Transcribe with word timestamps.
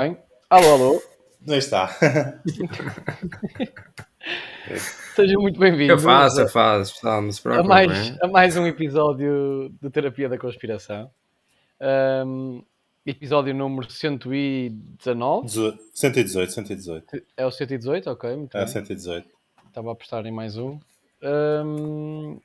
Bem. 0.00 0.16
Alô, 0.50 0.72
alô. 0.72 1.02
Aí 1.48 1.58
está. 1.58 1.88
Seja 5.14 5.38
muito 5.38 5.60
bem-vindo. 5.60 5.92
Eu 5.92 5.98
faço, 5.98 6.40
eu 6.40 6.48
faço, 6.48 6.94
pessoal, 6.94 7.22
não 7.22 7.30
se 7.30 7.46
a 7.46 7.62
mais, 7.62 8.16
a 8.20 8.26
mais 8.26 8.56
um 8.56 8.66
episódio 8.66 9.72
de 9.80 9.88
Terapia 9.90 10.28
da 10.28 10.36
Conspiração. 10.36 11.08
Ahm, 11.80 12.62
episódio 13.06 13.54
número 13.54 13.88
119. 13.88 15.46
Dezo- 15.46 15.78
118, 15.94 16.52
118. 16.52 17.22
É 17.36 17.46
o 17.46 17.50
118? 17.52 18.10
Ok, 18.10 18.34
muito 18.36 18.56
É 18.56 18.64
bem. 18.64 18.68
118. 18.72 19.28
Estava 19.68 19.90
a 19.90 19.92
apostar 19.92 20.26
em 20.26 20.32
mais 20.32 20.56
um. 20.56 20.80
Ahm, 21.22 22.38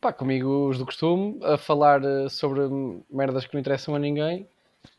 pá, 0.00 0.12
comigo 0.12 0.68
os 0.68 0.76
do 0.76 0.84
costume, 0.84 1.38
a 1.44 1.56
falar 1.56 2.04
eh, 2.04 2.28
sobre 2.28 2.60
merdas 3.10 3.46
que 3.46 3.54
não 3.54 3.60
interessam 3.60 3.94
a 3.94 3.98
ninguém. 3.98 4.46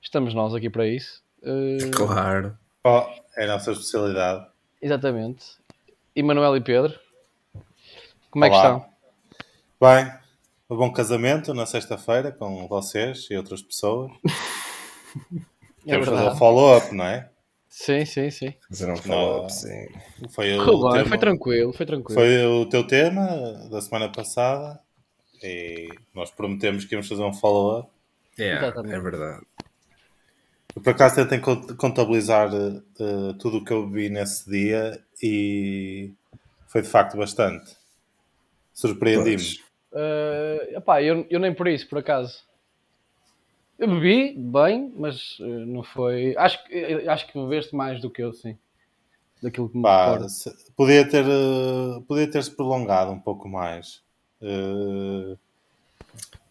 Estamos 0.01 0.33
nós 0.33 0.53
aqui 0.53 0.69
para 0.69 0.87
isso. 0.87 1.21
Eh, 1.43 1.89
Claro. 1.95 2.57
Oh, 2.83 3.03
é 3.37 3.45
a 3.45 3.47
nossa 3.47 3.71
especialidade. 3.71 4.45
Exatamente. 4.81 5.45
Emanuel 6.15 6.57
e 6.57 6.61
Pedro. 6.61 6.99
Como 8.29 8.45
é 8.45 8.49
que 8.49 8.55
Olá. 8.55 8.63
estão? 8.77 8.91
Bem, 9.79 10.13
um 10.69 10.77
bom 10.77 10.91
casamento 10.91 11.53
na 11.53 11.65
sexta-feira 11.65 12.31
com 12.31 12.67
vocês 12.67 13.27
e 13.29 13.35
outras 13.37 13.61
pessoas. 13.61 14.11
É 15.83 15.93
Temos 15.93 16.05
fazer 16.05 16.17
verdade. 16.17 16.35
o 16.35 16.39
follow-up, 16.39 16.93
não 16.95 17.05
é? 17.05 17.27
Sim, 17.67 18.05
sim, 18.05 18.29
sim. 18.29 18.53
Fazer 18.69 18.85
um 18.85 18.89
Não. 18.89 18.97
follow-up, 18.97 19.51
sim. 19.51 19.87
Foi 20.29 20.55
o, 20.59 20.91
tema, 20.91 21.05
foi 21.07 21.17
tranquilo, 21.17 21.73
foi 21.73 21.85
tranquilo. 21.87 22.19
foi 22.21 22.45
o 22.45 22.65
teu 22.67 22.85
tema 22.85 23.25
da 23.67 23.81
semana 23.81 24.07
passada 24.11 24.79
e 25.43 25.89
nós 26.13 26.29
prometemos 26.29 26.85
que 26.85 26.93
íamos 26.93 27.07
fazer 27.09 27.23
um 27.23 27.33
follow-up. 27.33 27.89
Yeah, 28.37 28.67
Exatamente. 28.67 28.93
é 28.95 28.99
verdade. 28.99 29.43
Eu, 30.75 30.81
por 30.81 30.91
acaso 30.91 31.15
tentei 31.15 31.39
cont- 31.39 31.75
contabilizar 31.75 32.49
eh, 32.53 33.33
tudo 33.39 33.57
o 33.57 33.65
que 33.65 33.73
eu 33.73 33.87
bebi 33.87 34.09
nesse 34.09 34.49
dia 34.49 35.03
e 35.21 36.11
foi 36.67 36.81
de 36.81 36.87
facto 36.87 37.17
bastante. 37.17 37.75
Surpreendi-me. 38.73 39.59
Eh, 39.93 40.73
epá, 40.77 41.01
eu, 41.03 41.25
eu 41.29 41.39
nem 41.39 41.53
por 41.53 41.67
isso, 41.67 41.87
por 41.89 41.99
acaso. 41.99 42.43
Eu 43.77 43.87
bebi 43.87 44.33
bem, 44.37 44.93
mas 44.95 45.37
eh, 45.41 45.43
não 45.65 45.83
foi. 45.83 46.35
Acho, 46.37 46.63
que- 46.65 47.07
acho 47.07 47.27
que 47.27 47.33
bebeste 47.39 47.75
mais 47.75 47.99
do 48.01 48.09
que 48.09 48.21
eu, 48.21 48.31
sim. 48.33 48.57
Daquilo 49.41 49.69
que 49.69 49.75
me 49.77 49.83
Pá, 49.83 50.29
se- 50.29 50.55
podia 50.75 51.07
ter 51.09 51.25
eh, 51.25 52.01
podia 52.07 52.29
ter 52.29 52.43
se 52.43 52.51
prolongado 52.55 53.11
um 53.11 53.19
pouco 53.19 53.49
mais. 53.49 54.01
Eh, 54.41 55.35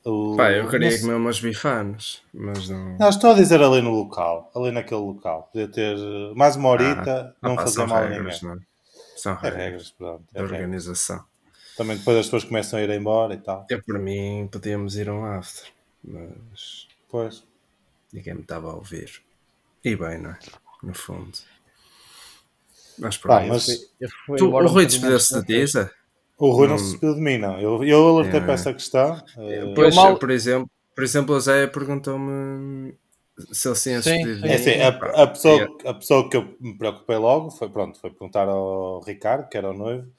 o- 0.05 0.37
Pá, 0.37 0.51
eu 0.53 0.69
queria 0.69 0.91
sei- 0.91 1.01
comer 1.01 1.15
umas 1.15 1.41
bifanas, 1.41 2.23
mas 2.33 2.69
não. 2.69 2.97
Não, 2.99 3.09
estou 3.09 3.31
a 3.31 3.35
dizer 3.35 3.63
ali 3.63 3.81
no 3.83 3.91
local, 3.91 4.51
ali 4.55 4.71
naquele 4.71 5.01
local. 5.01 5.49
Podia 5.53 5.69
ter 5.69 5.97
eh, 5.97 6.33
mais 6.35 6.57
uma 6.57 6.69
horita, 6.71 7.35
Ah, 7.43 7.49
não 7.49 7.57
pá, 7.57 7.63
fazer 7.63 7.75
são 7.77 7.87
mal 7.87 8.03
regras, 8.07 8.43
ninguém. 8.43 8.57
não 8.57 8.63
é? 8.63 8.67
São 9.17 9.33
É 9.33 9.37
regras 9.37 9.57
regras, 9.63 9.91
pronto. 9.91 10.25
é 10.33 10.35
da 10.35 10.41
regras. 10.43 10.61
organização. 10.61 11.25
Também 11.77 11.97
depois 11.97 12.17
as 12.19 12.27
pessoas 12.27 12.45
começam 12.45 12.79
a 12.79 12.83
ir 12.83 12.91
embora 12.91 13.35
e 13.35 13.39
tal. 13.39 13.67
Eu, 13.71 13.83
por 13.83 13.99
mim, 13.99 14.49
podíamos 14.51 14.97
ir 14.97 15.09
a 15.09 15.15
um 15.15 15.25
after, 15.25 15.69
mas 16.05 16.89
Pois. 17.09 17.43
ninguém 18.13 18.35
me 18.35 18.41
estava 18.43 18.71
a 18.71 18.75
ouvir. 18.75 19.23
E 19.85 19.97
bem, 19.97 20.19
não 20.19 20.31
é? 20.31 20.39
No 20.83 20.95
fundo. 20.95 21.37
Mas 22.99 23.17
Pá, 23.17 23.39
pronto. 23.41 23.49
mas 23.49 23.69
Eu 24.01 24.09
fui 24.27 24.39
Tu, 24.39 24.47
o 24.51 24.67
Rui 24.67 24.85
despediu-se 24.87 25.43
da? 25.73 25.91
O 26.41 26.51
Rui 26.53 26.69
não 26.69 26.77
Não- 26.77 26.79
se 26.79 26.93
despediu 26.93 27.15
de 27.17 27.21
mim, 27.23 27.39
não. 27.39 27.59
Eu, 27.61 27.85
eu 27.85 28.09
alertei 28.09 28.41
É. 28.41 28.43
para 28.43 28.55
essa 28.55 28.73
questão. 28.75 29.23
eh, 29.39 29.67
Pois, 29.75 29.97
mal- 29.97 30.19
por 30.19 30.31
exemplo, 30.31 30.71
por 30.95 31.05
exemplo, 31.05 31.35
a 31.37 31.41
Zé 31.41 31.67
perguntou-me 31.67 32.95
se 33.53 33.69
ele 33.69 33.77
se 33.77 33.85
tinha 33.85 34.01
Sim, 34.01 34.01
despedido 34.01 34.41
sim. 34.41 34.49
É 34.49 34.55
de 34.55 34.55
assim, 34.55 34.71
mim. 34.71 34.81
a, 34.81 34.89
a 35.23 35.27
pessoa, 35.27 35.77
a 35.85 35.95
pessoa 35.95 36.29
que 36.31 36.37
eu 36.37 36.57
me 36.61 36.77
preocupei 36.77 37.17
logo 37.17 37.51
foi, 37.51 37.69
pronto, 37.69 37.99
foi 38.01 38.11
perguntar 38.11 38.49
ao 38.49 39.01
Ricardo, 39.03 39.49
que 39.49 39.57
era 39.59 39.71
o 39.71 39.75
noivo, 39.75 40.11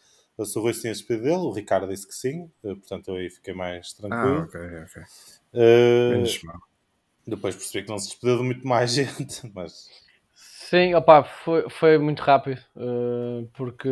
se 0.45 0.57
o 0.57 0.61
Rui 0.61 0.73
se 0.73 0.81
tinha 0.81 0.93
despedido 0.93 1.25
dele. 1.25 1.37
O 1.37 1.51
Ricardo 1.51 1.87
disse 1.87 2.07
que 2.07 2.13
sim, 2.15 2.51
eh, 2.63 2.75
portanto 2.75 3.09
eu 3.09 3.15
aí 3.15 3.29
fiquei 3.29 3.53
mais 3.53 3.93
Ah, 4.09 4.43
tranquilo. 4.43 4.43
ok, 4.43 4.55
ok. 4.85 4.95
Eh, 5.53 6.11
Menos 6.11 6.43
mal. 6.43 6.61
depois 7.27 7.55
percebi 7.55 7.85
que 7.85 7.91
não 7.91 7.99
se 7.99 8.09
despediu 8.09 8.37
de 8.39 8.43
muito 8.43 8.67
mais 8.67 8.91
gente, 8.95 9.51
mas 9.53 9.89
Sim, 10.33 10.93
opá, 10.95 11.23
foi, 11.23 11.69
foi 11.69 11.97
muito 11.97 12.21
rápido. 12.21 12.61
eh, 12.77 13.47
porque 13.53 13.89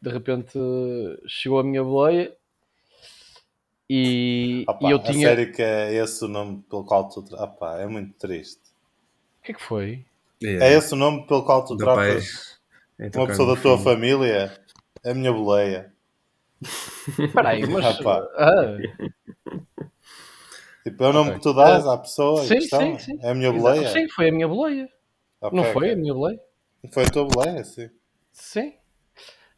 de 0.00 0.10
repente 0.10 0.58
chegou 1.26 1.58
a 1.60 1.64
minha 1.64 1.82
boleia 1.82 2.34
e, 3.88 4.64
opá, 4.68 4.88
e 4.88 4.90
eu 4.90 4.98
a 4.98 5.02
tinha. 5.02 5.26
sério 5.28 5.52
que 5.52 5.62
é 5.62 5.92
esse 5.94 6.24
o 6.24 6.28
nome 6.28 6.62
pelo 6.62 6.84
qual 6.84 7.08
tu 7.08 7.20
opá, 7.34 7.78
é 7.78 7.86
muito 7.86 8.16
triste. 8.18 8.60
O 9.40 9.42
que 9.44 9.52
é 9.52 9.54
que 9.54 9.62
foi? 9.62 10.04
Yeah. 10.42 10.64
É 10.66 10.72
esse 10.78 10.94
o 10.94 10.96
nome 10.96 11.26
pelo 11.26 11.44
qual 11.44 11.64
tu 11.64 11.76
tratas 11.76 12.58
Em 12.98 13.04
uma 13.04 13.10
tocar 13.10 13.26
pessoa 13.28 13.54
da 13.54 13.60
tua 13.62 13.76
fundo. 13.76 13.84
família? 13.84 14.58
A 15.04 15.14
minha 15.14 15.32
boleia. 15.32 15.92
Espera 16.62 17.48
aí, 17.50 17.66
mas. 17.66 17.84
Rapá. 17.84 18.18
ah, 18.36 18.78
Tipo, 20.82 21.04
é 21.04 21.08
o 21.08 21.12
nome 21.12 21.30
Ok. 21.30 21.36
que 21.36 21.42
tu 21.42 21.52
dás 21.52 21.86
à 21.86 21.98
pessoa 21.98 22.44
sim, 22.46 22.60
sim, 22.60 22.98
sim. 22.98 23.18
É 23.22 23.30
a 23.30 23.34
minha 23.34 23.52
Exato. 23.52 23.76
boleia? 23.76 23.92
Sim, 23.92 24.08
foi 24.08 24.28
a 24.28 24.32
minha 24.32 24.48
boleia. 24.48 24.88
Ok, 25.40 25.56
não 25.58 25.64
foi 25.64 25.86
ok. 25.88 25.92
a 25.92 25.96
minha 25.96 26.14
boleia? 26.14 26.40
Foi 26.92 27.04
a 27.04 27.10
tua 27.10 27.24
boleia, 27.24 27.64
sim. 27.64 27.90
Sim. 28.32 28.72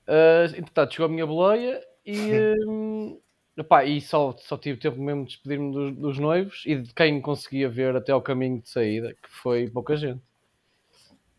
Uh, 0.09 0.47
entretanto, 0.59 0.93
chegou 0.93 1.07
a 1.07 1.09
minha 1.09 1.27
boleia 1.27 1.81
e, 2.05 2.55
hum, 2.67 3.19
epá, 3.57 3.85
e 3.85 4.01
só, 4.01 4.35
só 4.39 4.57
tive 4.59 4.79
tempo 4.81 5.01
mesmo 5.01 5.23
de 5.25 5.29
despedir-me 5.35 5.73
dos, 5.73 5.97
dos 5.97 6.19
noivos 6.19 6.63
e 6.67 6.77
de 6.77 6.93
quem 6.93 7.21
conseguia 7.21 7.69
ver 7.69 7.95
até 7.95 8.11
ao 8.13 8.21
caminho 8.21 8.61
de 8.61 8.69
saída, 8.69 9.13
que 9.15 9.29
foi 9.31 9.69
pouca 9.71 9.97
gente. 9.97 10.21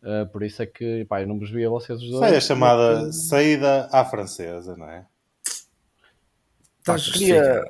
Uh, 0.01 0.25
por 0.31 0.44
isso 0.44 0.62
é 0.62 0.66
que 0.66 1.01
epá, 1.01 1.22
eu 1.22 1.28
não 1.28 1.40
vos 1.40 1.50
vi 1.50 1.66
a 1.66 1.69
vocês 1.69 2.01
os 2.01 2.09
dois. 2.09 2.28
Foi 2.28 2.38
a 2.38 2.41
chamada 2.41 2.97
porque- 3.00 3.13
saída 3.13 3.88
à 3.91 4.03
francesa, 4.03 4.75
não 4.75 4.90
é? 4.90 5.06
Tá 6.84 6.97
Queria-. 6.97 7.63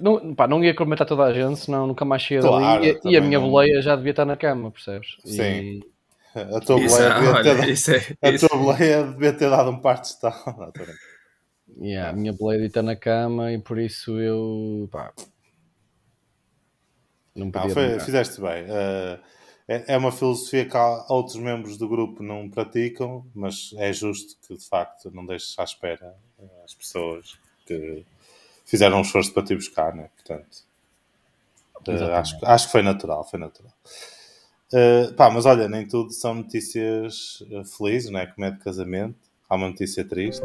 Não, 0.00 0.34
pá, 0.36 0.46
não 0.46 0.62
ia 0.62 0.72
comentar 0.74 1.04
toda 1.06 1.24
a 1.24 1.32
gente, 1.32 1.58
senão 1.58 1.86
nunca 1.88 2.04
mais 2.04 2.22
saía 2.24 2.40
Claro, 2.40 2.82
dali. 2.84 3.00
E, 3.04 3.10
e 3.10 3.16
a 3.16 3.20
minha 3.20 3.40
não- 3.40 3.50
boleia 3.50 3.82
já 3.82 3.96
devia 3.96 4.10
estar 4.12 4.24
na 4.24 4.36
cama, 4.36 4.70
percebes? 4.70 5.16
Sim. 5.24 5.42
E- 5.42 5.91
A 6.34 6.60
tua 6.60 6.80
Isso, 6.80 6.96
boleia 6.96 7.14
devia 7.14 7.32
ter 7.32 7.38
olha, 7.50 7.54
dado, 7.54 7.70
isso 7.70 7.90
é. 7.92 8.16
a 8.22 8.30
isso- 8.30 8.48
tua 8.48 8.58
boleia 8.58 9.04
devia 9.04 9.32
ter 9.32 9.50
dado 9.50 9.70
um 9.70 9.78
par 9.80 10.00
de. 10.00 10.08
Não, 10.46 10.70
brincar. 10.72 10.94
Yeah, 11.80 12.10
a 12.10 12.12
minha 12.12 12.32
boleia 12.32 12.66
está 12.66 12.82
na 12.82 12.96
cama 12.96 13.52
e 13.52 13.58
por 13.58 13.78
isso 13.78 14.18
eu 14.20 14.88
pá, 14.90 15.12
não 17.34 17.46
Não, 17.46 17.52
podia 17.52 17.70
foi- 17.74 17.86
brincar. 17.88 18.04
fizeste 18.04 18.40
bem. 18.40 18.64
Eh, 18.68 19.18
é, 19.68 19.94
é 19.94 19.96
uma 19.96 20.12
filosofia 20.12 20.66
que 20.68 20.76
há- 20.76 21.06
outros 21.08 21.36
membros 21.36 21.76
do 21.78 21.88
grupo 21.88 22.22
não 22.22 22.48
praticam, 22.50 23.24
mas 23.34 23.72
é 23.78 23.92
justo 23.92 24.36
que 24.46 24.56
de 24.56 24.66
facto 24.68 25.10
não 25.14 25.24
deixes 25.24 25.58
à 25.58 25.64
espera 25.64 26.14
eh, 26.38 26.44
as 26.64 26.74
pessoas 26.74 27.38
que 27.66 28.04
fizeram 28.66 28.98
um 28.98 29.02
esforço 29.02 29.32
para 29.32 29.42
te 29.44 29.54
buscar, 29.54 29.94
né? 29.94 30.10
Portanto, 30.16 30.64
Exatamente. 31.88 32.12
acho, 32.20 32.38
que- 32.38 32.46
acho 32.46 32.66
que 32.66 32.72
foi 32.72 32.82
natural, 32.82 33.24
foi 33.24 33.38
natural. 33.40 33.72
Eh, 34.74 35.12
pá, 35.16 35.28
mas 35.30 35.44
olha, 35.44 35.68
nem 35.68 35.86
tudo 35.86 36.12
são 36.12 36.34
notícias 36.34 37.42
eh, 37.50 37.62
felizes, 37.64 38.10
né? 38.10 38.26
Como 38.26 38.46
é 38.46 38.50
de 38.50 38.58
casamento. 38.58 39.16
Há 39.48 39.54
uma 39.56 39.68
notícia 39.68 40.02
triste. 40.04 40.42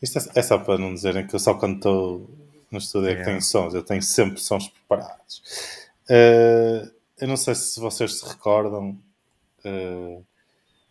Isto 0.00 0.18
é, 0.18 0.22
é 0.36 0.42
só 0.42 0.58
para 0.58 0.78
não 0.78 0.94
dizerem 0.94 1.26
que 1.26 1.34
eu 1.34 1.38
só 1.38 1.54
quando 1.54 1.76
estou 1.76 2.30
no 2.70 2.78
estúdio 2.78 3.08
é 3.10 3.14
que 3.14 3.20
Yeah. 3.20 3.24
tenho 3.32 3.42
sons, 3.42 3.74
eu 3.74 3.82
tenho 3.82 4.02
sempre 4.02 4.40
sons 4.40 4.68
preparados. 4.68 5.42
Eh, 6.08 6.88
eu 7.20 7.28
não 7.28 7.36
sei 7.36 7.54
se 7.54 7.78
vocês 7.78 8.18
se 8.18 8.26
recordam 8.26 8.96
eh, 9.64 10.20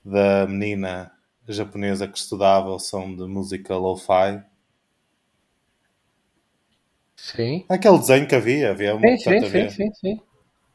da 0.05 0.45
menina 0.47 1.11
japonesa 1.47 2.07
que 2.07 2.17
estudava 2.17 2.69
o 2.69 2.79
som 2.79 3.15
de 3.15 3.23
música 3.25 3.75
lo-fi. 3.75 4.44
Sim. 7.21 7.66
Aquele 7.69 8.00
desenho 8.00 8.27
que 8.27 8.36
havia, 8.36 8.71
havia 8.71 8.95
uma 8.95 9.07
Sim, 9.07 9.18
sim, 9.18 9.39
sim, 9.39 9.45
havia- 9.45 9.69
sim, 9.69 9.94
sim. 9.94 10.21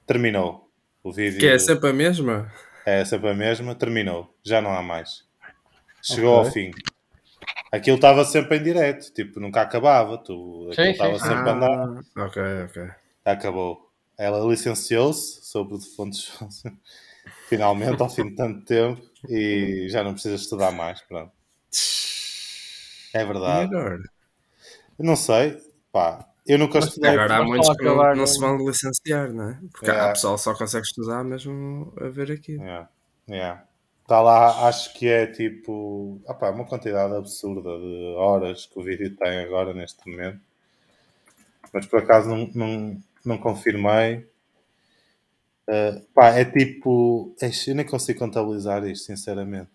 terminou. 0.07 0.69
O 1.03 1.13
vídeo 1.13 1.39
Que 1.41 1.47
é 1.47 1.59
sempre 1.59 1.91
a 1.91 1.93
mesma? 1.93 2.53
é 2.87 3.05
sempre 3.05 3.31
a 3.31 3.35
mesma, 3.35 3.75
terminou. 3.75 4.33
Já 4.45 4.61
não 4.61 4.71
há 4.73 4.83
mais. 4.83 5.25
Chegou 6.03 6.35
Ok. 6.37 6.47
ao 6.47 6.53
fim. 6.53 6.71
Aquilo 7.73 7.97
estava 7.97 8.25
sempre 8.25 8.59
em 8.59 8.63
direto, 8.63 9.13
tipo, 9.13 9.41
nunca 9.41 9.61
acabava. 9.63 10.17
Tu, 10.19 10.69
aquilo 10.73 10.89
estava 10.91 11.19
sempre 11.19 11.49
a 11.49 11.53
andar. 11.53 12.03
Ah, 12.17 12.25
ok, 12.27 12.43
ok. 12.67 12.91
Acabou. 13.25 13.91
Ela 14.17 14.39
licenciou-se 14.47 15.45
sobre 15.45 15.79
fontes 15.97 16.33
finalmente 17.49 18.01
ao 18.01 18.09
fim 18.09 18.29
de 18.29 18.37
tanto 18.37 18.65
tempo 18.65 19.03
e 19.29 19.87
já 19.89 20.05
não 20.05 20.13
precisa 20.13 20.37
estudar 20.37 20.71
mais. 20.71 21.01
Pronto. 21.03 21.33
É 23.13 23.25
verdade. 23.25 23.71
não 24.99 25.17
sei, 25.17 25.59
pá. 25.93 26.29
Eu 26.47 26.59
nunca 26.59 26.79
Mas 26.79 26.89
estudei. 26.89 27.11
Agora 27.11 27.37
há 27.37 27.43
muitos 27.43 27.75
que 27.77 27.85
não, 27.85 28.15
não 28.15 28.27
se 28.27 28.39
vão 28.39 28.59
licenciar, 28.59 29.33
não 29.33 29.51
é? 29.51 29.61
Porque 29.73 29.91
É. 29.91 29.99
há 29.99 30.09
pessoal 30.11 30.35
que 30.35 30.43
só 30.43 30.55
consegue 30.55 30.87
estudar 30.87 31.25
mesmo 31.25 31.93
a 31.99 32.09
ver 32.09 32.31
aqui. 32.31 32.53
Yeah, 32.53 32.89
yeah. 33.29 33.65
Está 34.03 34.21
lá, 34.21 34.69
acho 34.69 34.93
que 34.93 35.09
é 35.09 35.27
tipo. 35.27 36.21
Opá, 36.27 36.51
uma 36.51 36.67
quantidade 36.67 37.15
absurda 37.15 37.71
de 37.79 38.15
horas 38.19 38.67
que 38.67 38.79
o 38.79 38.83
vídeo 38.83 39.17
tem 39.17 39.39
agora 39.39 39.73
neste 39.73 40.07
momento. 40.09 40.41
Mas 41.73 41.87
por 41.87 42.01
acaso 42.01 42.29
não, 42.29 42.51
não, 42.55 43.03
não 43.25 43.39
confirmei. 43.39 44.27
Uh, 45.67 46.01
pá, 46.15 46.29
é 46.39 46.45
tipo. 46.45 47.35
Eu 47.67 47.75
nem 47.75 47.87
consigo 47.87 48.19
contabilizar 48.19 48.87
isto, 48.87 49.07
sinceramente. 49.07 49.71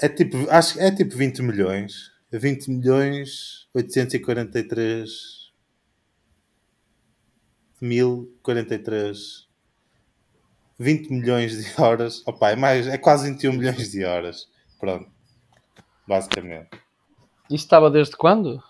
É 0.00 0.08
tipo, 0.08 0.48
acho 0.48 0.74
que 0.74 0.80
é 0.80 0.94
tipo 0.94 1.16
20 1.16 1.42
milhões. 1.42 2.12
20 2.30 2.68
milhões 2.68 3.68
843 3.74 5.52
mil 7.80 8.36
43 8.42 9.48
20 10.78 11.10
milhões 11.10 11.58
de 11.58 11.80
horas. 11.80 12.22
Opa, 12.26 12.50
é, 12.50 12.56
mais, 12.56 12.86
é 12.86 12.96
quase 12.96 13.30
21 13.30 13.52
milhões 13.52 13.90
de 13.90 14.04
horas. 14.04 14.48
Pronto. 14.78 15.10
Basicamente. 16.06 16.70
Isso 17.50 17.64
estava 17.64 17.90
desde 17.90 18.16
quando? 18.16 18.62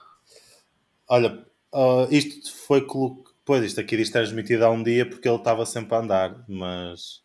Olha, 1.06 1.44
uh, 1.72 2.06
isto 2.11 2.52
foi 2.54 2.87
colocado. 2.87 3.28
Pois, 3.44 3.64
isto 3.64 3.81
aqui 3.81 3.96
diz 3.96 4.11
transmitido 4.11 4.64
há 4.66 4.70
um 4.70 4.82
dia 4.82 5.08
porque 5.08 5.26
ele 5.26 5.38
estava 5.38 5.64
sempre 5.64 5.94
a 5.94 6.00
andar, 6.00 6.44
mas 6.46 7.22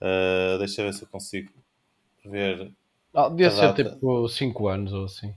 uh, 0.00 0.58
deixa 0.58 0.80
eu 0.80 0.86
ver 0.86 0.94
se 0.94 1.02
eu 1.02 1.08
consigo 1.08 1.52
ver. 2.24 2.72
Ah, 3.14 3.28
devia 3.28 3.50
ser 3.50 3.72
data. 3.72 3.84
tipo 3.84 4.28
5 4.28 4.68
anos 4.68 4.92
ou 4.92 5.04
assim. 5.04 5.34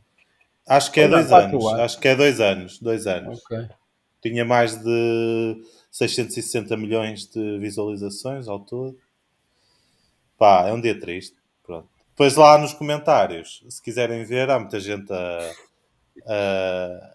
Acho 0.68 0.92
que 0.92 1.00
é 1.02 1.06
Ou 1.06 1.10
não, 1.10 1.18
dois 1.20 1.30
quatro 1.30 1.56
anos. 1.58 1.66
anos. 1.68 1.80
Acho 1.82 2.00
que 2.00 2.08
é 2.08 2.16
dois 2.16 2.42
anos. 2.42 2.80
Dois 2.80 3.08
anos. 3.08 3.40
Ok. 3.46 3.70
Tinha 4.22 4.44
mais 4.44 4.76
de 4.84 5.64
660 5.92 6.76
milhões 6.76 7.28
de 7.28 7.60
visualizações 7.60 8.48
ao 8.48 8.60
todo. 8.60 8.98
Pá, 10.38 10.68
é 10.68 10.74
um 10.74 10.82
dia 10.82 11.00
triste. 11.00 11.36
Pronto. 11.64 11.88
Depois 12.10 12.36
lá 12.36 12.58
nos 12.58 12.74
comentários, 12.74 13.64
se 13.70 13.82
quiserem 13.82 14.24
ver, 14.26 14.50
há 14.50 14.60
muita 14.60 14.80
gente 14.80 15.12
a, 15.14 15.52
a, 16.26 17.14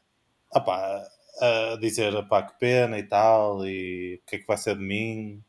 a, 0.54 0.60
pá, 0.60 1.02
a 1.40 1.76
dizer 1.80 2.12
pá, 2.28 2.42
que 2.44 2.58
pena 2.58 2.98
e 2.98 3.02
tal, 3.02 3.66
e 3.66 4.20
o 4.22 4.26
que 4.28 4.36
é 4.36 4.38
que 4.38 4.46
vai 4.46 4.56
ser 4.56 4.76
de 4.76 4.82
mim. 4.84 5.42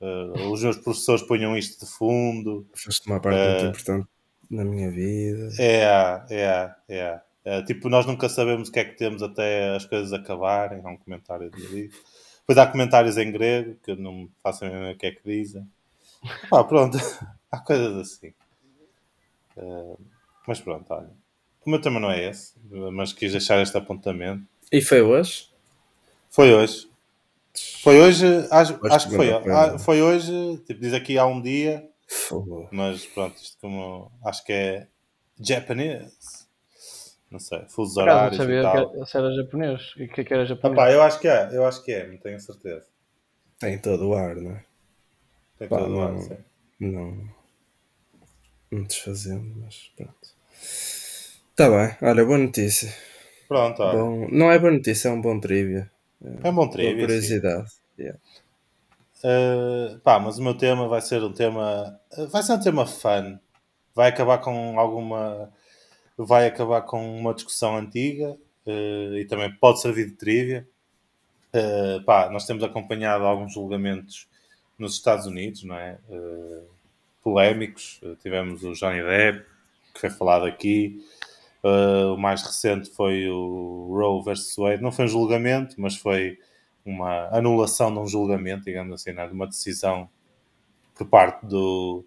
Uh, 0.00 0.50
os 0.50 0.62
meus 0.64 0.76
professores 0.78 1.22
ponham 1.22 1.56
isto 1.56 1.84
de 1.84 1.90
fundo. 1.90 2.66
Foste 2.74 3.06
uma 3.06 3.20
parte 3.20 3.36
muito 3.38 3.64
Eh, 3.64 3.68
importante 3.68 4.08
na 4.52 4.64
minha 4.64 4.90
vida. 4.90 5.48
É, 5.58 6.24
é, 6.30 6.74
é. 6.88 7.20
É, 7.44 7.62
tipo, 7.62 7.88
nós 7.88 8.06
nunca 8.06 8.28
sabemos 8.28 8.68
o 8.68 8.72
que 8.72 8.78
é 8.78 8.84
que 8.84 8.96
temos 8.96 9.22
até 9.22 9.74
as 9.74 9.84
coisas 9.84 10.12
acabarem. 10.12 10.80
Há 10.84 10.88
um 10.88 10.96
comentário 10.96 11.50
ali. 11.52 11.90
Depois 12.40 12.58
há 12.58 12.66
comentários 12.66 13.16
em 13.16 13.32
grego 13.32 13.76
que 13.82 13.92
eu 13.92 13.96
não 13.96 14.28
faço 14.42 14.64
a 14.64 14.68
mesma 14.68 14.92
o 14.92 14.96
que 14.96 15.06
é 15.06 15.10
que 15.10 15.22
dizem. 15.24 15.66
Pá, 16.48 16.62
pronto. 16.62 16.96
há 17.50 17.58
coisas 17.58 17.96
assim. 17.96 18.32
Eh, 19.56 19.96
mas 20.46 20.60
pronto, 20.60 20.92
olha. 20.92 21.10
O 21.64 21.70
meu 21.70 21.80
tema 21.80 22.00
não 22.00 22.10
é 22.10 22.28
esse, 22.28 22.54
mas 22.92 23.12
quis 23.12 23.32
deixar 23.32 23.60
este 23.62 23.76
apontamento. 23.76 24.44
E 24.70 24.80
foi 24.80 25.00
hoje? 25.00 25.48
Foi 26.28 26.52
hoje. 26.52 26.88
Foi 27.82 28.00
hoje, 28.00 28.26
acho, 28.50 28.74
Acho 28.74 28.86
acho 28.86 29.06
que 29.06 29.10
que 29.10 29.16
foi, 29.16 29.32
a 29.32 29.74
ah, 29.74 29.78
foi 29.78 30.00
hoje, 30.00 30.32
tipo, 30.66 30.80
diz 30.80 30.94
aqui 30.94 31.18
há 31.18 31.26
um 31.26 31.40
dia, 31.40 31.88
Fogo. 32.14 32.68
mas 32.70 33.06
pronto, 33.06 33.36
isto 33.36 33.56
como 33.60 34.10
acho 34.24 34.44
que 34.44 34.52
é 34.52 34.86
Japanese. 35.40 36.46
Não 37.30 37.38
sei, 37.38 37.60
Por 37.94 38.02
acaso 38.02 38.24
não 38.24 38.30
horários 38.30 38.34
e 38.34 38.36
sabia 38.36 38.62
tal. 38.62 38.90
que, 38.90 39.06
se 39.06 39.16
era 39.16 39.34
japonês. 39.34 39.94
E 39.96 40.04
o 40.04 40.08
que 40.08 40.20
é 40.20 40.24
que 40.24 40.34
era 40.34 40.44
japonês? 40.44 40.78
Ah, 40.78 40.84
pá, 40.84 40.92
eu 40.92 41.02
acho 41.02 41.18
que 41.18 41.28
é, 41.28 41.48
eu 41.56 41.64
acho 41.66 41.82
que 41.82 41.92
é, 41.92 42.06
não 42.06 42.18
tenho 42.18 42.38
certeza. 42.38 42.86
Tem 43.58 43.78
todo 43.78 44.08
o 44.08 44.14
ar, 44.14 44.36
não 44.36 44.50
é? 44.52 44.64
Tem 45.58 45.68
Pá, 45.68 45.78
todo 45.78 45.94
o 45.96 46.00
ar, 46.02 46.12
não. 46.12 46.20
sim. 46.20 46.36
Não. 46.80 47.28
Não 48.70 48.82
desfazendo, 48.84 49.54
mas 49.60 49.90
pronto. 49.96 50.34
Tá 51.56 51.68
bem, 51.70 51.96
olha, 52.08 52.24
boa 52.24 52.38
notícia. 52.38 52.92
Pronto, 53.48 53.82
olha. 53.82 53.98
Bom, 53.98 54.28
não 54.30 54.50
é 54.50 54.58
boa 54.58 54.72
notícia, 54.72 55.08
é 55.08 55.12
um 55.12 55.20
bom 55.20 55.38
trivia. 55.40 55.90
é 56.42 56.48
um 56.50 56.54
bom 56.54 56.68
trivia. 56.68 56.92
sim. 56.94 57.00
curiosidade. 57.06 57.70
Yeah. 57.98 58.18
Uh, 59.24 60.00
pá, 60.00 60.18
mas 60.18 60.38
o 60.38 60.42
meu 60.42 60.54
tema 60.54 60.88
vai 60.88 61.00
ser 61.00 61.22
um 61.22 61.32
tema. 61.32 61.98
Vai 62.30 62.42
ser 62.42 62.54
um 62.54 62.60
tema 62.60 62.86
fun. 62.86 63.38
Vai 63.94 64.08
acabar 64.08 64.38
com 64.38 64.78
alguma. 64.78 65.50
Vai 66.16 66.46
acabar 66.46 66.82
com 66.82 67.18
uma 67.18 67.32
discussão 67.32 67.76
antiga 67.76 68.36
uh, 68.66 69.16
e 69.16 69.24
também 69.26 69.52
pode 69.56 69.80
servir 69.80 70.06
de 70.06 70.16
trivia. 70.16 70.68
Uh, 71.54 72.02
pá, 72.04 72.30
nós 72.30 72.46
temos 72.46 72.64
acompanhado 72.64 73.24
alguns 73.24 73.54
julgamentos 73.54 74.26
nos 74.78 74.94
Estados 74.94 75.26
Unidos, 75.26 75.62
não 75.62 75.76
é? 75.76 75.98
Polémicos. 77.22 78.00
Tivemos 78.20 78.64
o 78.64 78.72
Johnny 78.72 79.02
Depp, 79.02 79.46
que 79.94 80.00
foi 80.00 80.10
falado 80.10 80.44
aqui. 80.44 81.00
O 81.62 82.16
mais 82.16 82.42
recente 82.42 82.90
foi 82.90 83.28
o 83.28 83.94
Roe 83.94 84.24
vs. 84.24 84.56
Wade. 84.56 84.82
Não 84.82 84.90
foi 84.90 85.04
um 85.04 85.08
julgamento, 85.08 85.76
mas 85.78 85.94
foi 85.94 86.36
uma 86.84 87.28
anulação 87.36 87.92
de 87.92 87.98
um 87.98 88.06
julgamento, 88.06 88.64
digamos 88.64 88.94
assim, 88.94 89.10
é? 89.10 89.26
de 89.26 89.32
uma 89.32 89.46
decisão 89.46 90.08
por 90.94 91.06
parte 91.06 91.46
do 91.46 92.04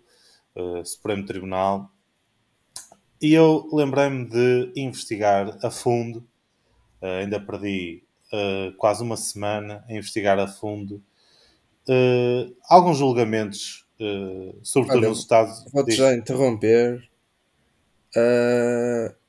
uh, 0.55 0.85
Supremo 0.85 1.25
Tribunal. 1.25 1.89
E 3.21 3.33
eu 3.33 3.67
lembrei-me 3.71 4.25
de 4.25 4.71
investigar 4.75 5.57
a 5.63 5.71
fundo, 5.71 6.19
uh, 7.01 7.19
ainda 7.21 7.39
perdi 7.39 8.03
uh, 8.33 8.75
quase 8.77 9.01
uma 9.01 9.17
semana 9.17 9.83
a 9.87 9.93
investigar 9.93 10.37
a 10.39 10.47
fundo 10.47 11.03
alguns 12.67 12.97
julgamentos, 12.97 13.85
sobretudo 14.63 15.01
Olha, 15.01 15.09
nos 15.09 15.19
Estados 15.19 15.71
Vou-te 15.71 15.89
Diz. 15.89 15.97
já 15.97 16.15
interromper. 16.15 17.07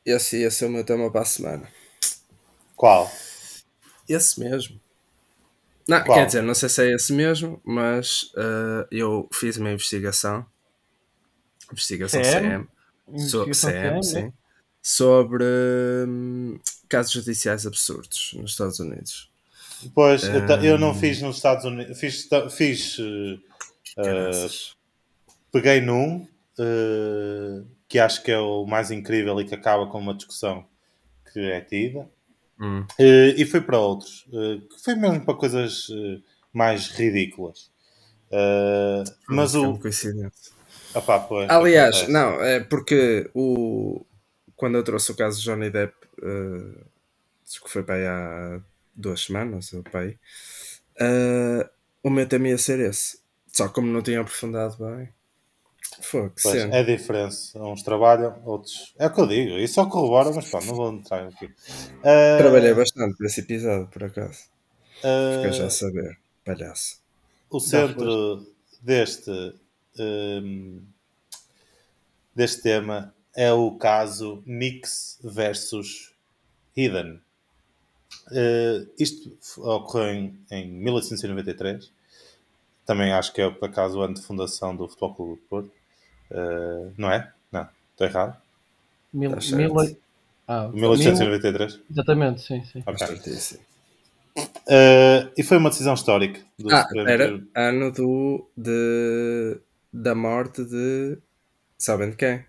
Esse 0.06 0.38
ia 0.38 0.50
ser 0.50 0.64
o 0.64 0.70
meu 0.70 0.82
tema 0.82 1.10
para 1.10 1.20
a 1.20 1.26
semana. 1.26 1.68
Qual? 2.74 3.10
Esse 4.08 4.40
mesmo. 4.40 4.80
Não, 5.88 6.02
Qual? 6.02 6.18
quer 6.18 6.26
dizer, 6.26 6.42
não 6.42 6.54
sei 6.54 6.68
se 6.68 6.82
é 6.84 6.94
esse 6.94 7.12
mesmo, 7.12 7.60
mas 7.64 8.30
ah, 8.36 8.86
eu 8.90 9.28
fiz 9.32 9.56
uma 9.56 9.70
investigação. 9.70 10.44
Investigação 11.72 12.20
CM? 12.22 12.66
CM. 13.08 13.28
So- 13.28 13.44
CM, 13.44 14.00
CM, 14.02 14.12
né? 14.14 14.32
Sobre 14.82 15.44
hum, 16.08 16.58
casos 16.88 17.12
judiciais 17.12 17.66
absurdos 17.66 18.32
nos 18.34 18.52
Estados 18.52 18.78
Unidos. 18.78 19.30
Pois, 19.94 20.22
eu, 20.24 20.46
ta- 20.46 20.62
eu 20.64 20.78
não 20.78 20.90
Um, 20.90 20.94
fiz 20.94 21.20
nos 21.20 21.36
Estados 21.36 21.64
Unidos, 21.64 21.98
fiz, 21.98 22.28
fiz 22.56 22.98
uh, 22.98 23.34
uh, 23.98 24.48
peguei 25.52 25.80
num 25.80 26.26
uh, 26.58 27.66
que 27.88 27.98
acho 27.98 28.22
que 28.22 28.30
é 28.32 28.38
o 28.38 28.64
mais 28.64 28.90
incrível 28.90 29.38
e 29.40 29.44
que 29.44 29.54
acaba 29.54 29.86
com 29.88 29.98
uma 29.98 30.14
discussão 30.14 30.64
que 31.32 31.40
é 31.40 31.60
tida, 31.60 32.08
Hum. 32.60 32.86
Uh, 32.98 33.34
e 33.36 33.44
fui 33.44 33.60
para 33.60 33.78
outros, 33.78 34.26
uh, 34.28 34.60
que 34.68 34.82
foi 34.82 34.94
mesmo 34.94 35.24
para 35.24 35.34
coisas 35.34 35.88
uh, 35.88 36.22
mais 36.52 36.88
ridículas. 36.88 37.70
Uh, 38.30 39.04
mas 39.28 39.52
Foi 39.52 39.60
o. 39.60 39.78
pois, 41.20 41.50
Aliás, 41.50 41.96
acontece. 41.96 42.12
não, 42.12 42.42
é 42.42 42.60
porque 42.60 43.30
o, 43.34 44.04
quando 44.56 44.76
eu 44.76 44.82
trouxe 44.82 45.12
o 45.12 45.14
caso 45.14 45.38
de 45.38 45.44
Johnny 45.44 45.68
Depp, 45.68 45.94
que 47.64 47.70
foi 47.70 47.82
para 47.82 47.94
aí 47.96 48.06
há 48.06 48.60
duas 48.94 49.20
semanas, 49.20 49.72
ou 49.74 49.82
para 49.82 50.00
aí, 50.00 50.18
eh, 50.98 51.68
o 52.02 52.10
meu 52.10 52.26
tema 52.26 52.48
ia 52.48 52.58
ser 52.58 52.80
esse. 52.80 53.20
Só 53.52 53.68
como 53.68 53.88
não 53.88 54.02
tinha 54.02 54.20
aprofundado 54.20 54.76
bem, 54.78 55.08
Pois, 56.10 56.44
é 56.44 56.82
diferença. 56.84 57.58
Uns 57.58 57.82
trabalham, 57.82 58.40
outros. 58.44 58.94
É 58.98 59.06
o 59.06 59.12
que 59.12 59.20
eu 59.20 59.26
digo. 59.26 59.58
Isso 59.58 59.74
só 59.74 59.86
corrobora, 59.86 60.32
mas 60.32 60.48
pá, 60.50 60.60
não 60.60 60.74
vou 60.74 60.92
entrar 60.92 61.26
aqui. 61.26 61.46
Uh, 61.46 62.38
Trabalhei 62.38 62.74
bastante 62.74 63.16
para 63.16 63.26
esse 63.26 63.40
episódio, 63.40 63.88
por 63.88 64.04
acaso. 64.04 64.44
Fica 64.96 65.52
já 65.52 65.64
a 65.64 65.66
uh, 65.66 65.70
saber, 65.70 66.18
palhaço. 66.44 67.00
o 67.50 67.60
centro 67.60 68.46
deste, 68.80 69.30
um, 69.98 70.82
deste 72.34 72.62
tema 72.62 73.14
é 73.34 73.52
o 73.52 73.72
caso 73.72 74.42
Nix 74.46 75.18
versus 75.22 76.12
Hidden. 76.76 77.20
Uh, 78.28 78.88
isto 78.98 79.36
ocorreu 79.58 80.14
em, 80.14 80.38
em 80.50 80.68
1893. 80.68 81.90
Também 82.84 83.12
acho 83.12 83.32
que 83.32 83.42
é 83.42 83.50
por 83.50 83.68
acaso 83.68 83.98
o 83.98 84.02
ano 84.02 84.14
de 84.14 84.22
fundação 84.22 84.74
do 84.74 84.88
Futebol 84.88 85.14
Clube 85.14 85.40
do 85.40 85.46
Porto. 85.48 85.75
Uh, 86.30 86.92
não 86.96 87.10
é? 87.10 87.32
Não, 87.52 87.68
estou 87.92 88.06
errado. 88.06 88.36
Mil, 89.12 89.30
Tá 89.30 89.36
mil, 89.56 89.74
ah, 90.48 90.68
mil, 90.68 90.90
1893. 90.92 91.80
exatamente, 91.90 92.40
sim, 92.42 92.64
sim. 92.64 92.82
Ok. 92.86 92.98
Certíssimo. 93.06 93.60
Uh, 94.38 95.32
e 95.36 95.42
foi 95.42 95.56
uma 95.56 95.70
decisão 95.70 95.94
histórica 95.94 96.40
do 96.58 96.72
Ah, 96.74 96.82
Supremo 96.82 97.08
era 97.08 97.40
ano 97.54 97.90
do, 97.92 98.46
de, 98.56 99.58
da 99.92 100.14
morte 100.14 100.64
de. 100.64 101.18
Sabem 101.78 102.10
de 102.10 102.16
quem? 102.16 102.44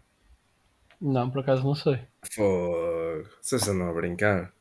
Não, 0.99 1.29
por 1.29 1.39
acaso 1.41 1.63
não 1.63 1.75
sei. 1.75 1.99
Fogo. 2.33 3.27
Vocês 3.41 3.67
andam 3.67 3.89
a 3.89 3.93
brincar. 3.93 4.51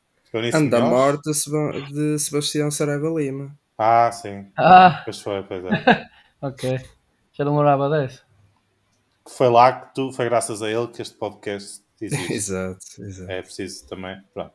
Ano 0.52 0.70
da 0.70 0.80
morte 0.80 1.22
de, 1.30 1.34
Seba- 1.34 1.80
de 1.80 2.18
Sebastião 2.18 2.70
Saraiva 2.70 3.08
Lima. 3.08 3.56
Ah, 3.78 4.12
sim. 4.12 4.46
Ah, 4.56 5.00
Pois 5.04 5.20
foi, 5.20 5.42
pois 5.42 5.64
é. 5.64 6.08
ok. 6.42 6.80
Já 7.32 7.44
não 7.44 7.56
lembrava 7.56 7.88
dessa. 7.90 8.22
Que 9.26 9.32
foi 9.32 9.48
lá 9.48 9.72
que 9.72 9.94
tu, 9.94 10.12
foi 10.12 10.24
graças 10.26 10.62
a 10.62 10.70
ele 10.70 10.86
que 10.86 11.02
este 11.02 11.16
podcast 11.16 11.82
existe. 12.00 12.32
exato, 12.32 13.02
exato. 13.02 13.30
É 13.30 13.42
preciso 13.42 13.86
também. 13.86 14.22
Pronto. 14.32 14.54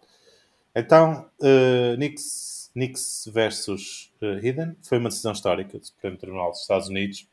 Então, 0.73 1.29
uh, 1.41 1.95
Knicks, 1.97 2.71
Knicks 2.73 3.29
versus 3.31 4.13
uh, 4.21 4.37
Hidden 4.43 4.77
foi 4.81 4.97
uma 4.97 5.09
decisão 5.09 5.33
histórica 5.33 5.77
do 5.77 5.85
Supremo 5.85 6.17
Tribunal 6.17 6.51
dos 6.51 6.61
Estados 6.61 6.87
Unidos. 6.87 7.27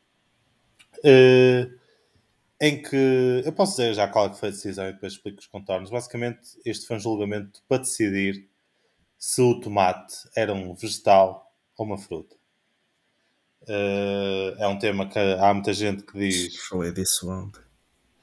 Uh, 0.97 1.79
em 2.61 2.81
que 2.81 3.41
eu 3.45 3.53
posso 3.53 3.77
dizer 3.77 3.93
já 3.93 4.05
qual 4.09 4.25
é 4.25 4.29
que 4.29 4.37
foi 4.37 4.49
a 4.49 4.51
decisão 4.51 4.89
e 4.89 4.91
depois 4.91 5.13
explico 5.13 5.39
os 5.39 5.47
contornos. 5.47 5.89
Basicamente, 5.89 6.59
este 6.65 6.85
foi 6.85 6.97
um 6.97 6.99
julgamento 6.99 7.63
para 7.69 7.77
decidir 7.77 8.49
se 9.17 9.41
o 9.41 9.57
tomate 9.61 10.29
era 10.35 10.53
um 10.53 10.73
vegetal 10.73 11.53
ou 11.77 11.85
uma 11.85 11.97
fruta. 11.97 12.35
Uh, 13.63 14.55
é 14.57 14.67
um 14.67 14.79
tema 14.79 15.07
que 15.07 15.19
há 15.19 15.53
muita 15.53 15.73
gente 15.73 16.03
que 16.03 16.17
diz. 16.17 16.57
Falei 16.67 16.91
disso 16.91 17.29
ontem. 17.29 17.61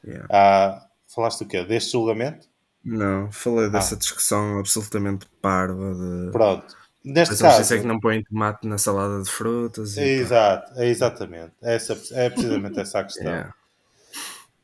Yeah. 0.04 0.26
Ah, 0.30 0.86
falaste 1.06 1.42
o 1.42 1.46
quê? 1.46 1.64
Deste 1.64 1.92
julgamento? 1.92 2.48
Não, 2.84 3.30
falei 3.32 3.68
dessa 3.68 3.94
ah. 3.94 3.98
discussão 3.98 4.58
absolutamente 4.58 5.26
parva 5.40 5.94
de. 5.94 6.30
Pronto. 6.30 6.76
Neste 7.04 7.36
caso. 7.38 7.74
é 7.74 7.78
que 7.78 7.86
não 7.86 8.00
põem 8.00 8.24
tomate 8.24 8.66
na 8.66 8.78
salada 8.78 9.22
de 9.22 9.30
frutas. 9.30 9.96
É 9.96 10.06
exato, 10.06 10.72
é 10.80 10.88
exatamente. 10.88 11.52
Essa, 11.62 11.96
é 12.12 12.30
precisamente 12.30 12.80
essa 12.80 13.00
a 13.00 13.04
questão. 13.04 13.24
Yeah. 13.26 13.54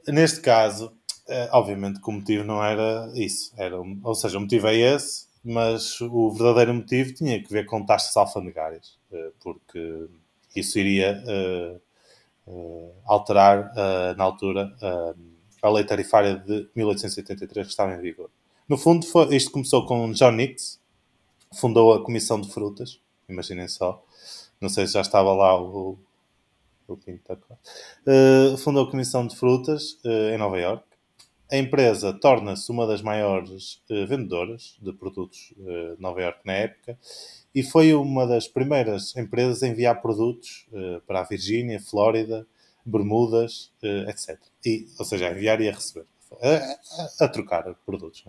Neste 0.09 0.41
caso, 0.41 0.93
é, 1.29 1.49
obviamente 1.53 2.01
que 2.01 2.11
o 2.11 2.13
motivo 2.13 2.45
não 2.45 2.63
era 2.63 3.11
isso. 3.15 3.53
Era, 3.57 3.77
ou 3.79 4.15
seja, 4.15 4.39
o 4.39 4.41
motivo 4.41 4.67
é 4.67 4.75
esse, 4.75 5.27
mas 5.45 6.01
o 6.01 6.31
verdadeiro 6.33 6.75
motivo 6.75 7.15
tinha 7.15 7.43
que 7.43 7.53
ver 7.53 7.65
com 7.65 7.85
taxas 7.85 8.17
alfandegárias, 8.17 8.99
eh, 9.13 9.31
porque 9.41 10.09
isso 10.55 10.79
iria 10.79 11.23
uh, 11.27 11.81
uh, 12.51 12.93
alterar, 13.05 13.73
uh, 13.73 14.17
na 14.17 14.25
altura, 14.25 14.73
a 15.63 15.71
lei 15.71 15.85
tarifária 15.85 16.37
de 16.37 16.69
1883 16.75 17.67
que 17.67 17.71
estava 17.71 17.95
em 17.95 18.01
vigor. 18.01 18.31
No 18.69 18.77
fundo, 18.77 19.07
foi, 19.07 19.35
isto 19.37 19.51
começou 19.51 19.87
com 19.87 20.13
John 20.13 20.33
Nix, 20.33 20.81
fundou 21.55 21.93
a 21.93 22.05
Comissão 22.05 22.41
de 22.41 22.51
Frutas, 22.51 23.01
imaginem 23.29 23.69
só. 23.69 24.03
Não 24.61 24.69
sei 24.69 24.87
se 24.87 24.95
já 24.95 25.01
estava 25.01 25.33
lá 25.35 25.61
o, 25.61 25.99
o 26.87 26.97
Pinto 26.97 27.33
uh, 27.33 28.57
Fundou 28.59 28.87
a 28.87 28.91
Comissão 28.91 29.27
de 29.27 29.37
Frutas 29.37 29.99
uh, 30.05 30.33
em 30.33 30.39
Nova 30.39 30.59
York. 30.59 30.85
A 31.51 31.57
empresa 31.57 32.13
torna-se 32.13 32.71
uma 32.71 32.87
das 32.87 33.03
maiores 33.03 33.83
uh, 33.91 34.07
vendedoras 34.07 34.77
de 34.81 34.93
produtos 34.93 35.53
de 35.57 35.97
Nova 35.99 36.23
York 36.23 36.41
na 36.45 36.53
época 36.55 36.99
e 37.55 37.63
foi 37.63 37.93
uma 37.95 38.27
das 38.27 38.49
primeiras 38.49 39.15
empresas 39.17 39.63
a 39.63 39.69
enviar 39.69 40.01
produtos 40.01 40.67
para 41.07 41.21
a 41.21 41.25
Virgínia, 41.25 41.79
Flórida, 41.81 42.47
Bermudas, 42.85 43.71
etc. 44.09 44.39
E, 44.65 44.87
ou 44.99 45.05
seja, 45.05 45.29
a 45.29 45.33
enviar 45.33 45.61
e 45.61 45.69
a 45.69 45.73
receber. 45.73 46.07
A, 46.41 47.23
a, 47.23 47.27
a 47.27 47.29
trocar 47.29 47.75
produtos. 47.85 48.25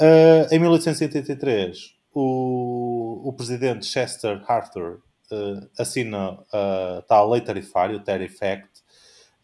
É? 0.00 0.54
em 0.54 0.58
1883, 0.58 1.94
o, 2.14 3.28
o 3.28 3.32
presidente 3.32 3.86
Chester 3.86 4.42
Arthur 4.50 5.00
uh, 5.30 5.70
assina 5.78 6.38
a 6.52 7.02
tal 7.06 7.30
lei 7.30 7.40
tarifária, 7.40 7.96
o 7.96 8.00
Tariff 8.00 8.44
Act, 8.44 8.80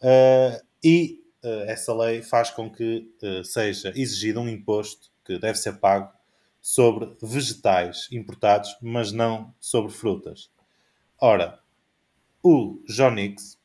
uh, 0.03 0.65
e 0.83 1.21
uh, 1.45 1.71
essa 1.71 1.95
lei 1.95 2.23
faz 2.23 2.51
com 2.51 2.71
que 2.71 3.09
seja 3.45 3.91
exigido 3.91 4.41
um 4.41 4.49
imposto 4.49 5.11
que 5.25 5.39
deve 5.39 5.59
ser 5.59 5.75
pago 5.75 6.13
sobre 6.67 7.17
vegetais 7.23 8.09
importados, 8.11 8.77
mas 8.83 9.13
não 9.13 9.55
sobre 9.61 9.93
frutas. 9.93 10.51
Ora, 11.21 11.61
o 12.43 12.83
Jonix, 12.89 13.57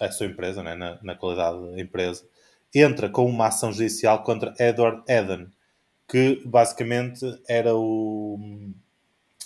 a 0.00 0.10
sua 0.10 0.24
empresa, 0.24 0.62
né, 0.62 0.74
na, 0.74 0.98
na 1.02 1.14
qualidade 1.14 1.74
de 1.74 1.82
empresa, 1.82 2.26
entra 2.74 3.10
com 3.10 3.26
uma 3.26 3.48
ação 3.48 3.70
judicial 3.70 4.22
contra 4.22 4.54
Edward 4.58 5.02
Eden, 5.06 5.48
que 6.08 6.40
basicamente 6.46 7.38
era 7.46 7.76
o, 7.76 8.40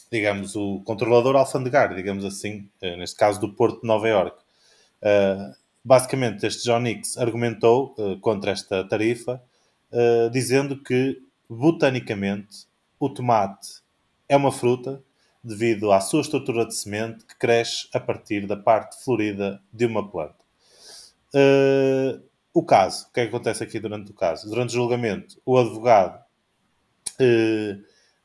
digamos, 0.09 0.55
o 0.55 0.81
controlador 0.85 1.35
alfandegário, 1.35 1.97
digamos 1.97 2.25
assim, 2.25 2.71
eh, 2.81 2.97
neste 2.97 3.17
caso 3.17 3.41
do 3.41 3.53
Porto 3.55 3.81
de 3.81 3.89
Nova 3.89 4.09
Iorque. 4.09 4.45
Uh, 5.03 5.53
basicamente, 5.85 6.47
este 6.47 6.63
John 6.63 6.79
Nix 6.79 7.19
argumentou 7.19 7.97
contra 8.21 8.53
esta 8.53 8.85
tarifa, 8.85 9.43
dizendo 10.31 10.81
que, 10.81 11.27
botanicamente, 11.49 12.67
o 12.99 13.09
tomate 13.09 13.83
é 14.29 14.37
uma 14.37 14.53
fruta 14.53 15.03
devido 15.43 15.93
à 15.93 16.01
sua 16.01 16.21
estrutura 16.21 16.67
de 16.67 16.75
semente 16.75 17.25
que 17.25 17.37
cresce 17.37 17.89
a 17.95 18.01
partir 18.01 18.47
da 18.47 18.57
parte 18.57 19.03
florida 19.03 19.63
de 19.73 19.87
uma 19.87 20.09
planta. 20.09 20.45
o 22.53 22.63
caso, 22.63 23.07
o 23.07 23.13
que 23.13 23.21
é 23.21 23.23
que 23.25 23.29
acontece 23.29 23.63
aqui 23.63 23.79
durante 23.79 24.11
o 24.11 24.15
caso? 24.15 24.49
Durante 24.49 24.71
o 24.71 24.75
julgamento, 24.75 25.41
o 25.47 25.57
advogado 25.57 26.23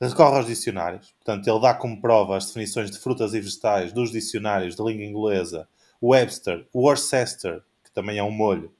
recorre 0.10 0.38
aos 0.38 0.48
dicionários. 0.48 1.12
Portanto, 1.12 1.48
ele 1.48 1.60
dá 1.60 1.74
como 1.74 2.01
prova 2.01 2.38
as 2.38 2.48
definições 2.48 2.92
de 2.92 2.98
frutas 2.98 3.34
e 3.34 3.39
vegetais 3.39 3.94
dos 3.94 4.12
dicionários 4.12 4.75
de 4.75 4.84
língua 4.84 5.06
inglesa, 5.06 5.68
Webster, 6.01 6.68
Worcester, 6.74 7.62
que 7.84 7.92
também 7.92 8.18
é 8.18 8.24
um 8.24 8.32
molho, 8.32 8.74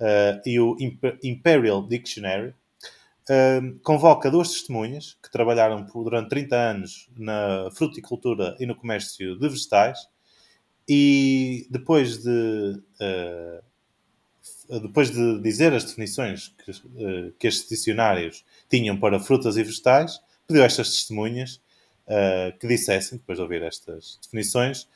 uh, 0.00 0.40
e 0.46 0.58
o 0.58 0.76
Imperial 1.22 1.86
Dictionary. 1.86 2.54
Convoca 3.82 4.30
duas 4.30 4.50
testemunhas 4.50 5.16
que 5.22 5.30
trabalharam 5.30 5.86
por, 5.86 6.04
durante 6.04 6.30
30 6.30 6.56
anos 6.56 7.08
na 7.16 7.70
fruticultura 7.72 8.56
e 8.58 8.66
no 8.66 8.74
comércio 8.74 9.38
de 9.38 9.48
vegetais 9.48 10.08
e 10.88 11.66
depois 11.70 12.18
de 12.18 12.82
uh, 13.00 13.62
depois 14.80 15.10
de 15.10 15.40
dizer 15.40 15.72
as 15.72 15.84
definições 15.84 16.54
que, 16.64 16.70
uh, 16.70 17.32
que 17.38 17.46
estes 17.46 17.68
dicionários 17.68 18.44
tinham 18.68 18.98
para 18.98 19.20
frutas 19.20 19.56
e 19.56 19.62
vegetais, 19.62 20.20
pediu 20.46 20.62
a 20.62 20.66
estas 20.66 20.90
testemunhas 20.90 21.60
uh, 22.06 22.58
que 22.58 22.66
dissessem, 22.66 23.18
depois 23.18 23.38
de 23.38 23.42
ouvir 23.42 23.62
estas 23.62 24.18
definições, 24.22 24.88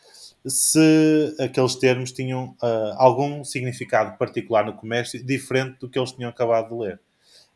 se 0.46 1.34
aqueles 1.40 1.74
termos 1.74 2.12
tinham 2.12 2.56
algum 2.98 3.42
significado 3.42 4.16
particular 4.16 4.64
no 4.64 4.74
comércio 4.74 5.20
diferente 5.24 5.80
do 5.80 5.88
que 5.88 5.98
eles 5.98 6.12
tinham 6.12 6.30
acabado 6.30 6.68
de 6.68 6.74
ler. 6.74 7.00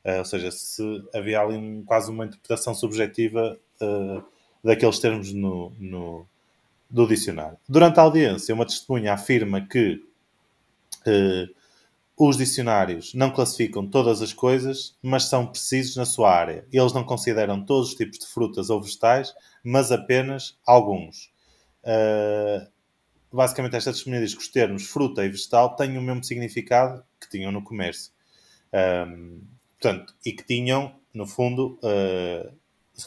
Uh, 0.04 0.19
ou 0.19 0.25
seja, 0.25 0.50
se 0.50 0.83
havia 1.14 1.40
ali 1.40 1.57
um, 1.57 1.85
quase 1.85 2.11
uma 2.11 2.25
interpretação 2.25 2.75
subjetiva 2.75 3.59
daqueles 4.62 4.99
termos 4.99 5.33
no, 5.33 5.73
no, 5.78 6.26
do 6.88 7.07
dicionário. 7.07 7.57
Durante 7.66 7.99
a 7.99 8.02
audiência, 8.02 8.54
uma 8.54 8.66
testemunha 8.66 9.14
afirma 9.14 9.66
que 9.66 10.02
os 12.23 12.37
dicionários 12.37 13.14
não 13.14 13.30
classificam 13.30 13.87
todas 13.87 14.21
as 14.21 14.35
coisas, 14.35 14.95
mas 15.02 15.25
são 15.25 15.47
precisos 15.47 15.97
na 15.97 16.04
sua 16.04 16.30
área. 16.30 16.66
Eles 16.71 16.92
não 16.92 17.02
consideram 17.02 17.64
todos 17.64 17.88
os 17.88 17.95
tipos 17.95 18.19
de 18.19 18.26
frutas 18.26 18.69
ou 18.69 18.83
vegetais, 18.83 19.35
mas 19.64 19.90
apenas 19.90 20.59
alguns. 20.66 21.33
Uh, 21.83 22.71
basicamente, 23.33 23.76
esta 23.76 23.90
testemunha 23.90 24.23
diz 24.23 24.35
que 24.35 24.42
os 24.42 24.49
termos 24.49 24.85
fruta 24.85 25.25
e 25.25 25.30
vegetal 25.30 25.75
têm 25.76 25.97
o 25.97 26.02
mesmo 26.02 26.23
significado 26.23 27.02
que 27.19 27.30
tinham 27.30 27.50
no 27.50 27.64
comércio. 27.64 28.12
Um, 29.09 29.40
portanto, 29.80 30.14
e 30.25 30.32
que 30.32 30.44
tinham, 30.44 30.94
no 31.12 31.26
fundo, 31.26 31.78
uh, 31.82 32.52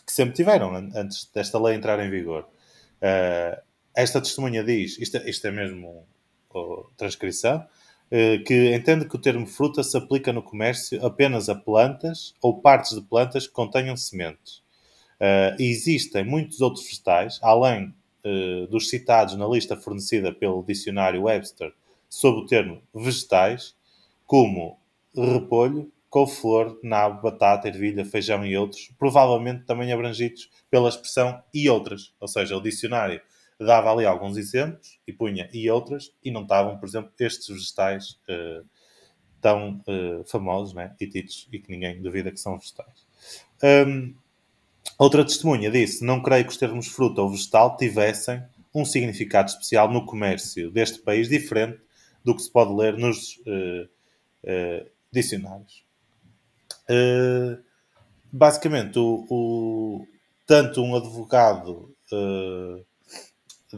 que 0.02 0.12
sempre 0.12 0.34
tiveram 0.34 0.74
antes 0.74 1.30
desta 1.34 1.60
lei 1.62 1.76
entrar 1.76 2.04
em 2.04 2.10
vigor. 2.10 2.48
Uh, 2.96 3.62
esta 3.96 4.20
testemunha 4.20 4.64
diz, 4.64 4.98
isto, 4.98 5.18
isto 5.18 5.46
é 5.46 5.52
mesmo 5.52 6.08
uh, 6.56 6.90
transcrição, 6.98 7.64
eh, 8.10 8.40
que 8.40 8.76
entende 8.76 9.08
que 9.08 9.16
o 9.16 9.20
termo 9.20 9.48
fruta 9.48 9.82
se 9.82 9.98
aplica 9.98 10.32
no 10.34 10.44
comércio 10.44 11.04
apenas 11.04 11.50
a 11.50 11.56
plantas 11.56 12.34
ou 12.42 12.60
partes 12.60 12.94
de 12.94 13.02
plantas 13.02 13.48
que 13.48 13.54
contenham 13.54 13.96
sementes. 13.96 14.58
Uh, 15.20 15.56
existem 15.58 16.24
muitos 16.24 16.60
outros 16.62 16.86
vegetais, 16.86 17.40
além 17.42 17.94
dos 18.70 18.90
citados 18.90 19.36
na 19.36 19.46
lista 19.46 19.76
fornecida 19.76 20.32
pelo 20.32 20.64
dicionário 20.64 21.24
Webster 21.24 21.74
sob 22.08 22.40
o 22.40 22.46
termo 22.46 22.82
vegetais, 22.94 23.76
como 24.26 24.80
repolho, 25.14 25.92
couve-flor, 26.14 26.80
nabo, 26.84 27.24
batata, 27.24 27.68
ervilha, 27.68 28.06
feijão 28.06 28.46
e 28.46 28.56
outros, 28.56 28.92
provavelmente 29.00 29.66
também 29.66 29.92
abrangidos 29.92 30.48
pela 30.70 30.88
expressão 30.88 31.42
e 31.52 31.68
outras, 31.68 32.14
ou 32.20 32.28
seja, 32.28 32.56
o 32.56 32.62
dicionário 32.62 33.20
dava 33.60 33.92
ali 33.92 34.06
alguns 34.06 34.38
exemplos 34.38 35.00
e 35.08 35.12
punha 35.12 35.50
e 35.52 35.68
outras, 35.72 36.14
e 36.24 36.30
não 36.30 36.44
estavam, 36.44 36.78
por 36.78 36.88
exemplo, 36.88 37.12
estes 37.20 37.48
vegetais 37.48 38.20
uh, 38.30 38.64
tão 39.42 39.82
uh, 39.88 40.24
famosos 40.28 40.76
né, 40.76 40.96
e 41.02 41.08
ditos 41.08 41.50
e 41.52 41.58
que 41.58 41.72
ninguém 41.72 42.00
duvida 42.00 42.30
que 42.30 42.40
são 42.40 42.60
vegetais. 42.60 43.08
Um, 43.88 44.14
outra 45.00 45.26
testemunha 45.26 45.72
disse: 45.72 46.06
Não 46.06 46.22
creio 46.22 46.46
que 46.46 46.52
os 46.52 46.58
termos 46.58 46.90
fruta 46.90 47.24
ou 47.24 47.32
vegetal 47.32 47.76
tivessem 47.76 48.44
um 48.72 48.86
significado 48.86 49.50
especial 49.50 49.92
no 49.92 50.06
comércio 50.06 50.70
deste 50.70 51.00
país, 51.00 51.28
diferente 51.28 51.80
do 52.24 52.36
que 52.36 52.44
se 52.44 52.52
pode 52.52 52.72
ler 52.72 53.00
nos 53.00 53.38
uh, 53.38 53.90
dicionários. 55.12 55.84
Basicamente, 58.32 59.00
o, 59.00 59.26
o, 59.30 60.08
tanto 60.46 60.82
um 60.82 60.96
advogado 60.96 61.94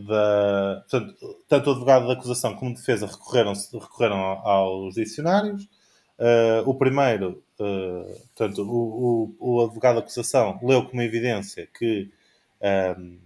da. 0.01 0.83
Portanto, 0.89 1.15
tanto 1.47 1.69
o 1.69 1.71
advogado 1.71 2.07
da 2.07 2.13
acusação 2.13 2.55
como 2.55 2.73
de 2.73 2.79
defesa 2.79 3.07
recorreram, 3.07 3.53
recorreram 3.73 4.17
aos 4.17 4.95
dicionários. 4.95 5.63
Uh, 6.17 6.69
o 6.69 6.73
primeiro, 6.75 7.43
uh, 7.59 8.21
portanto, 8.35 8.61
o, 8.61 9.35
o, 9.39 9.57
o, 9.57 9.65
advogado 9.65 9.95
da 9.95 10.01
acusação 10.01 10.59
leu 10.61 10.85
como 10.85 11.01
evidência 11.01 11.67
que. 11.77 12.11
Um, 12.97 13.19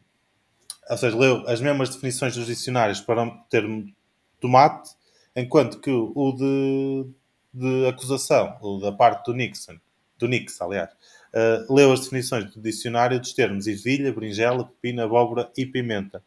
ou 0.90 0.98
seja, 0.98 1.16
leu 1.16 1.48
as 1.48 1.62
mesmas 1.62 1.90
definições 1.90 2.36
dos 2.36 2.48
dicionários 2.48 3.00
para 3.00 3.24
o 3.24 3.32
termo 3.48 3.86
tomate, 4.40 4.90
enquanto 5.36 5.80
que 5.80 5.92
o 5.92 6.32
de, 6.32 7.06
de 7.54 7.88
acusação, 7.88 8.58
o 8.62 8.80
da 8.80 8.92
parte 8.92 9.26
do 9.26 9.34
Nixon, 9.34 9.78
do 10.18 10.28
Nix, 10.28 10.62
aliás, 10.62 10.92
uh, 11.34 11.74
leu 11.74 11.92
as 11.92 12.02
definições 12.02 12.54
do 12.54 12.62
dicionário 12.62 13.20
dos 13.20 13.34
termos 13.34 13.68
ervilha, 13.68 14.14
berinjela, 14.14 14.66
pepino, 14.66 15.04
abóbora 15.04 15.50
e 15.58 15.66
pimenta. 15.66 16.24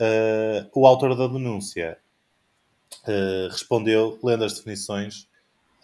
Uh, 0.00 0.68
o 0.74 0.86
autor 0.86 1.16
da 1.16 1.26
denúncia 1.26 1.98
uh, 3.04 3.48
respondeu 3.50 4.18
lendo 4.22 4.44
as 4.44 4.54
definições 4.54 5.28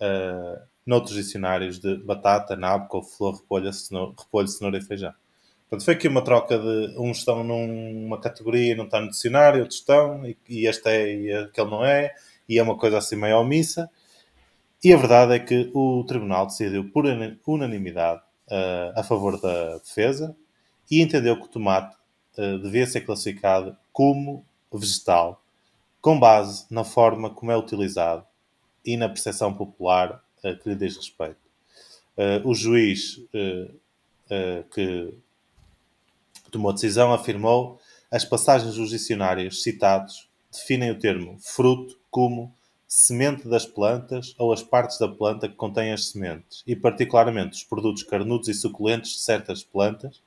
uh, 0.01 0.61
noutros 0.87 1.17
dicionários 1.17 1.79
de 1.79 1.97
batata, 1.97 2.55
nabo, 2.55 2.89
couve-flor, 2.89 3.37
repolho, 3.37 3.73
cenoura, 3.73 4.15
repolho, 4.19 4.49
cenoura 4.49 4.79
e 4.79 4.83
feijão. 4.83 5.13
Portanto, 5.69 5.85
foi 5.85 5.95
aqui 5.95 6.07
uma 6.07 6.23
troca 6.23 6.59
de 6.59 6.95
uns 6.99 7.19
estão 7.19 7.43
numa 7.43 8.21
categoria 8.21 8.73
e 8.73 8.75
não 8.77 8.85
está 8.85 9.01
no 9.01 9.11
dicionário, 9.11 9.61
outros 9.61 9.81
estão, 9.81 10.25
e, 10.27 10.37
e 10.49 10.67
este 10.67 10.89
é 10.89 11.15
e 11.15 11.33
aquele 11.33 11.71
não 11.71 11.85
é, 11.85 12.15
e 12.49 12.59
é 12.59 12.63
uma 12.63 12.77
coisa 12.77 12.99
assim 12.99 13.17
meio 13.17 13.39
omissa. 13.39 13.91
E 14.85 14.93
a 14.93 14.99
verdade 14.99 15.33
é 15.33 15.39
que 15.39 15.71
o 15.73 16.05
tribunal 16.05 16.47
decidiu 16.47 16.91
por 16.91 17.07
unanimidade 17.47 18.21
uh, 18.21 19.01
a 19.01 19.03
favor 19.03 19.41
da 19.41 19.79
defesa 19.79 20.37
e 20.91 21.01
entendeu 21.01 21.39
que 21.39 21.47
o 21.47 21.49
tomate 21.49 21.97
uh, 22.37 22.59
devia 22.59 22.87
ser 22.87 23.01
classificado 23.01 23.75
como 23.91 24.45
vegetal, 24.71 25.43
com 26.03 26.21
base 26.21 26.67
na 26.71 26.85
forma 26.85 27.31
como 27.31 27.51
é 27.51 27.57
utilizado 27.57 28.27
e 28.85 28.95
na 28.99 29.09
percepção 29.09 29.55
popular 29.55 30.23
uh, 30.45 30.55
que 30.59 30.69
lhe 30.69 30.77
diz 30.77 30.99
respeito. 30.99 31.41
o 32.45 32.55
juiz 32.55 33.23
que 34.75 35.15
tomou 36.51 36.71
a 36.71 36.75
decisão 36.75 37.13
afirmou 37.13 37.81
as 38.11 38.25
passagens 38.25 38.75
dos 38.75 38.91
dicionários 38.91 39.63
citados 39.63 40.29
definem 40.53 40.91
o 40.91 40.99
termo 40.99 41.39
fruto 41.41 41.99
como 42.11 42.55
semente 42.87 43.49
das 43.49 43.67
plantas 43.67 44.35
ou 44.39 44.53
as 44.53 44.63
partes 44.63 44.99
da 44.99 45.09
planta 45.09 45.49
que 45.49 45.55
contêm 45.55 45.93
as 45.93 46.09
sementes, 46.09 46.63
e 46.67 46.77
particularmente 46.77 47.57
os 47.57 47.65
produtos 47.65 48.03
carnudos 48.03 48.49
e 48.49 48.55
suculentos 48.55 49.13
de 49.13 49.19
certas 49.21 49.63
plantas, 49.63 50.23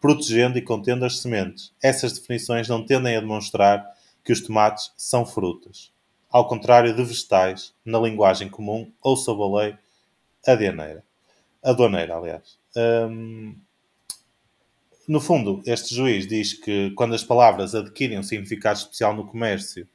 protegendo 0.00 0.58
e 0.58 0.62
contendo 0.62 1.04
as 1.04 1.18
sementes. 1.18 1.72
Essas 1.82 2.12
definições 2.12 2.68
não 2.68 2.84
tendem 2.84 3.16
a 3.16 3.20
demonstrar 3.20 3.86
que 4.24 4.32
os 4.32 4.40
tomates 4.40 4.92
são 4.96 5.26
frutas, 5.26 5.92
ao 6.30 6.48
contrário 6.48 6.94
de 6.94 7.02
vegetais, 7.02 7.74
na 7.84 7.98
linguagem 7.98 8.48
comum 8.48 8.90
ou 9.02 9.16
sob 9.16 9.42
a 9.42 9.62
lei 9.62 9.78
aduaneira. 10.46 11.04
Aduaneira, 11.62 12.16
aliás. 12.16 12.58
Hum, 12.76 13.56
no 15.06 15.20
fundo, 15.20 15.60
este 15.66 15.94
juiz 15.94 16.26
diz 16.26 16.54
que 16.54 16.92
quando 16.92 17.14
as 17.14 17.24
palavras 17.24 17.74
adquirem 17.74 18.18
um 18.18 18.22
significado 18.22 18.78
especial 18.78 19.14
no 19.14 19.26
comércio, 19.26 19.86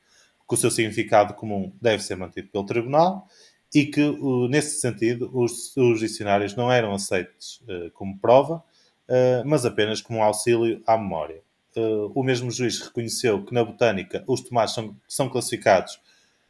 que 0.48 0.54
o 0.54 0.58
seu 0.58 0.70
significado 0.70 1.34
comum 1.34 1.74
deve 1.82 2.04
ser 2.04 2.16
mantido 2.16 2.50
pelo 2.50 2.66
tribunal 2.66 3.28
e 3.74 3.86
que, 3.86 4.02
nesse 4.50 4.80
sentido, 4.80 5.30
os, 5.34 5.76
os 5.76 6.00
dicionários 6.00 6.56
não 6.56 6.72
eram 6.72 6.94
aceitos 6.94 7.62
uh, 7.68 7.92
como 7.92 8.18
prova, 8.18 8.64
uh, 9.10 9.46
mas 9.46 9.66
apenas 9.66 10.02
como 10.02 10.24
auxílio 10.24 10.82
à 10.88 10.98
memória. 10.98 11.42
Uh, 11.76 12.10
o 12.16 12.24
mesmo 12.24 12.50
juiz 12.50 12.80
reconheceu 12.80 13.44
que 13.44 13.54
na 13.54 13.66
botânica 13.66 14.24
os 14.28 14.40
tomates 14.40 14.74
são, 14.74 14.96
são 15.08 15.28
classificados 15.28 16.00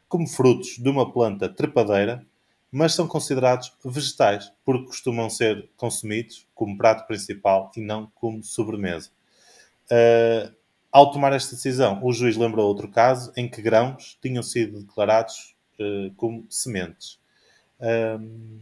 como 0.08 0.28
frutos 0.28 0.78
de 0.78 0.88
uma 0.88 1.10
planta 1.12 1.48
trepadeira, 1.48 2.24
mas 2.70 2.94
são 2.94 3.08
considerados 3.08 3.72
vegetais, 3.84 4.52
porque 4.64 4.86
costumam 4.86 5.28
ser 5.28 5.68
consumidos 5.76 6.46
como 6.54 6.76
prato 6.76 7.06
principal 7.06 7.72
e 7.76 7.80
não 7.80 8.10
como 8.14 8.42
sobremesa. 8.44 9.10
Ao 10.96 11.10
tomar 11.10 11.34
esta 11.34 11.54
decisão, 11.54 12.00
o 12.02 12.10
juiz 12.10 12.38
lembrou 12.38 12.66
outro 12.66 12.88
caso 12.88 13.30
em 13.36 13.46
que 13.46 13.60
grãos 13.60 14.16
tinham 14.22 14.42
sido 14.42 14.80
declarados 14.80 15.54
uh, 15.78 16.10
como 16.16 16.46
sementes. 16.48 17.18
Um, 17.78 18.58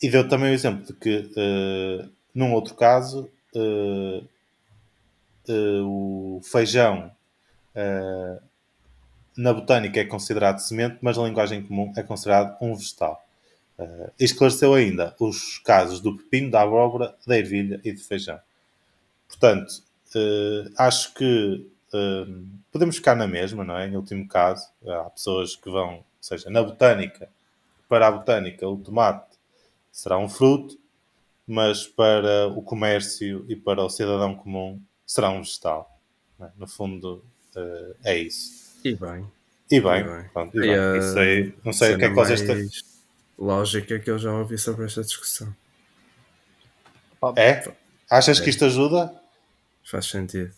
e 0.00 0.08
deu 0.08 0.26
também 0.26 0.50
o 0.50 0.54
exemplo 0.54 0.82
de 0.86 0.94
que, 0.94 1.30
uh, 1.36 2.10
num 2.34 2.54
outro 2.54 2.74
caso, 2.74 3.30
uh, 3.54 4.26
o 5.84 6.40
feijão 6.42 7.12
na 9.36 9.52
botânica 9.52 10.00
é 10.00 10.04
considerado 10.06 10.60
semente, 10.60 10.96
mas 11.02 11.18
na 11.18 11.24
linguagem 11.24 11.62
comum 11.62 11.92
é 11.96 12.02
considerado 12.02 12.56
um 12.62 12.74
vegetal. 12.74 13.22
esclareceu 14.18 14.72
ainda 14.72 15.14
os 15.18 15.58
casos 15.58 16.00
do 16.00 16.16
pepino, 16.16 16.50
da 16.50 16.62
abóbora, 16.62 17.14
da 17.26 17.36
ervilha 17.36 17.78
e 17.84 17.92
do 17.92 18.00
feijão. 18.00 18.38
Portanto, 19.28 19.89
uh, 20.14 20.72
acho 20.76 21.14
que 21.14 21.66
uh, 21.92 22.46
podemos 22.72 22.96
ficar 22.96 23.14
na 23.14 23.26
mesma, 23.26 23.64
não 23.64 23.76
é? 23.76 23.88
Em 23.88 23.96
último 23.96 24.26
caso, 24.28 24.68
há 24.86 25.10
pessoas 25.10 25.56
que 25.56 25.70
vão, 25.70 25.96
ou 25.96 26.04
seja, 26.20 26.48
na 26.50 26.62
botânica, 26.62 27.28
para 27.88 28.06
a 28.06 28.12
botânica, 28.12 28.68
o 28.68 28.76
tomate 28.76 29.36
será 29.90 30.16
um 30.18 30.28
fruto, 30.28 30.78
mas 31.46 31.86
para 31.86 32.46
o 32.48 32.62
comércio 32.62 33.44
e 33.48 33.56
para 33.56 33.82
o 33.82 33.90
cidadão 33.90 34.34
comum 34.34 34.80
será 35.04 35.30
um 35.30 35.42
vegetal. 35.42 35.98
É? 36.40 36.46
No 36.56 36.66
fundo, 36.66 37.24
uh, 37.56 37.94
é 38.04 38.16
isso. 38.16 38.78
E 38.84 38.94
bem. 38.94 39.26
E 39.70 39.80
bem, 39.80 40.00
e 40.00 40.04
bem. 40.04 40.28
Pronto, 40.32 40.56
e 40.56 40.60
bem. 40.60 40.70
E, 40.70 40.98
isso 40.98 41.18
aí, 41.18 41.54
não 41.64 41.72
sei 41.72 41.94
o 41.94 41.98
que 41.98 42.04
é 42.04 42.08
que 42.08 42.14
vocês 42.14 42.40
têm. 42.42 42.68
Lógica 43.38 43.98
que 43.98 44.10
eu 44.10 44.18
já 44.18 44.32
ouvi 44.32 44.58
sobre 44.58 44.84
esta 44.84 45.02
discussão. 45.02 45.54
É? 47.36 47.72
Achas 48.08 48.40
é. 48.40 48.44
que 48.44 48.50
isto 48.50 48.64
ajuda? 48.64 49.19
Faz 49.90 50.06
sentido. 50.06 50.52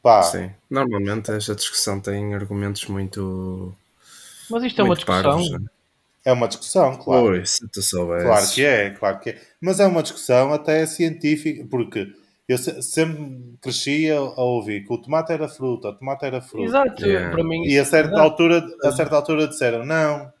Pá. 0.00 0.22
Sim. 0.22 0.50
Normalmente 0.70 1.32
esta 1.32 1.54
discussão 1.54 2.00
tem 2.00 2.34
argumentos 2.34 2.86
muito. 2.86 3.74
Mas 4.48 4.62
isto 4.62 4.80
é 4.80 4.84
uma 4.84 4.94
discussão. 4.94 5.22
Parvos, 5.22 5.50
né? 5.50 5.58
É 6.24 6.32
uma 6.32 6.46
discussão, 6.46 6.96
claro. 6.96 7.26
Oi, 7.26 7.44
se 7.44 7.66
tu 7.66 7.82
soubesse. 7.82 8.24
Claro 8.24 8.50
que 8.50 8.64
é, 8.64 8.90
claro 8.90 9.18
que 9.18 9.30
é. 9.30 9.42
Mas 9.60 9.80
é 9.80 9.86
uma 9.86 10.02
discussão 10.04 10.52
até 10.52 10.86
científica, 10.86 11.66
porque 11.68 12.12
eu 12.46 12.58
sempre 12.58 13.56
crescia 13.60 14.16
a 14.18 14.42
ouvir 14.42 14.86
que 14.86 14.92
o 14.92 14.98
tomate 14.98 15.32
era 15.32 15.48
fruta, 15.48 15.88
o 15.88 15.94
tomate 15.94 16.24
era 16.24 16.40
fruta. 16.40 16.64
Exato, 16.64 17.04
yeah. 17.04 17.30
para 17.32 17.42
mim. 17.42 17.64
E 17.64 17.76
a 17.76 17.84
certa, 17.84 18.20
altura, 18.20 18.64
a 18.84 18.92
certa 18.92 19.16
altura 19.16 19.48
disseram 19.48 19.84
não, 19.84 20.32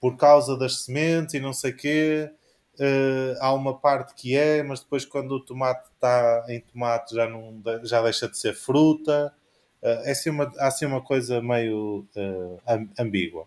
por 0.00 0.16
causa 0.16 0.56
das 0.56 0.84
sementes 0.84 1.34
e 1.34 1.40
não 1.40 1.52
sei 1.52 1.72
o 1.72 1.76
quê, 1.76 2.30
Uh, 2.78 3.38
há 3.38 3.52
uma 3.52 3.78
parte 3.78 4.14
que 4.14 4.36
é, 4.36 4.60
mas 4.62 4.80
depois 4.80 5.04
quando 5.04 5.30
o 5.32 5.40
tomate 5.40 5.88
está 5.94 6.44
em 6.48 6.58
tomate 6.60 7.14
já, 7.14 7.28
não, 7.28 7.62
já 7.84 8.02
deixa 8.02 8.28
de 8.28 8.36
ser 8.36 8.52
fruta. 8.52 9.32
Uh, 9.80 10.02
é 10.04 10.10
assim 10.10 10.30
uma, 10.30 10.52
há 10.58 10.66
assim 10.66 10.84
uma 10.84 11.00
coisa 11.00 11.40
meio 11.40 12.04
uh, 12.16 12.88
ambígua. 12.98 13.46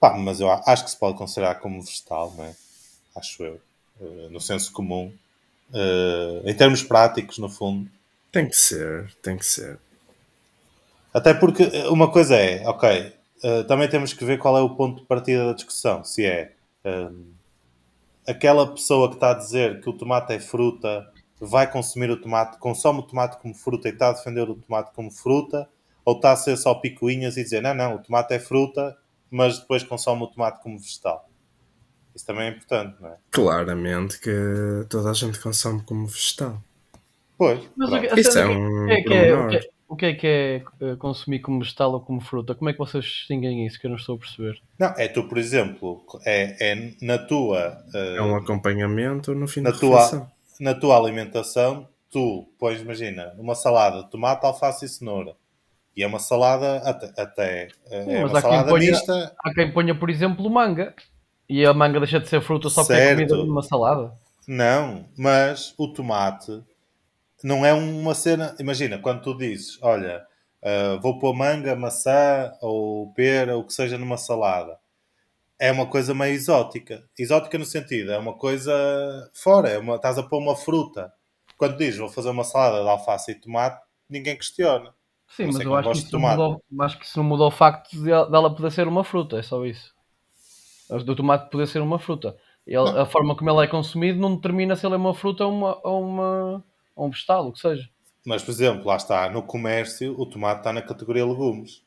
Pá, 0.00 0.16
mas 0.16 0.40
eu 0.40 0.50
acho 0.50 0.84
que 0.84 0.90
se 0.90 0.96
pode 0.96 1.18
considerar 1.18 1.56
como 1.56 1.82
vegetal, 1.82 2.32
não 2.36 2.44
é? 2.44 2.54
Acho 3.14 3.42
eu. 3.44 3.60
no 4.30 4.40
senso 4.40 4.72
comum. 4.72 5.12
em 6.44 6.54
termos 6.54 6.82
práticos, 6.82 7.38
no 7.38 7.48
fundo. 7.48 7.90
Tem 8.30 8.48
que 8.48 8.56
ser, 8.56 9.12
tem 9.22 9.36
que 9.36 9.44
ser. 9.44 9.78
Até 11.12 11.34
porque 11.34 11.64
uma 11.88 12.10
coisa 12.10 12.36
é, 12.36 12.66
ok, 12.66 13.12
também 13.68 13.88
temos 13.88 14.12
que 14.12 14.24
ver 14.24 14.38
qual 14.38 14.56
é 14.56 14.60
o 14.60 14.74
ponto 14.74 15.00
de 15.00 15.06
partida 15.06 15.46
da 15.46 15.52
discussão. 15.52 16.02
Se 16.04 16.24
é 16.24 16.52
um, 16.84 17.32
aquela 18.26 18.66
pessoa 18.66 19.08
que 19.08 19.14
está 19.14 19.30
a 19.30 19.34
dizer 19.34 19.80
que 19.80 19.88
o 19.88 19.92
tomate 19.92 20.32
é 20.32 20.40
fruta 20.40 21.10
vai 21.40 21.70
consumir 21.70 22.10
o 22.10 22.20
tomate, 22.20 22.58
consome 22.58 23.00
o 23.00 23.02
tomate 23.02 23.36
como 23.40 23.54
fruta 23.54 23.88
e 23.88 23.92
está 23.92 24.10
a 24.10 24.12
defender 24.12 24.48
o 24.48 24.54
tomate 24.54 24.92
como 24.94 25.10
fruta, 25.10 25.68
ou 26.04 26.14
está 26.14 26.32
a 26.32 26.36
ser 26.36 26.56
só 26.56 26.74
picuinhas 26.74 27.36
e 27.36 27.42
dizer 27.42 27.60
não, 27.60 27.74
não, 27.74 27.96
o 27.96 27.98
tomate 27.98 28.34
é 28.34 28.38
fruta, 28.38 28.96
mas 29.30 29.58
depois 29.58 29.82
consome 29.82 30.22
o 30.22 30.26
tomate 30.28 30.62
como 30.62 30.78
vegetal. 30.78 31.28
Isso 32.14 32.26
também 32.26 32.44
é 32.44 32.50
importante, 32.50 32.96
não 33.00 33.08
é? 33.08 33.16
Claramente 33.30 34.20
que 34.20 34.86
toda 34.88 35.10
a 35.10 35.14
gente 35.14 35.40
consome 35.40 35.82
como 35.82 36.06
vegetal. 36.06 36.62
Pois. 37.38 37.60
Mas 37.74 38.18
Isso 38.18 38.38
é 38.38 38.46
um. 38.46 38.88
É 38.88 39.02
que 39.02 39.14
é, 39.14 39.60
o 39.92 39.96
que 39.96 40.06
é 40.06 40.14
que 40.14 40.26
é 40.26 40.64
eh, 40.80 40.96
consumir 40.96 41.40
como 41.40 41.58
vegetal 41.58 41.92
ou 41.92 42.00
como 42.00 42.18
fruta? 42.18 42.54
Como 42.54 42.70
é 42.70 42.72
que 42.72 42.78
vocês 42.78 43.04
distinguem 43.04 43.66
isso 43.66 43.78
que 43.78 43.86
eu 43.86 43.90
não 43.90 43.98
estou 43.98 44.14
a 44.14 44.18
perceber? 44.18 44.58
Não, 44.78 44.88
é 44.96 45.06
tu, 45.06 45.28
por 45.28 45.36
exemplo, 45.36 46.02
é, 46.24 46.72
é 46.72 46.94
na 47.02 47.18
tua. 47.18 47.76
Uh, 47.92 48.16
é 48.16 48.22
um 48.22 48.34
acompanhamento 48.34 49.34
no 49.34 49.46
fim 49.46 49.60
na 49.60 49.70
da 49.70 49.76
tua, 49.76 49.96
refeição. 49.96 50.30
Na 50.58 50.74
tua 50.74 50.96
alimentação, 50.96 51.86
tu 52.10 52.48
pões, 52.58 52.80
imagina, 52.80 53.34
uma 53.38 53.54
salada 53.54 54.02
de 54.02 54.10
tomate, 54.10 54.46
alface 54.46 54.86
e 54.86 54.88
cenoura. 54.88 55.36
E 55.94 56.02
é 56.02 56.06
uma 56.06 56.18
salada 56.18 56.78
até. 56.78 57.12
até 57.20 57.68
Sim, 57.68 58.14
é 58.14 58.24
uma 58.24 58.40
salada 58.40 58.70
ponha, 58.70 58.90
mista. 58.92 59.36
Há 59.44 59.52
quem 59.52 59.74
ponha, 59.74 59.94
por 59.94 60.08
exemplo, 60.08 60.48
manga. 60.48 60.94
E 61.46 61.66
a 61.66 61.74
manga 61.74 62.00
deixa 62.00 62.18
de 62.18 62.30
ser 62.30 62.40
fruta 62.40 62.70
só 62.70 62.82
porque 62.82 62.94
é 62.94 63.14
comida 63.14 63.36
numa 63.36 63.62
salada. 63.62 64.10
Não, 64.48 65.04
mas 65.18 65.74
o 65.76 65.86
tomate 65.86 66.62
não 67.42 67.64
é 67.64 67.72
uma 67.72 68.14
cena. 68.14 68.54
Imagina, 68.58 68.98
quando 68.98 69.22
tu 69.22 69.36
dizes, 69.36 69.78
olha, 69.82 70.24
uh, 70.62 71.00
vou 71.00 71.18
pôr 71.18 71.34
manga, 71.34 71.74
maçã 71.76 72.52
ou 72.60 73.12
pera, 73.12 73.56
o 73.56 73.64
que 73.64 73.72
seja 73.72 73.98
numa 73.98 74.16
salada, 74.16 74.78
é 75.58 75.70
uma 75.70 75.86
coisa 75.86 76.14
meio 76.14 76.34
exótica. 76.34 77.04
Exótica 77.18 77.58
no 77.58 77.64
sentido, 77.64 78.12
é 78.12 78.18
uma 78.18 78.34
coisa 78.34 78.72
fora, 79.34 79.68
é 79.68 79.78
uma, 79.78 79.96
estás 79.96 80.18
a 80.18 80.22
pôr 80.22 80.38
uma 80.38 80.56
fruta. 80.56 81.12
Quando 81.56 81.76
dizes, 81.76 81.98
vou 81.98 82.08
fazer 82.08 82.30
uma 82.30 82.44
salada 82.44 82.82
de 82.82 82.88
alface 82.88 83.30
e 83.30 83.34
tomate, 83.36 83.80
ninguém 84.08 84.36
questiona. 84.36 84.92
Sim, 85.28 85.46
mas 85.46 85.60
eu 85.60 85.74
acho 85.74 85.90
que, 85.90 85.98
isso 85.98 86.18
muda, 86.18 86.60
acho 86.80 86.98
que 86.98 87.04
isso 87.06 87.18
não 87.18 87.24
muda 87.24 87.44
o 87.44 87.50
facto 87.50 87.90
de 87.92 88.04
dela 88.04 88.54
poder 88.54 88.70
ser 88.70 88.86
uma 88.86 89.02
fruta, 89.02 89.38
é 89.38 89.42
só 89.42 89.64
isso. 89.64 89.94
Do 91.06 91.16
tomate 91.16 91.48
poder 91.48 91.66
ser 91.66 91.80
uma 91.80 91.98
fruta. 91.98 92.36
Ele, 92.66 92.88
a 92.98 93.06
forma 93.06 93.34
como 93.34 93.50
ele 93.50 93.64
é 93.64 93.66
consumido 93.66 94.20
não 94.20 94.36
determina 94.36 94.76
se 94.76 94.86
ele 94.86 94.94
é 94.94 94.98
uma 94.98 95.14
fruta 95.14 95.46
ou, 95.46 95.52
uma, 95.52 95.80
ou, 95.82 96.02
uma, 96.02 96.64
ou 96.94 97.06
um 97.06 97.10
vegetal, 97.10 97.48
o 97.48 97.52
que 97.52 97.60
seja. 97.60 97.88
Mas, 98.24 98.42
por 98.42 98.52
exemplo, 98.52 98.86
lá 98.86 98.96
está, 98.96 99.28
no 99.28 99.42
comércio, 99.42 100.14
o 100.18 100.24
tomate 100.26 100.60
está 100.60 100.72
na 100.72 100.82
categoria 100.82 101.26
legumes. 101.26 101.84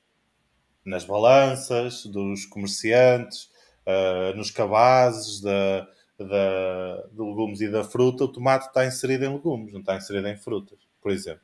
Nas 0.85 1.05
balanças 1.05 2.05
dos 2.05 2.45
comerciantes, 2.45 3.49
uh, 3.85 4.35
nos 4.35 4.51
cabazes 4.51 5.41
da, 5.41 5.87
da, 6.19 7.07
de 7.11 7.21
legumes 7.21 7.61
e 7.61 7.69
da 7.69 7.83
fruta, 7.83 8.25
o 8.25 8.27
tomate 8.27 8.67
está 8.67 8.85
inserido 8.85 9.25
em 9.25 9.33
legumes, 9.33 9.73
não 9.73 9.79
está 9.79 9.95
inserido 9.95 10.27
em 10.27 10.37
frutas, 10.37 10.79
por 11.01 11.11
exemplo. 11.11 11.41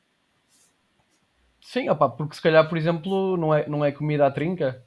Sim, 1.61 1.89
opa, 1.89 2.09
porque 2.09 2.35
se 2.35 2.41
calhar, 2.41 2.67
por 2.67 2.77
exemplo, 2.77 3.37
não 3.37 3.53
é, 3.53 3.67
não 3.67 3.85
é 3.85 3.91
comida 3.91 4.25
à 4.25 4.31
trinca. 4.31 4.83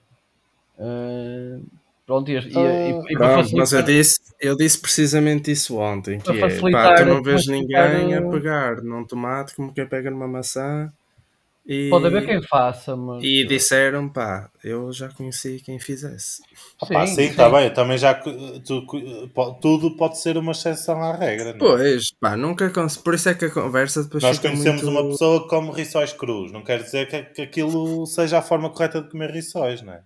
Uh, 0.77 1.65
Pronto, 2.07 2.31
e, 2.31 2.35
e, 2.35 2.39
e, 2.39 3.13
e 3.13 3.17
Pronto, 3.17 3.57
mas 3.57 3.73
eu 3.73 3.83
disse, 3.83 4.21
eu 4.41 4.57
disse 4.57 4.79
precisamente 4.79 5.51
isso 5.51 5.79
ontem, 5.79 6.19
que 6.19 6.31
é, 6.31 6.61
pá, 6.71 6.95
tu 6.97 7.05
não 7.07 7.23
vês 7.23 7.47
ninguém 7.47 8.15
a 8.15 8.23
pegar 8.23 8.83
num 8.83 9.07
tomate 9.07 9.55
como 9.55 9.73
quem 9.73 9.87
pega 9.87 10.11
numa 10.11 10.29
maçã 10.29 10.93
e, 11.67 11.89
Pode 11.89 12.07
haver 12.07 12.27
quem 12.27 12.43
faça, 12.43 12.95
mas... 12.95 13.25
E 13.25 13.47
disseram, 13.47 14.07
pá, 14.07 14.51
eu 14.63 14.93
já 14.93 15.09
conheci 15.09 15.63
quem 15.65 15.79
fizesse. 15.79 16.43
Sim, 16.87 17.07
sim, 17.07 17.23
está 17.23 17.49
bem, 17.49 17.65
eu 17.65 17.73
também 17.73 17.97
já 17.97 18.13
tu, 18.15 18.87
tudo 19.63 19.97
pode 19.97 20.21
ser 20.21 20.37
uma 20.37 20.53
exceção 20.53 21.03
à 21.03 21.17
regra. 21.17 21.55
Não? 21.55 21.67
É? 21.67 21.77
Pois, 21.77 22.13
pá, 22.21 22.37
nunca 22.37 22.71
por 23.03 23.15
isso 23.15 23.31
é 23.31 23.35
que 23.35 23.47
a 23.47 23.51
conversa 23.51 24.05
depois 24.05 24.23
Nós 24.23 24.39
conhecemos 24.39 24.83
muito... 24.83 25.01
uma 25.01 25.09
pessoa 25.09 25.43
que 25.43 25.49
come 25.49 25.73
rissóis 25.73 26.13
crus, 26.13 26.53
não 26.53 26.63
quer 26.63 26.83
dizer 26.83 27.09
que, 27.09 27.23
que 27.23 27.43
aquilo 27.43 28.05
seja 28.05 28.41
a 28.41 28.43
forma 28.43 28.69
correta 28.69 29.01
de 29.01 29.09
comer 29.09 29.31
rissóis, 29.31 29.81
não 29.81 29.95
é? 29.95 30.03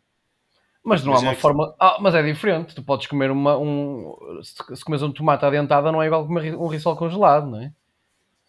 Mas 0.88 1.05
não 1.05 1.12
mas 1.12 1.22
há 1.22 1.27
uma 1.27 1.33
é 1.33 1.37
forma. 1.37 1.74
Ah, 1.79 1.98
mas 2.01 2.14
é 2.14 2.22
diferente. 2.22 2.74
Tu 2.74 2.83
podes 2.83 3.07
comer 3.07 3.31
uma. 3.31 3.59
Um... 3.59 4.40
Se 4.42 4.85
comes 4.85 5.03
um 5.03 5.12
tomate 5.12 5.44
adentada, 5.44 5.92
não 5.92 6.03
é 6.03 6.07
igual 6.07 6.27
comer 6.27 6.55
um 6.57 6.66
rissol 6.66 6.96
congelado, 6.96 7.46
não 7.46 7.61
é? 7.61 7.72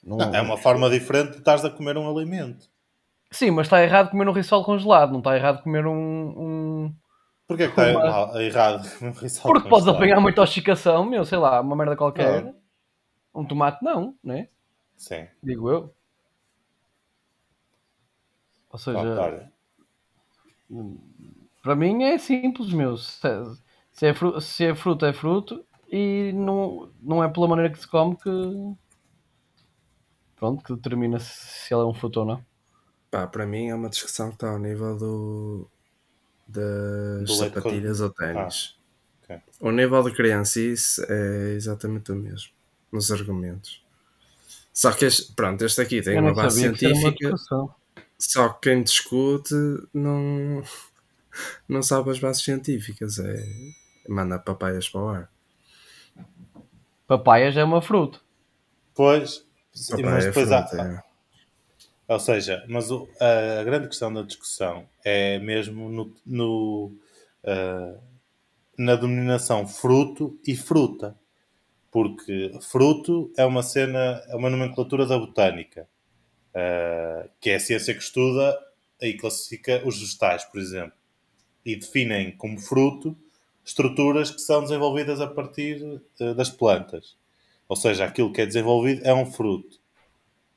Não... 0.02 0.18
não 0.18 0.34
é 0.34 0.42
uma 0.42 0.58
forma 0.58 0.90
diferente 0.90 1.32
de 1.32 1.38
estás 1.40 1.66
a 1.66 1.70
comer 1.70 1.98
um 1.98 2.10
alimento. 2.10 2.68
Sim, 3.30 3.52
mas 3.52 3.68
está 3.68 3.84
errado 3.84 4.10
comer 4.10 4.28
um 4.30 4.32
rissol 4.32 4.64
congelado, 4.64 5.12
não 5.12 5.20
está 5.20 5.36
errado 5.36 5.62
comer 5.62 5.86
um. 5.86 5.94
um... 5.94 6.96
Porquê 7.46 7.68
que 7.68 7.82
está 7.82 8.28
uma... 8.28 8.42
errado 8.42 8.90
comer 8.98 9.12
um 9.12 9.14
rissol 9.14 9.52
Porque 9.52 9.68
podes 9.68 9.88
apanhar 9.88 10.18
uma 10.18 10.30
intoxicação, 10.30 11.04
meu, 11.04 11.26
sei 11.26 11.38
lá, 11.38 11.60
uma 11.60 11.76
merda 11.76 11.98
qualquer. 11.98 12.46
Não. 12.46 12.56
Um 13.36 13.46
tomate 13.46 13.84
não, 13.84 14.16
não 14.24 14.36
é? 14.36 14.48
Sim. 14.96 15.28
Digo 15.44 15.70
eu. 15.70 15.94
Ou 18.72 18.80
seja. 18.80 19.52
Para 21.70 21.76
mim 21.76 22.02
é 22.02 22.18
simples, 22.18 22.74
meu. 22.74 22.98
Se 22.98 23.22
é, 24.02 24.12
fruto, 24.12 24.42
se 24.42 24.66
é 24.66 24.74
fruto, 24.74 25.06
é 25.06 25.14
fruto. 25.14 25.64
E 25.88 26.32
não, 26.34 26.92
não 27.00 27.24
é 27.24 27.30
pela 27.30 27.48
maneira 27.48 27.72
que 27.72 27.80
se 27.80 27.88
come 27.88 28.18
que. 28.18 28.32
Pronto, 30.36 30.64
que 30.64 30.74
determina 30.74 31.20
se 31.20 31.72
ela 31.72 31.84
é 31.84 31.86
um 31.86 31.94
fruto 31.94 32.22
ou 32.22 32.26
não. 32.26 32.46
Pá, 33.12 33.28
para 33.28 33.46
mim 33.46 33.68
é 33.68 33.76
uma 33.76 33.88
discussão 33.88 34.30
que 34.30 34.38
está 34.38 34.50
ao 34.50 34.58
nível 34.58 34.98
do, 34.98 35.70
das 36.48 37.28
do 37.28 37.36
sapatilhas 37.36 38.02
ou 38.02 38.10
ténis. 38.10 38.76
Ah, 39.30 39.36
okay. 39.36 39.42
O 39.60 39.70
nível 39.70 40.02
de 40.02 40.12
criancice 40.12 41.06
é 41.08 41.54
exatamente 41.54 42.12
o 42.12 42.16
mesmo 42.16 42.50
nos 42.92 43.12
argumentos. 43.12 43.86
Só 44.74 44.92
que 44.92 45.06
este, 45.06 45.34
pronto, 45.34 45.64
este 45.64 45.82
aqui 45.82 46.02
tem 46.02 46.20
uma 46.20 46.34
base 46.34 46.62
científica. 46.62 47.36
Uma 47.52 47.76
só 48.18 48.50
que 48.50 48.72
quem 48.72 48.82
discute 48.82 49.54
não, 49.94 50.64
não 51.68 51.82
sabe 51.82 52.10
as 52.12 52.20
bases 52.20 52.44
científicas. 52.44 53.20
É, 53.20 53.44
manda 54.08 54.40
papaias 54.40 54.90
para 54.90 55.02
o 55.02 55.08
ar. 55.10 55.32
Papaias 57.08 57.58
é 57.58 57.64
uma 57.64 57.82
fruta. 57.82 58.20
Pois, 58.94 59.46
Papaya 59.90 60.06
mas 60.10 60.26
é 60.26 60.28
depois 60.28 60.52
é 60.52 60.68
fruta, 60.68 60.82
há, 60.82 60.86
é. 60.86 61.10
Ou 62.10 62.20
seja, 62.20 62.66
mas 62.68 62.90
o, 62.90 63.08
a 63.20 63.64
grande 63.64 63.88
questão 63.88 64.12
da 64.12 64.24
discussão 64.24 64.90
é 65.06 65.38
mesmo 65.40 65.90
no, 65.90 66.14
no 66.26 66.92
uh, 67.44 68.02
na 68.78 68.96
dominação 68.96 69.68
fruto 69.68 70.40
e 70.46 70.56
fruta. 70.56 71.16
Porque 71.92 72.52
fruto 72.62 73.32
é 73.36 73.46
uma 73.46 73.64
cena, 73.64 74.24
é 74.28 74.36
uma 74.36 74.50
nomenclatura 74.50 75.06
da 75.06 75.18
botânica, 75.18 75.88
uh, 76.50 77.30
que 77.40 77.50
é 77.50 77.56
a 77.56 77.60
ciência 77.60 77.94
que 77.94 78.02
estuda 78.02 78.58
e 79.02 79.14
classifica 79.14 79.82
os 79.86 80.00
vegetais, 80.00 80.46
por 80.46 80.60
exemplo. 80.60 80.99
E 81.70 81.76
definem 81.76 82.32
como 82.36 82.60
fruto 82.60 83.16
estruturas 83.64 84.32
que 84.32 84.42
são 84.42 84.64
desenvolvidas 84.64 85.22
a 85.22 85.28
partir 85.28 86.02
uh, 86.20 86.34
das 86.34 86.50
plantas. 86.50 87.16
Ou 87.68 87.76
seja, 87.76 88.06
aquilo 88.06 88.34
que 88.34 88.42
é 88.42 88.46
desenvolvido 88.46 89.06
é 89.06 89.14
um 89.14 89.32
fruto. 89.32 89.80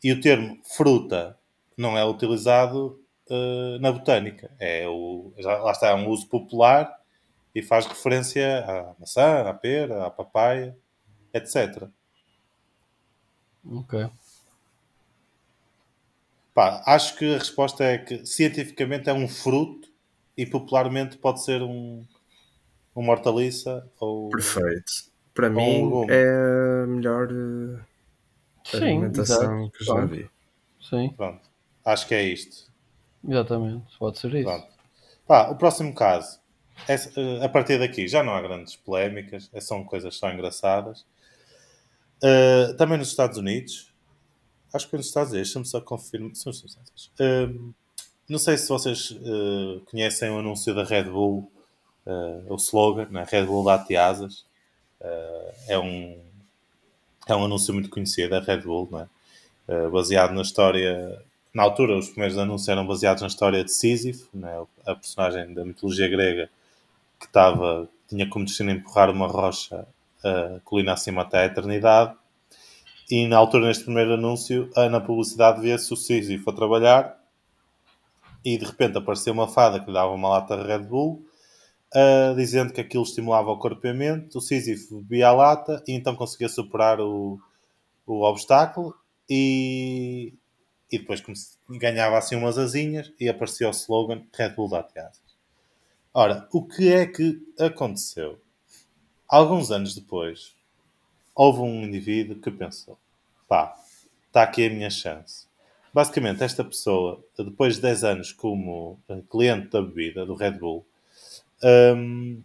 E 0.02 0.10
o 0.10 0.20
termo 0.20 0.58
fruta 0.64 1.38
não 1.76 1.98
é 1.98 2.04
utilizado 2.04 2.98
uh, 3.28 3.78
na 3.80 3.92
botânica. 3.92 4.50
É 4.58 4.88
o, 4.88 5.30
já, 5.36 5.58
lá 5.58 5.72
está, 5.72 5.88
é 5.88 5.94
um 5.94 6.08
uso 6.08 6.26
popular 6.26 6.98
e 7.54 7.62
faz 7.62 7.84
referência 7.84 8.64
à 8.64 8.94
maçã, 8.98 9.42
à 9.42 9.52
pera, 9.52 10.06
à 10.06 10.10
papaya, 10.10 10.74
etc. 11.34 11.88
Ok. 13.70 14.08
Pá, 16.54 16.82
acho 16.86 17.16
que 17.16 17.34
a 17.34 17.38
resposta 17.38 17.84
é 17.84 17.98
que 17.98 18.24
cientificamente 18.24 19.10
é 19.10 19.12
um 19.12 19.28
fruto 19.28 19.91
e 20.36 20.46
popularmente 20.46 21.18
pode 21.18 21.42
ser 21.42 21.62
um, 21.62 22.04
uma 22.94 23.12
hortaliça 23.12 23.88
ou. 23.98 24.30
Perfeito. 24.30 25.10
Para 25.34 25.48
mim 25.48 25.82
um 25.82 26.10
é 26.10 26.82
a 26.82 26.86
melhor 26.86 27.32
uh, 27.32 27.80
alimentação 28.74 29.70
que 29.70 29.84
já 29.84 30.04
vi. 30.04 30.28
Sim. 30.80 31.10
Pronto. 31.16 31.40
Acho 31.84 32.06
que 32.06 32.14
é 32.14 32.22
isto. 32.22 32.70
Exatamente, 33.26 33.98
pode 33.98 34.18
ser 34.18 34.34
isso. 34.34 34.44
Pronto. 34.44 34.66
Pá, 35.26 35.50
o 35.50 35.56
próximo 35.56 35.94
caso. 35.94 36.40
É, 36.88 36.94
eh, 36.94 37.44
a 37.44 37.48
partir 37.48 37.78
daqui 37.78 38.08
já 38.08 38.22
não 38.22 38.34
há 38.34 38.40
grandes 38.40 38.74
polémicas, 38.74 39.48
é, 39.52 39.60
são 39.60 39.84
coisas 39.84 40.16
só 40.16 40.30
engraçadas. 40.32 41.06
Uh, 42.22 42.76
também 42.76 42.98
nos 42.98 43.08
Estados 43.08 43.36
Unidos, 43.36 43.92
acho 44.72 44.88
que 44.88 44.96
nos 44.96 45.06
Estados 45.06 45.32
Unidos, 45.32 45.48
deixa-me 45.48 45.66
só 45.66 45.80
confirmar. 45.80 46.32
Uh, 46.32 47.74
não 48.32 48.38
sei 48.38 48.56
se 48.56 48.68
vocês 48.68 49.10
uh, 49.10 49.80
conhecem 49.90 50.30
o 50.30 50.38
anúncio 50.38 50.74
da 50.74 50.84
Red 50.84 51.04
Bull, 51.04 51.50
o 52.48 52.56
slogan, 52.56 53.06
né? 53.10 53.24
Red 53.30 53.44
Bull 53.44 53.64
dá-te 53.64 53.94
asas. 53.94 54.44
é, 55.68 55.78
um, 55.78 56.18
é 57.28 57.36
um 57.36 57.44
anúncio 57.44 57.72
muito 57.72 57.88
conhecido 57.88 58.30
da 58.30 58.40
Red 58.40 58.62
Bull, 58.62 58.88
né? 58.90 59.08
baseado 59.88 60.34
na 60.34 60.42
história 60.42 61.22
na 61.54 61.64
altura, 61.64 61.98
os 61.98 62.08
primeiros 62.08 62.38
anúncios 62.38 62.68
eram 62.68 62.86
baseados 62.86 63.20
na 63.20 63.28
história 63.28 63.62
de 63.62 63.70
Sísifo, 63.70 64.26
né, 64.32 64.64
a 64.86 64.94
personagem 64.94 65.52
da 65.52 65.64
mitologia 65.64 66.08
grega 66.08 66.48
que 67.20 67.26
estava, 67.26 67.86
tinha 68.08 68.26
como 68.28 68.46
destino 68.46 68.70
empurrar 68.70 69.10
uma 69.10 69.26
rocha 69.26 69.86
a 70.24 70.60
colina 70.64 70.92
acima 70.92 71.22
até 71.22 71.40
a 71.40 71.44
eternidade. 71.46 72.14
E 73.10 73.26
na 73.26 73.36
altura, 73.36 73.66
neste 73.66 73.84
primeiro 73.84 74.14
anúncio, 74.14 74.70
na 74.90 75.00
publicidade 75.00 75.60
via-se 75.60 75.92
o 75.92 75.96
Sísifo 75.96 76.48
a 76.48 76.52
trabalhar 76.52 77.21
e 78.44 78.58
de 78.58 78.64
repente 78.64 78.98
apareceu 78.98 79.32
uma 79.32 79.48
fada 79.48 79.80
que 79.80 79.86
lhe 79.86 79.92
dava 79.92 80.12
uma 80.12 80.28
lata 80.28 80.56
de 80.56 80.64
Red 80.64 80.84
Bull, 80.84 81.24
uh, 81.94 82.34
dizendo 82.36 82.72
que 82.72 82.80
aquilo 82.80 83.04
estimulava 83.04 83.50
o 83.50 83.58
corpamento. 83.58 84.38
O 84.38 84.40
Sísifo 84.40 85.00
bebia 85.02 85.28
a 85.28 85.32
lata 85.32 85.82
e 85.86 85.92
então 85.92 86.16
conseguia 86.16 86.48
superar 86.48 87.00
o, 87.00 87.40
o 88.06 88.22
obstáculo. 88.22 88.94
E 89.28 90.34
e 90.92 90.98
depois 90.98 91.22
ganhava 91.70 92.18
assim 92.18 92.36
umas 92.36 92.58
asinhas 92.58 93.10
e 93.18 93.26
aparecia 93.26 93.66
o 93.66 93.70
slogan 93.70 94.26
Red 94.34 94.50
Bull 94.50 94.68
dá 94.68 94.80
asas. 94.94 95.22
Ora, 96.12 96.46
o 96.52 96.62
que 96.62 96.92
é 96.92 97.06
que 97.06 97.40
aconteceu? 97.58 98.38
Alguns 99.26 99.70
anos 99.70 99.94
depois, 99.94 100.54
houve 101.34 101.60
um 101.60 101.82
indivíduo 101.82 102.38
que 102.38 102.50
pensou: 102.50 102.98
pá, 103.48 103.74
está 104.26 104.42
aqui 104.42 104.66
a 104.66 104.70
minha 104.70 104.90
chance. 104.90 105.46
Basicamente, 105.92 106.42
esta 106.42 106.64
pessoa, 106.64 107.22
depois 107.38 107.76
de 107.76 107.82
10 107.82 108.04
anos 108.04 108.32
como 108.32 108.98
eh, 109.08 109.22
cliente 109.30 109.68
da 109.68 109.82
bebida, 109.82 110.24
do 110.24 110.34
Red 110.34 110.52
Bull, 110.52 110.86
um, 111.96 112.42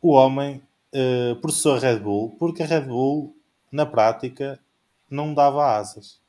o 0.00 0.12
homem 0.12 0.62
uh, 0.94 1.34
processou 1.40 1.74
a 1.74 1.78
Red 1.78 1.98
Bull 1.98 2.36
porque 2.38 2.62
a 2.62 2.66
Red 2.66 2.82
Bull, 2.82 3.36
na 3.72 3.84
prática, 3.84 4.58
não 5.10 5.34
dava 5.34 5.76
asas 5.76 6.20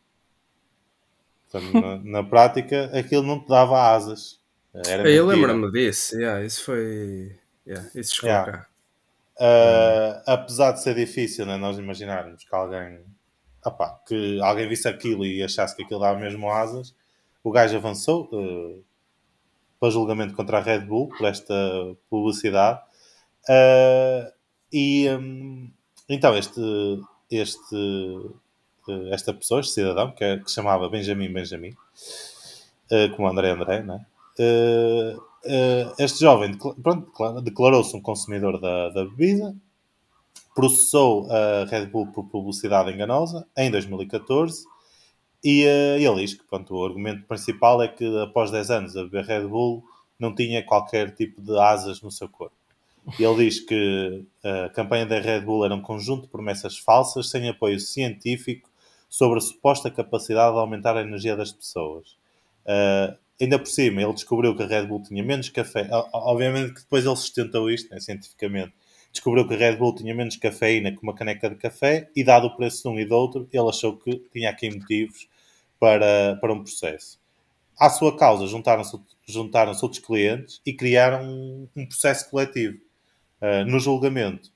Portanto, 1.52 1.74
na, 1.74 1.98
na, 2.22 2.24
prática, 2.24 2.90
aquilo 2.98 3.24
não 3.24 3.40
te 3.40 3.48
dava 3.48 3.92
asas. 3.94 4.40
Era 4.74 5.10
eu 5.10 5.26
lembro-me 5.26 5.72
disso, 5.72 6.16
yeah, 6.16 6.46
isso 6.46 6.64
foi. 6.64 7.36
Yeah, 7.66 7.90
isso 7.96 8.16
chegou 8.16 8.30
yeah. 8.30 8.52
cá. 8.52 8.70
Uh, 9.42 10.22
apesar 10.28 10.74
de 10.74 10.84
ser 10.84 10.96
difícil 10.96 11.46
né, 11.46 11.58
nós 11.58 11.78
imaginarmos 11.78 12.44
que 12.44 12.56
alguém 12.56 13.00
opa, 13.66 14.00
que 14.08 14.40
alguém 14.42 14.68
visse 14.68 14.88
aquilo 14.88 15.26
e 15.26 15.44
achasse 15.44 15.76
que 15.76 15.84
aquilo 15.84 16.00
dava 16.00 16.20
mesmo 16.20 16.50
asas, 16.50 16.96
o 17.44 17.52
gajo 17.52 17.76
avançou 17.76 18.30
uh, 18.32 18.84
para 19.80 19.90
julgamento 19.90 20.36
contra 20.36 20.58
a 20.58 20.62
Red 20.62 20.82
Bull 20.82 21.10
por 21.10 21.26
esta 21.28 21.54
publicidade. 22.10 22.80
Uh, 23.50 24.32
e 24.72 25.10
um, 25.10 25.72
então 26.08 26.36
este, 26.38 26.62
este, 27.32 27.76
uh, 27.76 29.08
esta 29.12 29.34
pessoa, 29.34 29.62
este 29.62 29.74
cidadão, 29.74 30.12
que, 30.12 30.24
é, 30.24 30.38
que 30.38 30.52
chamava 30.52 30.90
Benjamin 30.90 31.32
Benjamin, 31.32 31.76
como 33.16 33.28
André 33.28 33.52
André, 33.52 33.84
né? 33.84 34.04
este 36.00 36.22
jovem 36.22 36.58
declarou-se 37.44 37.96
um 37.96 38.02
consumidor 38.02 38.60
da, 38.60 38.90
da 38.90 39.06
bebida, 39.06 39.56
processou 40.60 41.26
a 41.32 41.64
Red 41.64 41.86
Bull 41.86 42.08
por 42.08 42.26
publicidade 42.26 42.92
enganosa 42.92 43.48
em 43.56 43.72
2014 43.72 44.66
e 45.42 45.64
uh, 45.64 45.98
ele 45.98 46.22
diz 46.22 46.34
que 46.34 46.44
pronto, 46.44 46.76
o 46.76 46.86
argumento 46.86 47.26
principal 47.26 47.82
é 47.82 47.88
que 47.88 48.06
após 48.22 48.52
10 48.52 48.70
anos 48.70 48.98
a 48.98 49.04
beber 49.04 49.24
Red 49.24 49.48
Bull 49.48 49.82
não 50.20 50.36
tinha 50.36 50.62
qualquer 50.62 51.16
tipo 51.16 51.42
de 51.42 51.58
asas 51.58 52.02
no 52.02 52.12
seu 52.12 52.28
corpo. 52.28 52.54
Ele 53.18 53.46
diz 53.46 53.62
que 53.62 54.26
a 54.44 54.68
campanha 54.68 55.06
da 55.06 55.18
Red 55.22 55.40
Bull 55.42 55.64
era 55.64 55.74
um 55.74 55.82
conjunto 55.82 56.24
de 56.24 56.28
promessas 56.28 56.78
falsas 56.78 57.30
sem 57.30 57.48
apoio 57.48 57.80
científico 57.80 58.70
sobre 59.10 59.38
a 59.38 59.42
suposta 59.42 59.90
capacidade 59.90 60.56
de 60.56 60.60
aumentar 60.60 60.98
a 60.98 61.02
energia 61.02 61.38
das 61.38 61.54
pessoas. 61.54 62.18
Uh, 62.66 63.18
ainda 63.42 63.58
por 63.58 63.68
cima, 63.68 64.02
ele 64.02 64.14
descobriu 64.14 64.54
que 64.54 64.64
a 64.64 64.68
Red 64.68 64.88
Bull 64.88 65.04
tinha 65.04 65.24
menos 65.24 65.48
café. 65.48 65.88
Obviamente 66.12 66.74
que 66.74 66.82
depois 66.82 67.06
ele 67.06 67.16
sustentou 67.16 67.72
isto 67.72 67.90
né, 67.92 68.02
cientificamente 68.02 68.74
descobriu 69.12 69.48
que 69.48 69.54
a 69.54 69.58
Red 69.58 69.78
Bull 69.78 69.96
tinha 69.96 70.14
menos 70.14 70.36
cafeína 70.36 70.92
que 70.92 71.02
uma 71.02 71.16
caneca 71.16 71.50
de 71.50 71.56
café 71.56 72.10
e, 72.16 72.24
dado 72.24 72.48
o 72.48 72.56
preço 72.56 72.84
de 72.84 72.90
um 72.90 73.00
e 73.00 73.06
do 73.06 73.16
outro, 73.16 73.48
ele 73.52 73.70
achou 73.70 73.98
que 73.98 74.18
tinha 74.32 74.50
aqui 74.50 74.70
motivos 74.70 75.28
para, 75.80 76.38
para 76.40 76.54
um 76.54 76.64
processo. 76.64 77.20
À 77.78 77.90
sua 77.90 78.16
causa, 78.18 78.46
juntaram-se 78.46 79.00
juntaram 79.26 79.72
outros 79.72 80.00
clientes 80.00 80.62
e 80.66 80.74
criaram 80.74 81.24
um, 81.24 81.68
um 81.76 81.86
processo 81.86 82.30
coletivo. 82.30 82.78
Uh, 83.42 83.64
no 83.66 83.80
julgamento, 83.80 84.52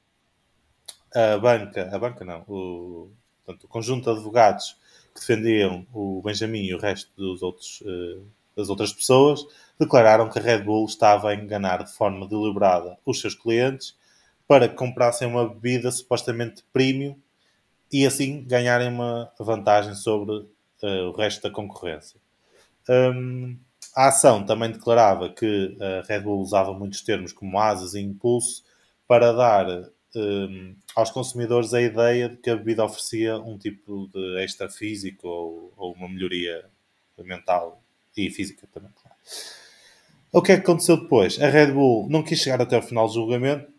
a 1.16 1.38
banca, 1.38 1.90
a 1.96 2.00
banca 2.00 2.26
não, 2.26 2.44
o, 2.48 3.10
portanto, 3.46 3.64
o 3.64 3.68
conjunto 3.68 4.04
de 4.04 4.18
advogados 4.18 4.76
que 5.14 5.22
defendiam 5.22 5.86
o 5.94 6.22
Benjamin 6.22 6.64
e 6.64 6.74
o 6.74 6.80
resto 6.80 7.10
dos 7.16 7.42
outros, 7.42 7.82
uh, 7.82 8.26
das 8.58 8.68
outras 8.68 8.92
pessoas 8.92 9.46
declararam 9.80 10.30
que 10.30 10.40
a 10.40 10.42
Red 10.42 10.64
Bull 10.64 10.86
estava 10.86 11.30
a 11.30 11.36
enganar 11.36 11.84
de 11.84 11.94
forma 11.94 12.28
deliberada 12.28 12.98
os 13.06 13.22
seus 13.22 13.36
clientes 13.36 13.96
para 14.54 14.70
que 14.70 14.76
comprassem 14.76 15.28
uma 15.28 15.50
bebida 15.50 15.90
supostamente 15.90 16.64
premium 16.72 17.18
e 17.92 18.06
assim 18.06 18.44
ganharem 18.44 18.88
uma 18.88 19.34
vantagem 19.40 19.96
sobre 19.96 20.32
uh, 20.32 21.10
o 21.10 21.12
resto 21.12 21.42
da 21.42 21.50
concorrência. 21.50 22.20
Um, 22.88 23.58
a 23.96 24.10
ação 24.10 24.46
também 24.46 24.72
declarava 24.72 25.28
que 25.28 25.76
a 25.82 26.06
Red 26.08 26.20
Bull 26.20 26.40
usava 26.40 26.72
muitos 26.72 27.02
termos 27.02 27.34
como 27.34 27.58
asas 27.58 27.96
e 27.96 28.02
impulso 28.02 28.64
para 29.08 29.32
dar 29.32 29.66
um, 30.16 30.76
aos 30.96 31.10
consumidores 31.10 31.74
a 31.74 31.82
ideia 31.82 32.30
de 32.30 32.38
que 32.38 32.52
a 32.52 32.56
bebida 32.56 32.86
oferecia 32.86 33.36
um 33.40 33.58
tipo 33.58 34.08
de 34.14 34.44
extra 34.44 34.70
físico 34.70 35.28
ou, 35.28 35.74
ou 35.76 35.94
uma 35.94 36.08
melhoria 36.08 36.64
mental 37.18 37.82
e 38.16 38.30
física 38.30 38.68
também. 38.72 38.92
O 40.32 40.44
que 40.44 40.52
é 40.52 40.58
que 40.58 40.62
aconteceu 40.62 40.98
depois? 40.98 41.42
A 41.42 41.50
Red 41.50 41.72
Bull 41.72 42.08
não 42.08 42.22
quis 42.22 42.38
chegar 42.38 42.62
até 42.62 42.78
o 42.78 42.84
final 42.84 43.08
do 43.08 43.14
julgamento 43.16 43.73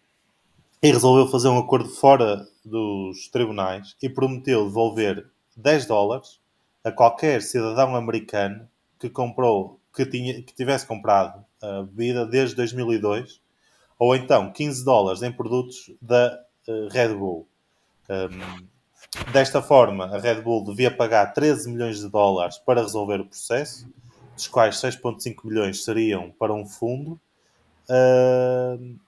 e 0.84 0.92
resolveu 0.92 1.26
fazer 1.26 1.48
um 1.48 1.58
acordo 1.58 1.88
fora 1.88 2.46
dos 2.62 3.28
tribunais 3.28 3.96
e 4.02 4.06
prometeu 4.06 4.66
devolver 4.66 5.26
10 5.56 5.86
dólares 5.86 6.38
a 6.84 6.92
qualquer 6.92 7.40
cidadão 7.40 7.96
americano 7.96 8.68
que 8.98 9.08
comprou, 9.08 9.80
que, 9.94 10.04
tinha, 10.04 10.42
que 10.42 10.54
tivesse 10.54 10.86
comprado 10.86 11.42
a 11.62 11.84
bebida 11.84 12.26
desde 12.26 12.54
2002, 12.56 13.40
ou 13.98 14.14
então 14.14 14.52
15 14.52 14.84
dólares 14.84 15.22
em 15.22 15.32
produtos 15.32 15.90
da 16.02 16.38
uh, 16.68 16.88
Red 16.90 17.14
Bull. 17.14 17.48
Um, 18.10 19.32
desta 19.32 19.62
forma, 19.62 20.14
a 20.14 20.18
Red 20.18 20.42
Bull 20.42 20.64
devia 20.64 20.90
pagar 20.90 21.32
13 21.32 21.70
milhões 21.70 22.00
de 22.00 22.10
dólares 22.10 22.58
para 22.58 22.82
resolver 22.82 23.22
o 23.22 23.24
processo, 23.24 23.88
dos 24.36 24.48
quais 24.48 24.76
6,5 24.76 25.46
milhões 25.46 25.82
seriam 25.82 26.30
para 26.38 26.52
um 26.52 26.66
fundo. 26.66 27.18
Uh, 27.88 28.98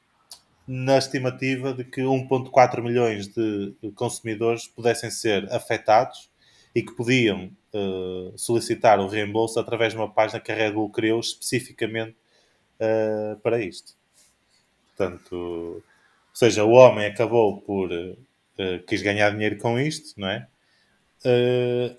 na 0.66 0.98
estimativa 0.98 1.72
de 1.72 1.84
que 1.84 2.00
1,4 2.00 2.82
milhões 2.82 3.28
de 3.28 3.74
consumidores 3.94 4.66
pudessem 4.66 5.10
ser 5.10 5.50
afetados 5.52 6.28
e 6.74 6.82
que 6.82 6.92
podiam 6.92 7.50
uh, 7.72 8.36
solicitar 8.36 8.98
o 8.98 9.06
reembolso 9.06 9.60
através 9.60 9.92
de 9.92 9.98
uma 9.98 10.10
página 10.10 10.40
que 10.40 10.50
a 10.50 10.54
Red 10.54 10.72
Bull 10.72 10.90
criou 10.90 11.20
especificamente 11.20 12.16
uh, 12.80 13.38
para 13.40 13.62
isto. 13.62 13.94
Portanto, 14.88 15.32
ou 15.32 15.82
seja, 16.34 16.64
o 16.64 16.72
homem 16.72 17.06
acabou 17.06 17.60
por 17.60 17.90
uh, 17.92 18.16
quis 18.86 19.02
ganhar 19.02 19.30
dinheiro 19.30 19.58
com 19.58 19.78
isto, 19.78 20.20
não 20.20 20.28
é? 20.28 20.46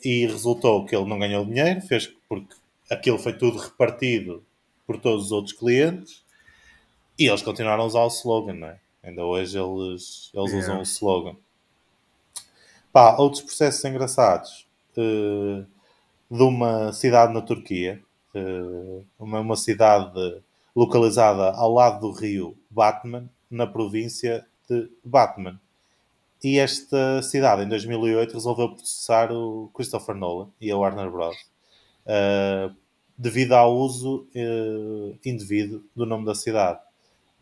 E 0.05 0.25
resultou 0.25 0.85
que 0.85 0.95
ele 0.95 1.05
não 1.05 1.19
ganhou 1.19 1.43
dinheiro, 1.43 1.81
fez 1.81 2.07
porque 2.29 2.55
aquilo 2.89 3.19
foi 3.19 3.33
tudo 3.33 3.57
repartido 3.57 4.41
por 4.85 4.97
todos 4.97 5.25
os 5.25 5.31
outros 5.33 5.53
clientes 5.53 6.23
e 7.17 7.27
eles 7.27 7.41
continuaram 7.41 7.83
a 7.83 7.87
usar 7.87 8.03
o 8.03 8.07
slogan, 8.07 8.53
não 8.53 8.67
é? 8.67 8.79
Ainda 9.03 9.23
hoje 9.23 9.57
eles, 9.57 10.31
eles 10.33 10.51
yeah. 10.51 10.57
usam 10.57 10.79
o 10.79 10.83
slogan. 10.83 11.35
Pá, 12.91 13.15
outros 13.17 13.41
processos 13.41 13.83
engraçados. 13.85 14.67
Uh, 14.97 15.65
de 16.29 16.43
uma 16.43 16.91
cidade 16.91 17.33
na 17.33 17.41
Turquia, 17.41 18.01
uh, 18.35 19.05
uma, 19.17 19.39
uma 19.39 19.55
cidade 19.55 20.41
localizada 20.75 21.51
ao 21.51 21.73
lado 21.73 22.01
do 22.01 22.11
rio 22.11 22.57
Batman, 22.69 23.29
na 23.49 23.65
província 23.65 24.45
de 24.69 24.89
Batman. 25.03 25.59
E 26.43 26.59
esta 26.59 27.21
cidade, 27.23 27.63
em 27.63 27.67
2008, 27.67 28.33
resolveu 28.33 28.69
processar 28.69 29.31
o 29.31 29.71
Christopher 29.73 30.15
Nolan 30.15 30.49
e 30.61 30.69
a 30.69 30.77
Warner 30.77 31.09
Bros. 31.09 31.35
Uh, 32.05 32.75
devido 33.17 33.53
ao 33.53 33.75
uso 33.75 34.27
uh, 34.35 35.17
indevido 35.25 35.83
do 35.95 36.05
nome 36.05 36.25
da 36.25 36.35
cidade. 36.35 36.79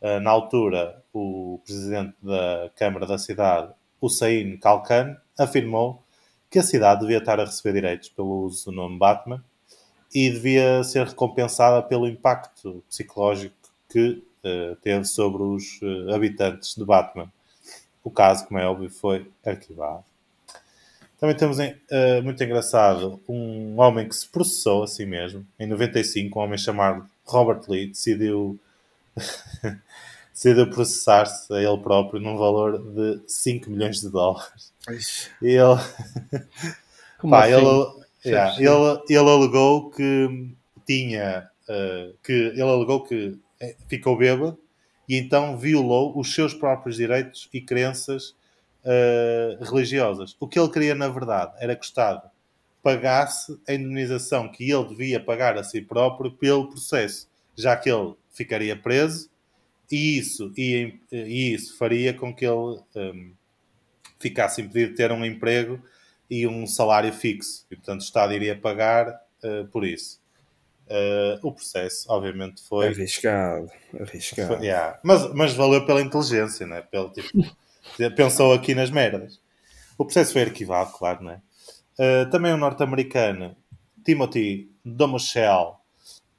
Eh, 0.01 0.19
na 0.19 0.29
altura, 0.29 1.03
o 1.13 1.59
presidente 1.65 2.15
da 2.21 2.69
Câmara 2.75 3.05
da 3.05 3.17
cidade, 3.17 3.73
Hussein 4.01 4.57
Kalkan, 4.57 5.17
afirmou 5.37 6.03
que 6.49 6.59
a 6.59 6.63
cidade 6.63 7.01
devia 7.01 7.17
estar 7.17 7.39
a 7.39 7.45
receber 7.45 7.73
direitos 7.73 8.09
pelo 8.09 8.43
uso 8.43 8.65
do 8.65 8.71
nome 8.71 8.97
Batman 8.97 9.43
e 10.13 10.29
devia 10.29 10.83
ser 10.83 11.07
recompensada 11.07 11.81
pelo 11.81 12.07
impacto 12.07 12.83
psicológico 12.87 13.55
que 13.89 14.23
uh, 14.43 14.75
teve 14.77 15.05
sobre 15.05 15.43
os 15.43 15.81
uh, 15.81 16.13
habitantes 16.13 16.75
de 16.75 16.85
Batman. 16.85 17.31
O 18.03 18.11
caso, 18.11 18.47
como 18.47 18.59
é 18.59 18.67
óbvio, 18.67 18.89
foi 18.89 19.29
arquivado. 19.45 20.03
Também 21.19 21.35
temos 21.35 21.57
uh, 21.57 22.23
muito 22.23 22.43
engraçado 22.43 23.19
um 23.27 23.79
homem 23.79 24.07
que 24.07 24.15
se 24.15 24.27
processou 24.27 24.83
a 24.83 24.87
si 24.87 25.05
mesmo. 25.05 25.45
Em 25.57 25.65
95, 25.65 26.37
um 26.37 26.43
homem 26.43 26.57
chamado 26.57 27.09
Robert 27.25 27.61
Lee 27.67 27.87
decidiu 27.87 28.59
decidiu 30.33 30.69
processar-se 30.69 31.53
a 31.53 31.61
ele 31.61 31.77
próprio 31.77 32.19
num 32.19 32.37
valor 32.37 32.77
de 32.77 33.21
5 33.27 33.69
milhões 33.69 34.01
de 34.01 34.09
dólares. 34.09 34.73
E 35.41 35.47
ele, 35.47 35.79
pá, 37.29 37.45
assim? 37.45 37.53
ele, 37.53 38.05
yeah, 38.25 38.55
ele, 38.57 39.03
ele 39.09 39.29
alegou 39.29 39.89
que 39.89 40.53
tinha 40.85 41.49
uh, 41.69 42.15
que 42.23 42.31
ele 42.31 42.61
alegou 42.61 43.03
que 43.03 43.37
eh, 43.59 43.75
ficou 43.87 44.17
bêbado 44.17 44.57
e 45.07 45.17
então 45.17 45.57
violou 45.57 46.17
os 46.17 46.33
seus 46.33 46.53
próprios 46.53 46.97
direitos 46.97 47.49
e 47.53 47.61
crenças 47.61 48.35
uh, 48.83 49.63
religiosas. 49.63 50.35
O 50.39 50.47
que 50.47 50.59
ele 50.59 50.69
queria, 50.69 50.95
na 50.95 51.07
verdade, 51.07 51.53
era 51.59 51.75
que 51.75 51.85
o 51.85 51.87
Estado 51.87 52.29
pagasse 52.83 53.57
a 53.67 53.73
indemnização 53.73 54.51
que 54.51 54.69
ele 54.69 54.87
devia 54.89 55.19
pagar 55.19 55.57
a 55.57 55.63
si 55.63 55.81
próprio 55.81 56.31
pelo 56.31 56.69
processo, 56.69 57.27
já 57.55 57.75
que 57.75 57.89
ele 57.89 58.13
ficaria 58.35 58.75
preso 58.75 59.29
e 59.91 60.17
isso, 60.17 60.51
e, 60.57 60.99
e 61.11 61.53
isso 61.53 61.77
faria 61.77 62.13
com 62.13 62.33
que 62.33 62.45
ele 62.45 62.79
um, 62.95 63.33
ficasse 64.19 64.61
impedido 64.61 64.91
de 64.91 64.97
ter 64.97 65.11
um 65.11 65.23
emprego 65.23 65.81
e 66.29 66.47
um 66.47 66.65
salário 66.65 67.13
fixo. 67.13 67.65
E, 67.69 67.75
portanto, 67.75 68.01
o 68.01 68.03
Estado 68.03 68.33
iria 68.33 68.57
pagar 68.57 69.07
uh, 69.43 69.67
por 69.67 69.85
isso. 69.85 70.19
Uh, 70.87 71.47
o 71.47 71.51
processo, 71.51 72.05
obviamente, 72.11 72.61
foi. 72.63 72.87
Arriscado, 72.87 73.69
arriscado. 73.99 74.55
Foi, 74.55 74.65
yeah. 74.65 74.99
mas, 75.03 75.33
mas 75.33 75.53
valeu 75.53 75.85
pela 75.85 76.01
inteligência, 76.01 76.65
né? 76.65 76.81
Pelo, 76.81 77.11
tipo, 77.11 77.29
pensou 78.15 78.53
aqui 78.53 78.75
nas 78.75 78.89
merdas. 78.89 79.39
O 79.97 80.05
processo 80.05 80.33
foi 80.33 80.43
arquivado, 80.43 80.91
claro, 80.93 81.23
né? 81.23 81.41
Uh, 81.97 82.29
também 82.29 82.53
um 82.53 82.57
norte-americano 82.57 83.55
Timothy 84.03 84.69
Domoshel, 84.83 85.79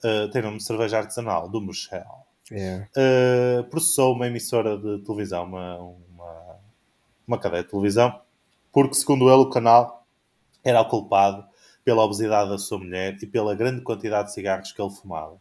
uh, 0.06 0.30
tem 0.30 0.42
nome 0.42 0.58
de 0.58 0.64
cerveja 0.64 0.98
artesanal, 0.98 1.48
Domoshel, 1.48 2.26
Yeah. 2.50 2.88
uh, 2.96 3.64
processou 3.64 4.14
uma 4.14 4.28
emissora 4.28 4.78
de 4.78 5.02
televisão, 5.02 5.44
uma, 5.44 5.78
uma, 5.78 6.60
uma 7.26 7.38
cadeia 7.38 7.64
de 7.64 7.70
televisão, 7.70 8.20
porque, 8.72 8.94
segundo 8.94 9.28
ele, 9.28 9.42
o 9.42 9.50
canal 9.50 10.06
era 10.62 10.80
o 10.80 10.88
culpado 10.88 11.44
pela 11.84 12.04
obesidade 12.04 12.50
da 12.50 12.58
sua 12.58 12.78
mulher 12.78 13.16
e 13.20 13.26
pela 13.26 13.54
grande 13.54 13.80
quantidade 13.80 14.28
de 14.28 14.34
cigarros 14.34 14.70
que 14.70 14.80
ele 14.80 14.90
fumava. 14.90 15.40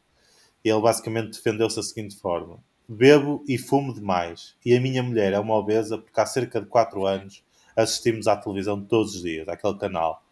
Ele 0.64 0.82
basicamente 0.82 1.34
defendeu-se 1.34 1.76
da 1.76 1.84
seguinte 1.84 2.16
forma: 2.16 2.58
Bebo 2.88 3.44
e 3.48 3.58
fumo 3.58 3.94
demais, 3.94 4.56
e 4.66 4.76
a 4.76 4.82
minha 4.82 5.04
mulher 5.04 5.34
é 5.34 5.40
uma 5.40 5.56
obesa 5.56 5.98
porque 5.98 6.20
há 6.20 6.26
cerca 6.26 6.60
de 6.60 6.68
4 6.68 7.06
anos 7.06 7.44
assistimos 7.76 8.28
à 8.28 8.36
televisão 8.36 8.84
todos 8.84 9.16
os 9.16 9.22
dias, 9.22 9.48
àquele 9.48 9.78
canal. 9.78 10.24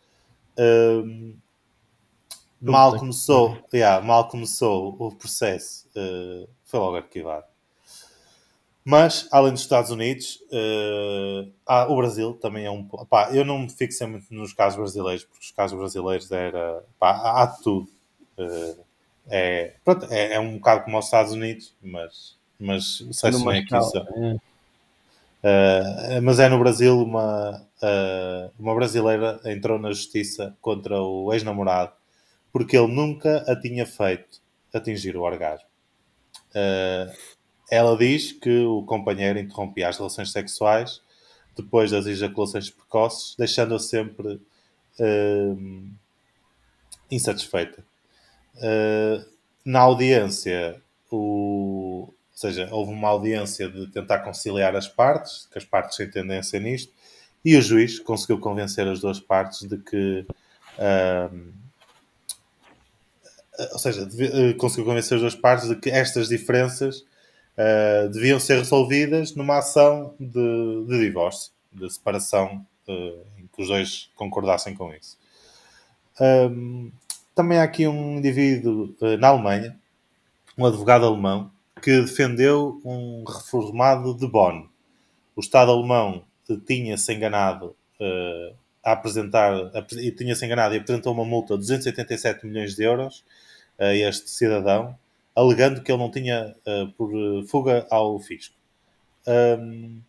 Hum, 0.57 1.35
mal 2.71 2.93
que 2.93 2.99
começou, 2.99 3.57
yeah, 3.73 4.05
mal 4.05 4.27
começou 4.27 4.95
o 4.99 5.11
processo, 5.15 5.87
uh, 5.95 6.47
foi 6.65 6.79
logo 6.79 6.97
arquivado. 6.97 7.45
Mas, 8.85 9.29
além 9.31 9.53
dos 9.53 9.61
Estados 9.61 9.91
Unidos, 9.91 10.39
uh, 10.51 11.49
há- 11.65 11.87
o 11.89 11.95
Brasil 11.95 12.33
também 12.33 12.65
é 12.65 12.71
um. 12.71 12.83
Pá, 12.83 13.29
eu 13.31 13.45
não 13.45 13.59
me 13.59 13.69
fixei 13.69 14.05
muito 14.05 14.25
nos 14.33 14.53
casos 14.53 14.77
brasileiros, 14.77 15.23
porque 15.23 15.45
os 15.45 15.51
casos 15.51 15.77
brasileiros 15.77 16.29
era. 16.31 16.83
Pá, 16.99 17.11
há 17.11 17.43
há 17.43 17.45
de 17.45 17.63
tudo. 17.63 17.87
Uh, 18.37 18.83
é, 19.27 19.73
pronto, 19.85 20.05
é, 20.11 20.33
é 20.33 20.39
um 20.39 20.55
bocado 20.57 20.83
como 20.83 20.97
aos 20.97 21.05
Estados 21.05 21.31
Unidos, 21.31 21.73
mas, 21.81 22.35
mas 22.59 23.05
sei 23.13 23.31
se 23.31 23.49
é 23.49 23.59
escala, 23.59 23.83
só. 23.83 23.99
é. 23.99 24.37
Uh, 25.45 26.21
mas 26.21 26.39
é 26.39 26.47
no 26.47 26.57
Brasil 26.59 26.97
uma, 27.01 27.61
uma 28.57 28.73
brasileira 28.75 29.41
entrou 29.45 29.77
na 29.77 29.89
justiça 29.89 30.55
contra 30.61 31.01
o 31.01 31.33
ex-namorado 31.33 31.91
porque 32.53 32.77
ele 32.77 32.93
nunca 32.93 33.39
a 33.51 33.59
tinha 33.59 33.85
feito 33.85 34.39
atingir 34.71 35.17
o 35.17 35.23
orgasmo. 35.23 35.67
Uh, 36.51 37.11
ela 37.69 37.97
diz 37.97 38.31
que 38.31 38.59
o 38.59 38.83
companheiro 38.83 39.39
interrompia 39.39 39.89
as 39.89 39.97
relações 39.97 40.31
sexuais 40.31 41.01
depois 41.55 41.91
das 41.91 42.05
ejaculações 42.05 42.69
precoces, 42.69 43.35
deixando-a 43.35 43.79
sempre 43.79 44.39
uh, 44.99 45.89
insatisfeita. 47.09 47.83
Uh, 48.55 49.25
na 49.65 49.79
audiência, 49.79 50.81
o, 51.11 52.07
ou 52.07 52.13
seja, 52.33 52.69
houve 52.71 52.91
uma 52.91 53.09
audiência 53.09 53.69
de 53.69 53.87
tentar 53.87 54.19
conciliar 54.19 54.75
as 54.75 54.87
partes, 54.87 55.47
que 55.51 55.57
as 55.57 55.65
partes 55.65 55.97
têm 55.97 56.09
tendência 56.09 56.59
nisto, 56.59 56.91
e 57.45 57.55
o 57.57 57.61
juiz 57.61 57.99
conseguiu 57.99 58.39
convencer 58.39 58.87
as 58.87 58.99
duas 58.99 59.19
partes 59.19 59.67
de 59.67 59.77
que. 59.77 60.25
ahm, 60.77 61.62
ou 63.73 63.79
seja, 63.79 64.07
eh, 64.19 64.53
conseguiu 64.53 64.85
convencer 64.85 65.15
as 65.15 65.21
duas 65.21 65.35
partes 65.35 65.67
de 65.69 65.75
que 65.75 65.89
estas 65.89 66.27
diferenças 66.29 67.05
ah, 67.57 68.07
deviam 68.11 68.39
ser 68.39 68.57
resolvidas 68.57 69.35
numa 69.35 69.59
ação 69.59 70.13
de, 70.19 70.85
de 70.87 70.99
divórcio, 70.99 71.51
de 71.71 71.89
separação, 71.91 72.65
eh, 72.87 73.13
em 73.39 73.47
que 73.47 73.61
os 73.61 73.67
dois 73.67 74.09
concordassem 74.15 74.73
com 74.75 74.93
isso. 74.93 75.17
Ahm, 76.19 76.91
também 77.35 77.57
há 77.57 77.63
aqui 77.63 77.87
um 77.87 78.17
indivíduo 78.17 78.95
eh, 79.01 79.17
na 79.17 79.29
Alemanha, 79.29 79.75
um 80.57 80.65
advogado 80.65 81.05
alemão, 81.05 81.51
que 81.81 82.01
defendeu 82.01 82.79
um 82.85 83.23
reformado 83.23 84.15
de 84.15 84.27
Bonn. 84.27 84.65
O 85.35 85.41
Estado 85.41 85.71
alemão 85.71 86.23
eh, 86.49 86.57
tinha-se 86.67 87.11
enganado 87.13 87.75
eh, 87.99 88.53
a 88.83 88.91
apresentar, 88.93 89.53
apre- 89.75 89.99
e 90.05 90.11
tinha-se 90.11 90.45
enganado 90.45 90.75
e 90.75 90.77
apresentou 90.77 91.13
uma 91.13 91.25
multa 91.25 91.53
de 91.55 91.61
287 91.61 92.45
milhões 92.45 92.75
de 92.75 92.83
euros 92.83 93.23
a 93.79 93.93
este 93.93 94.29
cidadão, 94.29 94.97
alegando 95.35 95.81
que 95.81 95.91
ele 95.91 96.01
não 96.01 96.11
tinha 96.11 96.55
eh, 96.65 96.87
por 96.97 97.11
eh, 97.13 97.43
fuga 97.47 97.87
ao 97.89 98.19
fisco. 98.19 98.55
Ahm, 99.27 100.01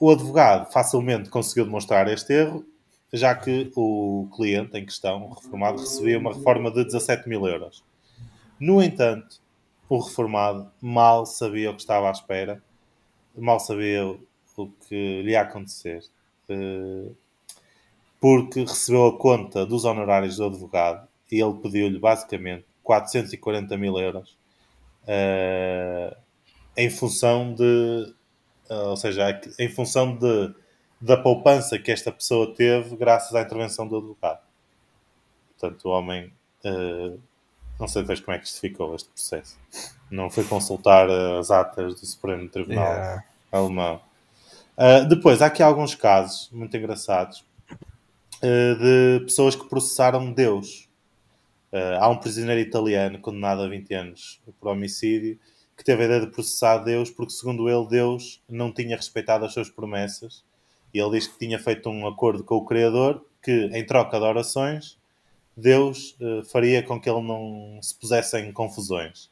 o 0.00 0.10
advogado 0.10 0.70
facilmente 0.72 1.28
conseguiu 1.28 1.64
demonstrar 1.64 2.08
este 2.08 2.32
erro, 2.32 2.64
já 3.12 3.34
que 3.34 3.72
o 3.76 4.28
cliente 4.34 4.76
em 4.78 4.84
questão, 4.84 5.26
o 5.26 5.34
reformado, 5.34 5.80
recebia 5.80 6.18
uma 6.18 6.32
reforma 6.32 6.70
de 6.70 6.84
17 6.84 7.28
mil 7.28 7.46
euros. 7.46 7.82
No 8.60 8.82
entanto, 8.82 9.40
o 9.88 9.98
reformado 9.98 10.70
mal 10.80 11.26
sabia 11.26 11.70
o 11.70 11.74
que 11.74 11.80
estava 11.80 12.08
à 12.08 12.12
espera, 12.12 12.62
mal 13.36 13.60
sabia 13.60 14.06
o 14.06 14.68
que 14.88 15.22
lhe 15.22 15.32
ia 15.32 15.42
acontecer, 15.42 16.02
eh, 16.48 17.10
porque 18.20 18.60
recebeu 18.60 19.06
a 19.06 19.18
conta 19.18 19.64
dos 19.64 19.84
honorários 19.84 20.36
do 20.36 20.46
advogado 20.46 21.08
e 21.30 21.40
ele 21.40 21.54
pediu-lhe 21.54 21.98
basicamente 21.98 22.66
440 22.88 23.76
mil 23.76 23.98
euros 23.98 24.34
eh, 25.06 26.16
em 26.74 26.88
função 26.88 27.52
de, 27.52 28.14
eh, 28.70 28.74
ou 28.74 28.96
seja, 28.96 29.38
em 29.58 29.68
função 29.68 30.16
de, 30.16 30.54
da 30.98 31.18
poupança 31.18 31.78
que 31.78 31.92
esta 31.92 32.10
pessoa 32.10 32.54
teve 32.54 32.96
graças 32.96 33.34
à 33.34 33.42
intervenção 33.42 33.86
do 33.86 33.98
advogado. 33.98 34.40
Portanto, 35.50 35.84
o 35.84 35.90
homem, 35.90 36.32
eh, 36.64 37.12
não 37.78 37.86
sei 37.86 38.00
depois 38.00 38.20
como 38.20 38.34
é 38.34 38.38
que 38.38 38.46
isto 38.46 38.58
ficou, 38.58 38.94
este 38.94 39.10
processo. 39.10 39.58
Não 40.10 40.30
foi 40.30 40.44
consultar 40.44 41.10
as 41.10 41.50
atas 41.50 42.00
do 42.00 42.06
Supremo 42.06 42.48
Tribunal 42.48 42.86
Yeah. 42.86 43.24
alemão. 43.52 44.00
Uh, 44.78 45.06
depois, 45.06 45.42
há 45.42 45.46
aqui 45.46 45.62
alguns 45.62 45.94
casos 45.94 46.48
muito 46.52 46.74
engraçados 46.74 47.44
uh, 47.70 48.78
de 48.78 49.24
pessoas 49.24 49.54
que 49.54 49.68
processaram 49.68 50.32
Deus. 50.32 50.87
Uh, 51.72 51.98
há 52.00 52.08
um 52.08 52.16
prisioneiro 52.16 52.60
italiano 52.60 53.18
condenado 53.18 53.62
a 53.62 53.68
20 53.68 53.92
anos 53.94 54.40
por 54.58 54.68
homicídio 54.70 55.38
que 55.76 55.84
teve 55.84 56.02
a 56.02 56.06
ideia 56.06 56.20
de 56.22 56.26
processar 56.28 56.78
Deus 56.78 57.10
porque, 57.10 57.32
segundo 57.32 57.68
ele, 57.68 57.86
Deus 57.88 58.42
não 58.48 58.72
tinha 58.72 58.96
respeitado 58.96 59.44
as 59.44 59.52
suas 59.52 59.68
promessas. 59.70 60.42
E 60.92 60.98
ele 60.98 61.10
diz 61.10 61.26
que 61.28 61.38
tinha 61.38 61.58
feito 61.58 61.88
um 61.90 62.06
acordo 62.06 62.42
com 62.42 62.56
o 62.56 62.64
Criador 62.64 63.24
que, 63.42 63.70
em 63.72 63.84
troca 63.86 64.18
de 64.18 64.24
orações, 64.24 64.98
Deus 65.56 66.16
uh, 66.20 66.42
faria 66.44 66.82
com 66.82 67.00
que 67.00 67.08
ele 67.08 67.22
não 67.22 67.78
se 67.82 67.94
pusesse 67.94 68.36
em 68.38 68.50
confusões. 68.52 69.26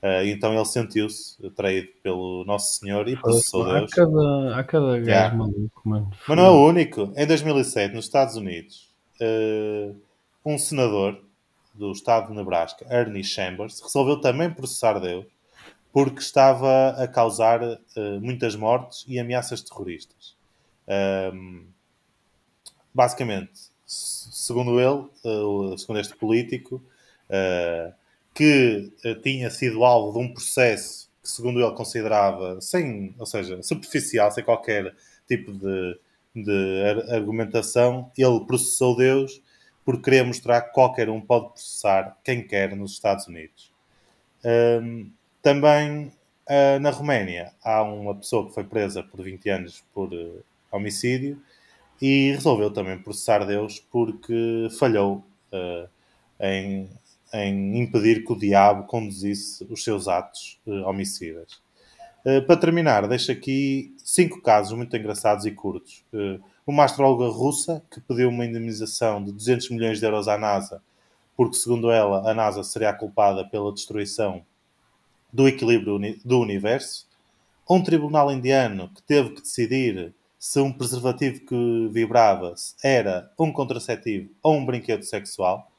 Uh, 0.00 0.22
então 0.26 0.54
ele 0.54 0.64
sentiu-se 0.64 1.36
traído 1.50 1.88
pelo 2.02 2.44
Nosso 2.44 2.78
Senhor 2.78 3.08
e 3.08 3.16
processou 3.16 3.64
Há 3.64 3.78
Deus. 3.80 3.90
cada, 3.92 4.56
há 4.56 4.62
cada 4.62 4.86
gajo 4.98 5.08
Yeah. 5.08 5.34
maluco, 5.34 5.82
mano. 5.88 6.10
Mas 6.28 6.36
não 6.36 6.44
é 6.44 6.50
o 6.50 6.64
único. 6.66 7.12
Em 7.16 7.26
2007, 7.26 7.94
nos 7.94 8.04
Estados 8.04 8.36
Unidos, 8.36 8.88
eh, 9.20 9.90
um 10.44 10.56
senador 10.56 11.20
do 11.78 11.92
estado 11.92 12.28
de 12.28 12.34
Nebraska, 12.34 12.86
Ernie 12.90 13.24
Chambers, 13.24 13.80
resolveu 13.80 14.20
também 14.20 14.50
processar 14.52 14.98
Deus 14.98 15.26
porque 15.92 16.20
estava 16.20 16.90
a 16.90 17.08
causar 17.08 17.62
eh, 17.62 18.18
muitas 18.20 18.56
mortes 18.56 19.04
e 19.08 19.18
ameaças 19.18 19.62
terroristas. 19.62 20.36
Ahm, 20.88 21.66
basicamente, 22.92 23.52
se- 23.86 24.30
segundo 24.32 24.80
ele, 24.80 25.08
o- 25.24 25.76
segundo 25.76 26.00
este 26.00 26.16
político, 26.16 26.82
eh, 27.28 27.92
que 28.34 28.92
tinha 29.22 29.50
sido 29.50 29.84
alvo 29.84 30.18
de 30.18 30.24
um 30.26 30.32
processo 30.32 31.08
que, 31.22 31.28
segundo 31.28 31.60
ele, 31.60 31.74
considerava 31.74 32.60
sem, 32.60 33.14
ou 33.18 33.26
seja, 33.26 33.60
superficial, 33.62 34.30
sem 34.30 34.44
qualquer 34.44 34.94
tipo 35.26 35.52
de, 35.52 35.98
de 36.34 36.82
ar- 36.84 37.14
argumentação, 37.16 38.10
ele 38.16 38.40
processou 38.46 38.96
Deus 38.96 39.42
por 39.88 40.02
querer 40.02 40.22
mostrar 40.22 40.60
que 40.60 40.74
qualquer 40.74 41.08
um 41.08 41.18
pode 41.18 41.48
processar 41.48 42.14
quem 42.22 42.46
quer 42.46 42.76
nos 42.76 42.92
Estados 42.92 43.26
Unidos. 43.26 43.72
Ahm, 44.44 45.06
também 45.40 46.12
ah, 46.46 46.78
na 46.78 46.90
Roménia 46.90 47.54
há 47.64 47.82
uma 47.82 48.14
pessoa 48.14 48.46
que 48.46 48.52
foi 48.52 48.64
presa 48.64 49.02
por 49.02 49.22
20 49.22 49.48
anos 49.48 49.82
por 49.94 50.12
eh, 50.12 50.42
homicídio 50.70 51.40
e 52.02 52.32
resolveu 52.32 52.70
também 52.70 52.98
processar 52.98 53.46
Deus 53.46 53.80
porque 53.90 54.68
falhou 54.78 55.24
eh, 55.52 55.88
em, 56.38 56.90
em 57.32 57.78
impedir 57.80 58.26
que 58.26 58.32
o 58.34 58.38
diabo 58.38 58.86
conduzisse 58.86 59.66
os 59.70 59.82
seus 59.82 60.06
atos 60.06 60.60
homicidas. 60.84 61.62
Eh, 62.24 62.40
para 62.40 62.56
terminar, 62.60 63.06
deixo 63.08 63.30
aqui 63.32 63.94
cinco 64.04 64.42
casos 64.42 64.76
muito 64.76 64.96
engraçados 64.96 65.46
e 65.46 65.50
curtos. 65.50 66.04
Eh, 66.12 66.38
uma 66.66 66.84
astróloga 66.84 67.28
russa 67.28 67.82
que 67.90 68.00
pediu 68.00 68.28
uma 68.28 68.44
indemnização 68.44 69.24
de 69.24 69.32
200 69.32 69.70
milhões 69.70 69.98
de 69.98 70.04
euros 70.06 70.28
à 70.28 70.36
NASA 70.36 70.82
porque, 71.36 71.56
segundo 71.56 71.90
ela, 71.90 72.30
a 72.30 72.34
NASA 72.34 72.62
seria 72.64 72.90
a 72.90 72.94
culpada 72.94 73.44
pela 73.46 73.72
destruição 73.72 74.42
do 75.32 75.48
equilíbrio 75.48 75.96
uni- 75.96 76.20
do 76.24 76.40
universo. 76.40 77.06
Um 77.70 77.82
tribunal 77.82 78.32
indiano 78.32 78.90
que 78.94 79.02
teve 79.02 79.30
que 79.30 79.42
decidir 79.42 80.14
se 80.38 80.60
um 80.60 80.72
preservativo 80.72 81.40
que 81.46 81.88
vibrava 81.92 82.54
era 82.84 83.30
um 83.38 83.52
contraceptivo 83.52 84.30
ou 84.42 84.56
um 84.56 84.66
brinquedo 84.66 85.04
sexual, 85.04 85.70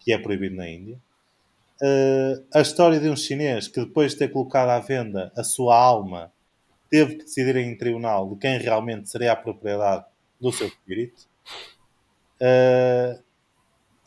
que 0.00 0.12
é 0.12 0.18
proibido 0.18 0.56
na 0.56 0.68
Índia. 0.68 0.98
Uh, 1.80 2.44
a 2.52 2.60
história 2.60 2.98
de 2.98 3.08
um 3.08 3.16
chinês 3.16 3.68
que, 3.68 3.80
depois 3.80 4.12
de 4.12 4.18
ter 4.18 4.28
colocado 4.28 4.70
à 4.70 4.80
venda 4.80 5.32
a 5.36 5.44
sua 5.44 5.76
alma, 5.76 6.32
teve 6.90 7.16
que 7.16 7.24
decidir 7.24 7.56
em 7.56 7.76
tribunal 7.76 8.28
de 8.30 8.36
quem 8.36 8.58
realmente 8.58 9.08
seria 9.08 9.32
a 9.32 9.36
propriedade 9.36 10.04
do 10.40 10.50
seu 10.50 10.66
espírito. 10.66 11.28
Uh, 12.40 13.20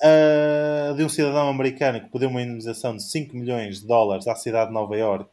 uh, 0.01 0.95
de 0.95 1.03
um 1.03 1.09
cidadão 1.09 1.49
americano 1.49 2.01
que 2.01 2.09
pediu 2.09 2.29
uma 2.29 2.41
indemnização 2.41 2.95
de 2.95 3.03
5 3.03 3.35
milhões 3.35 3.81
de 3.81 3.87
dólares 3.87 4.27
à 4.27 4.35
cidade 4.35 4.67
de 4.67 4.73
Nova 4.73 4.95
York 4.97 5.29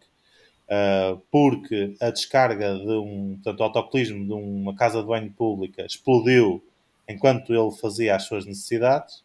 uh, 0.68 1.20
porque 1.30 1.94
a 2.00 2.10
descarga 2.10 2.74
de 2.74 2.92
um 2.92 3.38
portanto, 3.42 3.60
o 3.60 3.62
autocolismo 3.64 4.24
de 4.24 4.32
uma 4.32 4.74
casa 4.74 5.00
de 5.00 5.06
banho 5.06 5.32
pública 5.32 5.84
explodiu 5.84 6.62
enquanto 7.08 7.54
ele 7.54 7.70
fazia 7.72 8.14
as 8.14 8.24
suas 8.24 8.44
necessidades. 8.44 9.24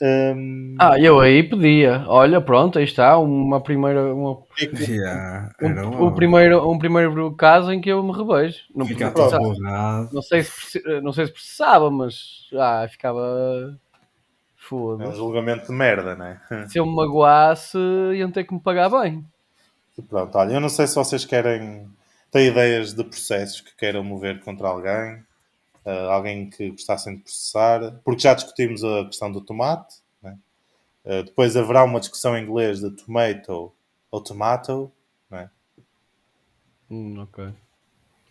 Um, 0.00 0.76
Ah, 0.80 0.98
eu 0.98 1.20
aí 1.20 1.42
pedia. 1.42 2.04
Olha, 2.08 2.40
pronto, 2.40 2.78
aí 2.78 2.84
está 2.84 3.16
uma 3.18 3.60
primeira, 3.60 4.14
uma, 4.14 4.42
Yeah, 4.60 5.52
um, 5.62 5.66
era 5.68 5.86
um 5.86 6.14
primeiro, 6.14 6.70
um 6.70 6.78
primeiro 6.78 7.34
caso 7.36 7.72
em 7.72 7.80
que 7.80 7.88
eu 7.90 8.02
me 8.02 8.12
revejo. 8.12 8.64
Não, 8.74 8.86
não, 8.86 10.08
não 10.12 10.22
sei 10.22 10.42
se 10.42 10.80
não 11.02 11.12
sei 11.12 11.26
se 11.26 11.32
precisava, 11.32 11.90
mas 11.90 12.48
ah, 12.54 12.86
ficava 12.90 13.20
é 13.20 13.74
um 13.74 13.76
foda. 14.56 15.12
julgamento 15.12 15.66
de 15.66 15.72
merda, 15.72 16.14
não 16.16 16.26
é? 16.26 16.40
Se 16.68 16.78
eu 16.78 16.86
me 16.86 16.94
magoasse, 16.94 17.76
iam 18.14 18.30
ter 18.30 18.44
que 18.44 18.54
me 18.54 18.60
pagar 18.60 18.88
bem. 18.88 19.24
E 19.96 20.02
Pronto, 20.02 20.36
olha, 20.38 20.54
eu 20.54 20.60
não 20.60 20.68
sei 20.68 20.86
se 20.86 20.94
vocês 20.94 21.24
querem. 21.24 21.88
têm 22.30 22.48
ideias 22.48 22.94
de 22.94 23.04
processos 23.04 23.60
que 23.60 23.76
queiram 23.76 24.02
mover 24.02 24.40
contra 24.40 24.68
alguém, 24.68 25.22
ah, 25.84 26.12
alguém 26.14 26.48
que 26.50 26.70
gostassem 26.70 27.16
de 27.16 27.22
processar, 27.22 28.00
porque 28.04 28.22
já 28.22 28.34
discutimos 28.34 28.82
a 28.84 29.04
questão 29.06 29.30
do 29.32 29.40
tomate. 29.40 29.96
né? 30.22 30.38
Ah, 31.04 31.22
depois 31.22 31.56
haverá 31.56 31.84
uma 31.84 32.00
discussão 32.00 32.36
em 32.36 32.42
inglês 32.44 32.80
de 32.80 32.90
tomato 32.90 33.72
ou 34.10 34.20
tomato. 34.22 34.90
né? 35.30 35.50
Hum, 36.90 37.18
ok. 37.20 37.52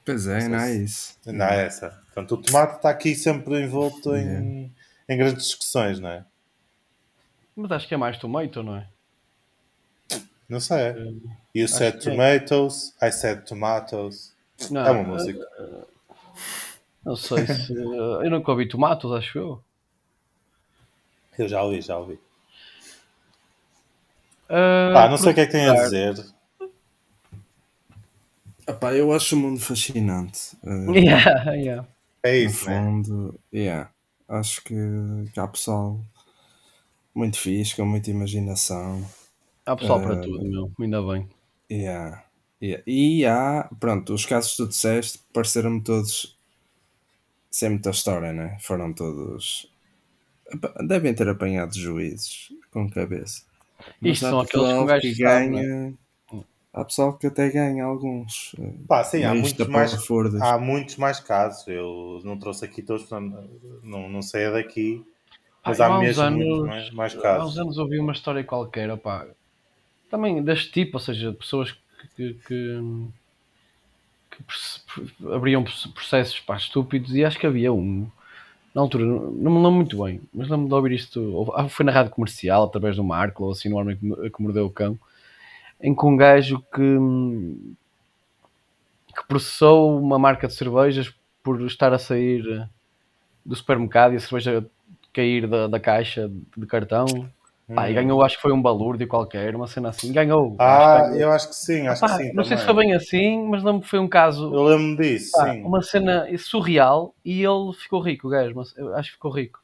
Pois 0.05 0.27
é, 0.27 0.47
não 0.47 0.57
é 0.59 0.67
se- 0.67 0.83
isso. 0.83 1.17
Não 1.25 1.45
é 1.45 1.65
essa. 1.65 1.89
Portanto, 2.05 2.35
o 2.35 2.37
tomate 2.41 2.75
está 2.77 2.89
aqui 2.89 3.15
sempre 3.15 3.61
envolto 3.61 4.15
em, 4.15 4.71
em 5.07 5.17
grandes 5.17 5.43
discussões, 5.43 5.99
não 5.99 6.09
é? 6.09 6.25
Mas 7.55 7.71
acho 7.71 7.87
que 7.87 7.93
é 7.93 7.97
mais 7.97 8.17
tomato, 8.17 8.63
não 8.63 8.75
é? 8.77 8.87
Não 10.49 10.59
sei. 10.59 11.21
You 11.55 11.67
said 11.67 11.99
que 11.99 12.09
é. 12.09 12.11
tomatoes, 12.11 12.93
I 13.01 13.11
said 13.11 13.45
tomatoes. 13.45 14.33
Não, 14.69 14.85
É 14.85 14.91
uma 14.91 15.03
música. 15.03 15.39
Não 17.05 17.15
sei 17.15 17.45
se. 17.47 17.73
eu 17.73 18.29
nunca 18.29 18.51
ouvi 18.51 18.67
tomatos, 18.67 19.11
acho 19.11 19.37
eu. 19.37 19.63
Eu 21.37 21.47
já 21.47 21.63
ouvi, 21.63 21.81
já 21.81 21.97
ouvi. 21.97 22.19
Ah, 24.49 24.91
Pá, 24.93 25.09
não 25.09 25.17
sei 25.17 25.31
o 25.31 25.35
que 25.35 25.41
é 25.41 25.45
que 25.45 25.51
tem 25.51 25.67
a 25.67 25.73
dizer. 25.73 26.25
Epá, 28.67 28.93
eu 28.93 29.11
acho 29.11 29.35
o 29.35 29.39
mundo 29.39 29.59
fascinante. 29.59 30.55
Uh, 30.63 30.93
Yeah, 30.95 31.51
yeah. 31.53 31.87
É 32.23 32.43
no 32.43 32.49
isso, 32.49 32.69
né? 32.69 32.79
fundo, 32.79 33.39
yeah. 33.51 33.89
acho 34.27 34.63
que, 34.63 34.75
que 35.33 35.39
há 35.39 35.47
pessoal 35.47 35.99
muito 37.15 37.37
fixe, 37.37 37.75
com 37.75 37.85
muita 37.85 38.11
imaginação. 38.11 39.03
Há 39.65 39.75
pessoal 39.75 39.99
Ah, 39.99 40.03
para 40.03 40.15
tudo, 40.21 40.43
meu. 40.43 40.71
Ainda 40.79 41.01
bem. 41.01 41.27
Yeah. 41.71 42.23
Yeah. 42.61 42.83
E 42.85 43.25
há, 43.25 43.69
pronto, 43.79 44.13
os 44.13 44.25
casos 44.25 44.51
que 44.51 44.57
tu 44.57 44.67
disseste 44.67 45.19
pareceram-me 45.33 45.81
todos 45.81 46.37
sem 47.51 47.69
muita 47.69 47.89
história, 47.91 48.31
né? 48.33 48.57
Foram 48.61 48.93
todos. 48.93 49.69
Devem 50.87 51.13
ter 51.13 51.27
apanhado 51.29 51.77
juízes 51.77 52.49
com 52.71 52.89
cabeça. 52.89 53.43
Mas 53.99 54.13
Isto 54.13 54.25
há 54.25 54.29
são 54.29 54.39
aqueles 54.41 55.01
que 55.01 55.01
que 55.01 55.15
sabe, 55.15 55.49
ganha. 55.49 55.93
Há 56.73 56.85
pessoal 56.85 57.17
que 57.17 57.27
até 57.27 57.49
ganha 57.49 57.83
alguns. 57.83 58.55
eh, 58.57 58.73
Pá, 58.87 59.03
sim, 59.03 59.23
há 59.23 59.33
muitos, 59.35 59.67
mais, 59.67 59.93
há 60.41 60.57
muitos 60.57 60.95
mais 60.95 61.19
casos. 61.19 61.67
Eu 61.67 62.21
não 62.23 62.37
trouxe 62.37 62.63
aqui 62.63 62.81
todos, 62.81 63.09
não, 63.83 64.07
não 64.09 64.21
sei 64.21 64.45
a 64.45 64.51
daqui. 64.51 65.05
Mas 65.65 65.77
Pá, 65.79 65.87
há 65.87 65.97
uns 65.97 66.01
mesmo 66.01 66.31
muitos 66.31 66.49
anos- 66.59 66.67
mais, 66.67 66.91
mais 66.91 67.13
Há 67.13 67.17
uns 67.17 67.21
casos. 67.21 67.57
anos 67.57 67.77
ouvi 67.77 67.99
uma 67.99 68.13
história 68.13 68.43
qualquer, 68.43 68.89
opá, 68.89 69.27
também 70.09 70.41
deste 70.43 70.71
tipo, 70.71 70.97
ou 70.97 70.99
seja, 71.01 71.33
pessoas 71.33 71.71
que, 71.71 72.07
que, 72.15 72.33
que- 72.45 73.07
que 74.31 75.33
abriam 75.33 75.63
processos 75.93 76.39
pá, 76.39 76.55
estúpidos 76.57 77.15
e 77.15 77.23
acho 77.25 77.39
que 77.39 77.47
havia 77.47 77.71
um, 77.73 78.07
na 78.75 78.81
altura, 78.81 79.05
não 79.05 79.51
me 79.51 79.57
lembro 79.57 79.71
muito 79.73 80.03
bem, 80.03 80.21
mas 80.33 80.49
lembro 80.49 80.67
de 80.67 80.73
ouvir 80.75 80.93
isto, 80.93 81.53
ah, 81.55 81.69
foi 81.69 81.85
na 81.85 81.91
rádio 81.91 82.11
comercial, 82.11 82.63
através 82.65 82.95
do 82.97 83.03
Marco, 83.03 83.45
ou 83.45 83.51
assim, 83.51 83.69
no 83.69 83.77
homem 83.77 83.97
que, 83.97 84.05
me- 84.05 84.29
que 84.29 84.41
mordeu 84.43 84.65
o 84.67 84.71
cão, 84.71 84.99
em 85.81 85.95
que 85.95 86.05
um 86.05 86.17
gajo 86.17 86.63
que, 86.73 86.81
que 89.15 89.25
processou 89.27 89.99
uma 89.99 90.17
marca 90.17 90.47
de 90.47 90.53
cervejas 90.53 91.13
por 91.43 91.61
estar 91.63 91.93
a 91.93 91.99
sair 91.99 92.45
eh, 92.47 92.67
do 93.45 93.55
supermercado 93.55 94.13
e 94.13 94.17
a 94.17 94.19
cerveja 94.19 94.65
cair 95.13 95.47
da, 95.47 95.67
da 95.67 95.79
caixa 95.79 96.31
de 96.57 96.65
cartão. 96.67 97.29
Pá, 97.75 97.89
e 97.89 97.93
ganhou, 97.93 98.21
acho 98.23 98.35
que 98.35 98.41
foi 98.41 98.51
um 98.51 98.61
balúrdio 98.61 99.07
qualquer, 99.07 99.55
uma 99.55 99.67
cena 99.67 99.89
assim. 99.89 100.11
Ganhou. 100.11 100.55
Ah, 100.59 101.01
acho 101.01 101.15
eu 101.15 101.31
acho 101.31 101.49
que 101.49 101.55
sim, 101.55 101.87
acho 101.87 102.01
Pá, 102.01 102.17
que 102.17 102.23
sim. 102.23 102.33
não 102.33 102.43
sei 102.43 102.57
se 102.57 102.65
também. 102.65 102.75
foi 102.75 102.85
bem 102.85 102.93
assim, 102.95 103.47
mas 103.47 103.63
lembro 103.63 103.81
que 103.81 103.87
foi 103.89 103.99
um 103.99 104.07
caso, 104.07 104.53
Eu 104.53 104.63
lembro-me 104.63 104.97
disso, 104.97 105.31
pá, 105.33 105.51
sim. 105.51 105.61
uma 105.63 105.81
cena 105.81 106.27
surreal 106.37 107.13
e 107.23 107.43
ele 107.43 107.73
ficou 107.73 107.99
rico, 108.01 108.27
o 108.27 108.31
gajo. 108.31 108.53
mas 108.55 108.75
eu 108.77 108.93
acho 108.95 109.09
que 109.09 109.15
ficou 109.15 109.31
rico. 109.31 109.59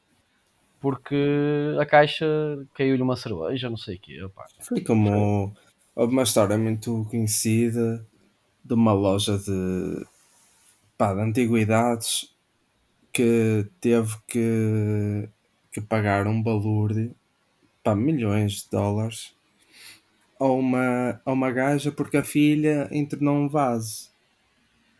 Porque 0.80 1.74
a 1.80 1.84
caixa 1.84 2.24
caiu-lhe 2.74 3.02
uma 3.02 3.16
cerveja, 3.16 3.68
não 3.68 3.76
sei 3.76 3.96
o 3.96 4.00
quê. 4.00 4.18
Pá. 4.34 4.46
Foi 4.60 4.80
como. 4.80 5.52
Houve 5.96 6.12
uma 6.12 6.22
história 6.22 6.56
muito 6.56 7.04
conhecida 7.10 8.06
de 8.64 8.74
uma 8.74 8.92
loja 8.92 9.36
de, 9.38 10.06
pá, 10.96 11.12
de 11.12 11.20
antiguidades 11.20 12.32
que 13.12 13.66
teve 13.80 14.14
que, 14.28 15.28
que 15.72 15.80
pagar 15.80 16.28
um 16.28 16.40
balúrdio, 16.40 17.12
pá, 17.88 17.94
milhões 17.94 18.52
de 18.52 18.70
dólares, 18.70 19.34
a 20.38 20.44
uma, 20.44 21.20
a 21.24 21.32
uma 21.32 21.50
gaja 21.50 21.90
porque 21.90 22.18
a 22.18 22.24
filha 22.24 22.88
entornou 22.92 23.34
um 23.36 23.48
vaso. 23.48 24.10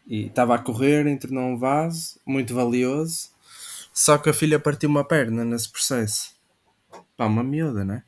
E 0.06 0.26
estava 0.26 0.54
a 0.54 0.58
correr, 0.58 1.06
entornou 1.06 1.44
um 1.44 1.58
vaso, 1.58 2.18
muito 2.24 2.54
valioso, 2.54 3.28
só 3.92 4.16
que 4.16 4.30
a 4.30 4.32
filha 4.32 4.58
partiu 4.58 4.88
uma 4.88 5.04
perna 5.04 5.44
nesse 5.44 5.70
processo. 5.70 6.34
Pá, 7.16 7.26
uma 7.26 7.42
miúda, 7.42 7.84
né? 7.84 8.04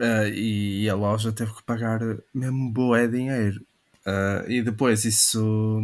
Ah, 0.00 0.28
e 0.28 0.88
a 0.88 0.94
loja 0.94 1.30
teve 1.30 1.54
que 1.54 1.62
pagar 1.62 2.00
mesmo 2.34 2.70
boé 2.70 3.06
dinheiro. 3.06 3.64
Ah, 4.04 4.44
e 4.48 4.60
depois 4.60 5.04
isso 5.04 5.80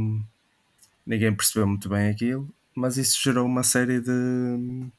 ninguém 1.06 1.34
percebeu 1.34 1.68
muito 1.68 1.88
bem 1.88 2.08
aquilo, 2.08 2.48
mas 2.74 2.96
isso 2.96 3.22
gerou 3.22 3.46
uma 3.46 3.62
série 3.62 4.00
de, 4.00 4.08
de 4.08 4.90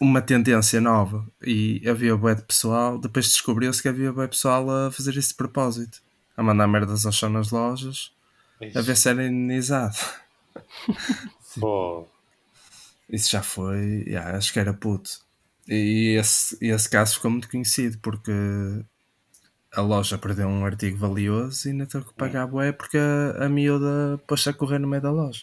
uma 0.00 0.20
tendência 0.20 0.80
nova. 0.80 1.26
E 1.42 1.82
havia 1.88 2.16
bué 2.16 2.34
de 2.34 2.42
pessoal, 2.42 2.98
depois 2.98 3.26
descobriu-se 3.26 3.82
que 3.82 3.88
havia 3.88 4.12
bué 4.12 4.26
pessoal 4.28 4.68
a 4.70 4.90
fazer 4.90 5.16
isso 5.16 5.30
de 5.30 5.36
propósito, 5.36 6.02
a 6.36 6.42
mandar 6.42 6.66
merdas 6.66 7.06
ao 7.06 7.12
chão 7.12 7.30
nas 7.30 7.50
lojas, 7.50 8.12
a 8.74 8.80
ver 8.80 8.96
se 8.96 9.08
era 9.08 9.26
indenizado. 9.26 9.96
Isso 13.08 13.30
já 13.30 13.42
foi, 13.42 14.04
yeah, 14.06 14.36
acho 14.36 14.52
que 14.52 14.58
era 14.58 14.72
puto. 14.72 15.10
E 15.68 16.16
esse, 16.18 16.56
esse 16.60 16.88
caso 16.88 17.14
ficou 17.14 17.30
muito 17.30 17.48
conhecido 17.48 17.98
porque 17.98 18.32
a 19.74 19.80
loja 19.80 20.18
perdeu 20.18 20.48
um 20.48 20.64
artigo 20.64 20.96
valioso 20.96 21.68
e 21.68 21.72
ainda 21.72 21.86
teve 21.86 22.06
que 22.06 22.14
pagar 22.14 22.46
bué 22.46 22.72
porque 22.72 22.98
a, 22.98 23.46
a 23.46 23.48
miúda 23.48 24.18
pôs-se 24.26 24.48
a 24.48 24.52
correr 24.52 24.78
no 24.78 24.88
meio 24.88 25.02
da 25.02 25.10
loja. 25.10 25.42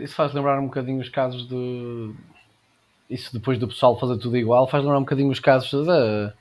Isso 0.00 0.14
faz 0.14 0.32
lembrar 0.32 0.60
um 0.60 0.66
bocadinho 0.66 1.00
os 1.00 1.08
casos 1.08 1.48
de. 1.48 2.14
Isso 3.12 3.32
depois 3.32 3.58
do 3.58 3.68
pessoal 3.68 3.98
fazer 3.98 4.16
tudo 4.18 4.36
igual, 4.36 4.68
faz 4.68 4.82
lembrar 4.82 4.98
um 4.98 5.02
bocadinho 5.02 5.30
os 5.30 5.38
casos 5.40 5.86
da, 5.86 6.32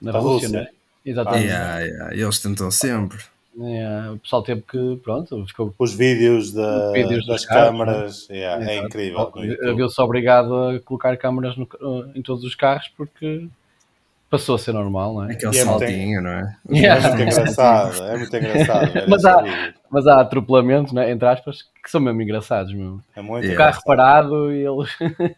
na 0.00 0.12
Da 0.12 0.18
Rússia, 0.18 0.48
Rússia. 0.48 0.48
não 0.50 0.58
é? 0.60 0.70
Exatamente. 1.04 1.44
Yeah, 1.46 1.78
yeah, 1.80 2.14
Eles 2.16 2.38
tentam 2.40 2.70
sempre. 2.70 3.18
É, 3.60 4.10
o 4.12 4.18
pessoal 4.18 4.42
teve 4.42 4.62
que, 4.62 5.00
pronto, 5.02 5.44
ficou 5.46 5.74
os 5.78 5.92
vídeos, 5.94 6.52
da- 6.52 6.88
Os 6.88 6.92
vídeos 6.92 7.26
das 7.26 7.36
dos 7.38 7.44
carros, 7.46 7.64
câmaras, 7.70 8.28
yeah, 8.30 8.70
é 8.70 8.76
incrível. 8.76 9.32
YouTube. 9.34 9.74
Viu-se 9.74 10.00
obrigado 10.00 10.54
a 10.54 10.80
colocar 10.80 11.16
câmaras 11.16 11.56
no- 11.56 11.66
em 12.14 12.22
todos 12.22 12.44
os 12.44 12.54
carros 12.54 12.88
porque 12.96 13.48
passou 14.30 14.54
a 14.56 14.58
ser 14.58 14.72
normal, 14.72 15.14
não 15.14 15.24
é? 15.24 15.32
Aquele 15.32 15.56
E 15.56 15.58
é 15.58 15.64
muito- 15.64 15.78
saltinho, 15.80 16.22
não 16.22 16.30
é? 16.30 16.56
É 16.68 17.00
muito 17.00 17.22
engraçado, 17.22 18.02
é 18.04 18.16
muito 18.18 18.36
engraçado. 18.36 18.92
Mas 19.08 19.24
há-. 19.24 19.72
Mas 19.90 20.06
há 20.06 20.20
atropelamentos, 20.20 20.92
né, 20.92 21.10
entre 21.10 21.26
aspas, 21.26 21.62
que 21.82 21.90
são 21.90 22.00
mesmo 22.00 22.20
engraçados. 22.20 22.72
Mesmo. 22.76 23.02
É 23.16 23.22
muito 23.22 23.44
Yeah. 23.46 23.54
O 23.54 23.56
carro 23.72 23.82
parado 23.86 24.52
e 24.52 24.66
eles 24.66 24.90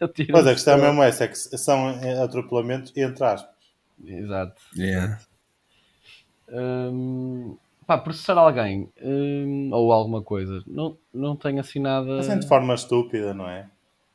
atiram. 0.02 0.32
Pois 0.32 0.46
a 0.46 0.52
questão 0.54 0.74
é 0.74 0.80
mesmo 0.82 1.02
essa, 1.04 1.24
é 1.24 1.28
que 1.28 1.36
são 1.36 1.90
eh, 2.02 2.20
atropelamentos 2.22 2.92
entre 2.96 3.24
aspas. 3.24 3.54
Exato. 4.04 4.60
Yeah. 4.76 5.18
Hum, 6.52 7.56
pá, 7.86 7.96
processar 7.98 8.36
alguém 8.36 8.88
hum, 9.02 9.70
ou 9.72 9.92
alguma 9.92 10.20
coisa, 10.22 10.62
não, 10.66 10.96
não 11.14 11.36
tenho 11.36 11.60
assim 11.60 11.78
nada. 11.78 12.18
Assim 12.18 12.38
de 12.40 12.48
forma 12.48 12.74
estúpida, 12.74 13.32
não 13.32 13.48
é? 13.48 13.66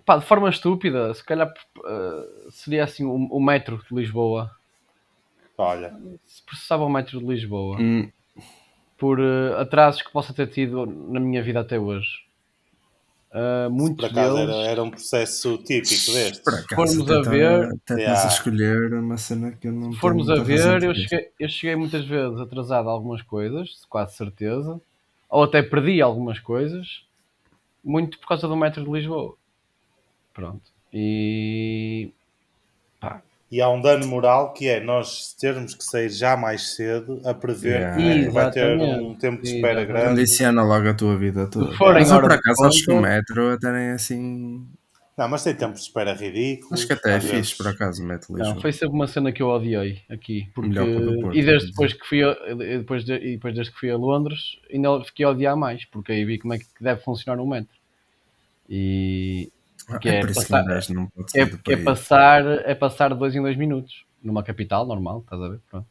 Pá, 0.06 0.18
de 0.18 0.26
forma 0.26 0.50
estúpida, 0.50 1.14
se 1.14 1.24
calhar 1.24 1.48
uh, 1.80 2.52
seria 2.52 2.84
assim 2.84 3.06
o, 3.06 3.14
o 3.32 3.40
metro 3.42 3.78
de 3.90 3.96
Lisboa. 3.96 4.52
Olha, 5.58 5.94
Se 6.26 6.44
processava 6.44 6.84
o 6.84 6.90
metro 6.90 7.20
de 7.20 7.26
Lisboa 7.26 7.78
Hum, 7.80 8.10
por 8.98 9.20
uh, 9.20 9.58
atrasos 9.58 10.02
que 10.02 10.12
possa 10.12 10.34
ter 10.34 10.48
tido 10.48 10.86
na 10.86 11.20
minha 11.20 11.42
vida 11.44 11.60
até 11.60 11.80
hoje. 11.80 12.10
Uh, 13.32 13.70
muitos 13.70 13.98
Por 13.98 14.06
acaso 14.06 14.36
deles, 14.38 14.56
era, 14.56 14.68
era 14.72 14.84
um 14.84 14.90
processo 14.90 15.58
típico 15.58 16.12
destes. 16.14 16.40
Por 16.40 16.54
acaso, 16.54 17.06
formos 17.06 17.12
a 17.12 17.22
ver- 17.30 17.70
até 17.70 18.00
Yeah. 18.00 18.28
escolher 18.28 18.94
uma 18.94 19.18
cena 19.18 19.52
que 19.52 19.68
eu 19.68 19.74
não 19.74 19.92
se 19.92 20.00
formos 20.00 20.30
a 20.30 20.36
ver, 20.36 20.84
eu 20.84 20.94
de 20.94 21.08
cheguei, 21.08 21.32
eu 21.40 21.50
cheguei 21.50 21.76
muitas 21.76 22.06
vezes 22.06 22.40
atrasado 22.40 22.88
a 22.88 22.92
algumas 22.94 23.22
coisas, 23.22 23.86
quase 23.90 24.16
certeza, 24.16 24.80
ou 25.30 25.44
até 25.44 25.62
perdi 25.62 26.02
algumas 26.02 26.40
coisas, 26.40 27.04
muito 27.84 28.18
por 28.20 28.28
causa 28.28 28.48
do 28.48 28.56
metro 28.56 28.84
de 28.86 28.92
Lisboa. 28.92 29.36
Pronto. 30.34 30.72
E 30.94 32.12
pá, 33.00 33.22
E 33.52 33.62
há 33.62 33.70
um 33.70 33.80
dano 33.80 34.08
moral 34.08 34.54
que 34.54 34.68
é 34.68 34.80
nós 34.80 35.34
termos 35.40 35.76
que 35.76 35.84
sair 35.84 36.10
já 36.10 36.36
mais 36.36 36.76
cedo 36.76 37.22
a 37.24 37.34
prever 37.34 37.80
Yeah. 37.82 38.24
que 38.26 38.30
vai 38.32 38.52
ter 38.52 38.78
um 38.78 39.14
tempo 39.16 39.42
de 39.44 39.56
espera 39.56 39.82
Exatamente. 39.82 39.88
grande. 39.88 40.08
Condiciona 40.10 40.64
logo 40.64 40.90
a 40.90 40.94
tua 40.94 41.16
vida 41.18 41.48
toda. 41.50 41.72
Mas 41.80 42.12
eu, 42.12 42.20
por 42.22 42.32
acaso 42.32 42.66
acho 42.66 42.84
que 42.84 42.92
o 42.92 43.00
metro 43.00 43.54
até 43.54 43.72
nem 43.72 43.82
é 43.90 43.92
assim. 43.94 44.66
Não, 45.18 45.30
mas 45.30 45.44
tem 45.46 45.56
tempos 45.56 45.80
de 45.80 45.88
espera 45.88 46.14
ridículos. 46.14 46.74
Acho 46.74 46.88
que 46.88 46.94
até 46.94 47.16
é 47.16 47.20
fixe, 47.22 47.56
por 47.56 47.68
acaso, 47.68 48.04
o 48.04 48.06
metro 48.06 48.36
Lisboa. 48.36 48.56
não, 48.56 48.62
foi 48.62 48.74
sempre 48.74 48.90
uma 48.96 49.08
cena 49.08 49.32
que 49.32 49.42
eu 49.42 49.48
odiei 49.48 50.02
aqui. 50.10 50.50
Porque, 50.54 50.68
Melhor 50.72 50.86
que 50.88 50.92
o 50.96 51.00
do 51.00 51.22
Porto, 51.22 51.38
e 51.38 51.44
desde 51.46 51.70
depois 51.70 51.94
que 51.94 52.06
fui 52.06 52.22
a, 52.24 52.32
e 52.50 52.78
depois, 52.80 53.06
de, 53.06 53.14
e 53.14 53.32
depois 53.36 53.56
desde 53.56 53.72
que 53.72 53.80
fui 53.80 53.90
a 53.90 53.96
Londres, 53.96 54.60
ainda 54.74 55.02
fiquei 55.06 55.26
a 55.26 55.30
odiar 55.30 55.56
mais, 55.56 55.86
porque 55.86 56.12
aí 56.12 56.26
vi 56.26 56.38
como 56.38 56.54
é 56.54 56.58
que 56.58 56.66
deve 56.82 57.00
funcionar 57.02 57.42
um 57.42 57.48
metro. 57.48 57.74
E 58.70 59.50
que 60.02 60.10
é 60.10 60.20
é 60.20 60.26
que 60.26 60.34
passar- 60.34 60.64
pode 60.64 60.76
é, 61.36 61.74
é 61.74 61.78
passar 61.78 62.46
é 62.70 62.76
passar 62.76 63.14
de 63.14 63.20
2 63.20 63.36
em 63.36 63.42
2 63.42 63.58
minutos 63.58 64.06
numa 64.24 64.44
capital 64.44 64.86
normal, 64.86 65.20
estás 65.22 65.42
a 65.42 65.50
ver? 65.50 65.60
Pronto. 65.70 65.88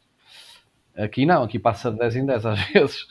Aqui 0.96 1.26
não, 1.26 1.42
aqui 1.42 1.58
passa 1.58 1.90
de 1.90 1.98
10 1.98 2.16
em 2.16 2.26
10 2.26 2.44
às 2.46 2.60
vezes. 2.68 3.06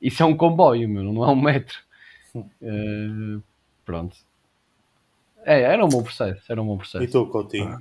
Isso 0.00 0.22
é 0.22 0.26
um 0.26 0.36
comboio, 0.36 0.88
meu, 0.88 1.02
não 1.04 1.24
é 1.24 1.28
um 1.28 1.40
metro. 1.40 1.78
Eh, 2.62 3.40
pronto. 3.84 4.16
É, 5.44 5.60
era 5.62 5.84
um 5.84 5.88
bom 5.88 6.02
processo, 6.02 6.42
era 6.50 6.60
um 6.60 6.66
bom 6.66 6.74
E 6.74 6.78
processo. 6.78 7.12
tu, 7.12 7.26
Coutinho? 7.28 7.78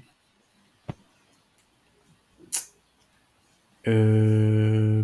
Uh, 3.86 5.04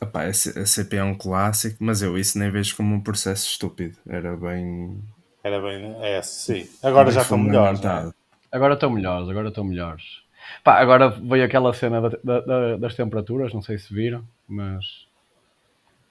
epá, 0.00 0.24
a 0.26 0.32
C- 0.32 0.58
a 0.58 0.66
CP 0.66 0.96
é 0.96 1.04
um 1.04 1.16
clássico, 1.16 1.82
mas 1.82 2.02
eu 2.02 2.16
isso 2.18 2.38
nem 2.38 2.50
vejo 2.50 2.76
como 2.76 2.94
um 2.94 3.00
processo 3.00 3.46
estúpido. 3.48 3.98
Era 4.06 4.36
bem. 4.36 5.00
Era 5.44 5.60
bem. 5.60 5.94
É, 6.00 6.22
sim. 6.22 6.66
Agora 6.82 7.10
já 7.10 7.20
estão 7.22 7.36
melhores. 7.38 7.84
é? 7.84 8.10
Agora 8.50 8.74
estão 8.74 8.90
melhores, 8.90 9.28
agora 9.28 9.48
estão 9.48 9.62
melhores. 9.64 10.22
Pá, 10.62 10.78
agora 10.80 11.10
veio 11.10 11.44
aquela 11.44 11.72
cena 11.74 12.00
da- 12.00 12.18
da- 12.24 12.40
da- 12.40 12.76
das 12.76 12.94
temperaturas, 12.94 13.52
não 13.52 13.60
sei 13.62 13.76
se 13.78 13.92
viram, 13.92 14.24
mas. 14.48 15.06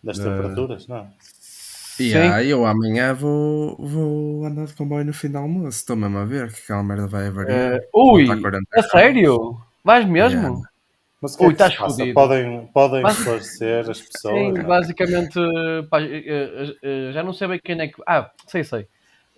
Das 0.03 0.19
Eh, 0.19 0.23
temperaturas, 0.23 0.87
não. 0.87 1.07
E 1.99 2.11
Sim. 2.11 2.17
aí, 2.17 2.49
eu 2.49 2.65
amanhã 2.65 3.13
vou, 3.13 3.75
vou 3.77 4.45
andar 4.45 4.65
de 4.65 4.73
comboio 4.73 5.05
no 5.05 5.13
fim 5.13 5.29
do 5.29 5.37
almoço. 5.37 5.77
Estou 5.77 5.95
mesmo 5.95 6.17
a 6.17 6.25
ver 6.25 6.51
que 6.51 6.61
aquela 6.61 6.83
merda 6.83 7.07
vai 7.07 7.29
variar. 7.31 7.75
Eh, 7.75 7.89
ui, 7.93 8.27
Tá 8.27 8.37
40 8.39 8.67
a 8.79 8.83
sério? 8.83 9.57
Vais 9.83 10.05
mesmo? 10.05 10.39
Yeah. 10.41 10.61
Mas 11.21 11.35
que 11.35 11.43
é 11.43 11.47
Ui, 11.47 11.53
que 11.53 11.63
se 11.63 11.69
estás 11.71 11.91
fodido. 11.95 12.13
Podem, 12.13 12.65
podem 12.73 13.01
Mas- 13.01 13.17
esclarecer 13.17 13.89
as 13.89 14.01
pessoas. 14.01 14.35
Sim, 14.35 14.51
não? 14.51 14.63
basicamente, 14.65 15.39
pá, 15.89 16.01
eh, 16.01 17.11
já 17.13 17.23
não 17.23 17.31
sei 17.31 17.47
bem 17.47 17.59
quem 17.63 17.79
é 17.79 17.87
que. 17.87 18.01
Ah, 18.05 18.29
sei, 18.47 18.63
sei. 18.63 18.87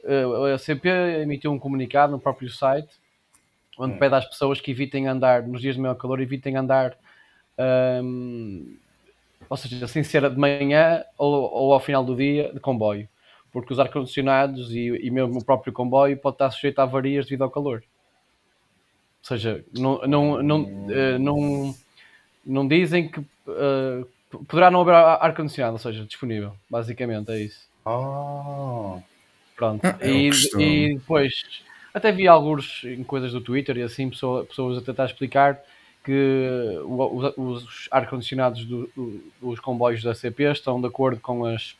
Eh, 0.05 0.53
A 0.53 0.57
CP 0.57 0.87
emitiu 1.21 1.51
um 1.51 1.59
comunicado 1.59 2.11
no 2.11 2.19
próprio 2.19 2.49
site 2.49 2.93
onde 3.77 3.95
Hum. 3.95 3.99
pede 3.99 4.15
às 4.15 4.25
pessoas 4.25 4.61
que 4.61 4.71
evitem 4.71 5.07
andar 5.07 5.43
nos 5.43 5.59
dias 5.61 5.75
de 5.75 5.81
maior 5.81 5.95
calor, 5.95 6.21
evitem 6.21 6.55
andar, 6.55 6.97
ahm, 7.57 8.77
ou 9.49 9.57
seja, 9.57 9.87
sem 9.87 10.03
ser 10.03 10.29
de 10.29 10.37
manhã 10.37 11.03
ou, 11.17 11.33
ou 11.51 11.73
ao 11.73 11.79
final 11.79 12.03
do 12.03 12.15
dia 12.15 12.53
de 12.53 12.59
comboio, 12.59 13.07
porque 13.51 13.73
os 13.73 13.79
ar-condicionados 13.79 14.71
e, 14.71 14.87
e 15.03 15.11
mesmo 15.11 15.39
o 15.39 15.43
próprio 15.45 15.73
comboio 15.73 16.17
pode 16.17 16.35
estar 16.35 16.51
sujeito 16.51 16.79
a 16.79 16.83
avarias 16.83 17.25
devido 17.25 17.43
ao 17.43 17.51
calor. 17.51 17.83
Ou 19.21 19.27
seja, 19.27 19.65
não, 19.73 19.99
não, 20.07 20.43
não, 20.43 20.87
eh, 20.89 21.17
não, 21.17 21.75
não 22.45 22.67
dizem 22.67 23.09
que 23.09 23.19
eh, 23.19 24.05
poderá 24.47 24.69
não 24.69 24.81
haver 24.81 24.93
ar- 24.93 25.17
ar-condicionado, 25.21 25.73
ou 25.73 25.79
seja, 25.79 26.05
disponível. 26.05 26.53
Basicamente 26.69 27.31
é 27.31 27.39
isso. 27.41 27.67
Ah, 27.85 28.99
Pronto. 29.55 29.85
É 29.85 30.11
o 30.11 30.15
e, 30.59 30.91
e 30.91 30.95
depois 30.97 31.33
até 31.93 32.11
vi 32.11 32.27
alguns 32.27 32.83
em 32.83 33.03
coisas 33.03 33.31
do 33.31 33.39
Twitter 33.41 33.77
e 33.77 33.81
assim 33.83 34.09
pessoa- 34.09 34.45
pessoas 34.45 34.77
a 34.77 34.81
tentar 34.81 35.05
explicar 35.05 35.59
que 36.03 36.79
os, 36.85 37.33
os 37.37 37.87
ar-condicionados 37.89 38.65
do- 38.65 38.89
do- 38.95 39.23
dos 39.41 39.59
comboios 39.59 40.03
da 40.03 40.13
CP 40.13 40.43
estão 40.51 40.79
de 40.79 40.87
acordo 40.87 41.19
com 41.19 41.45
as 41.45 41.75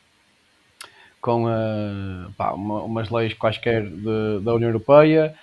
com 1.20 1.46
a, 1.48 2.30
pá, 2.36 2.52
uma- 2.52 2.82
umas 2.82 3.10
leis 3.10 3.34
quaisquer 3.34 3.84
de- 3.84 4.40
da 4.42 4.54
União 4.54 4.68
Europeia 4.68 5.34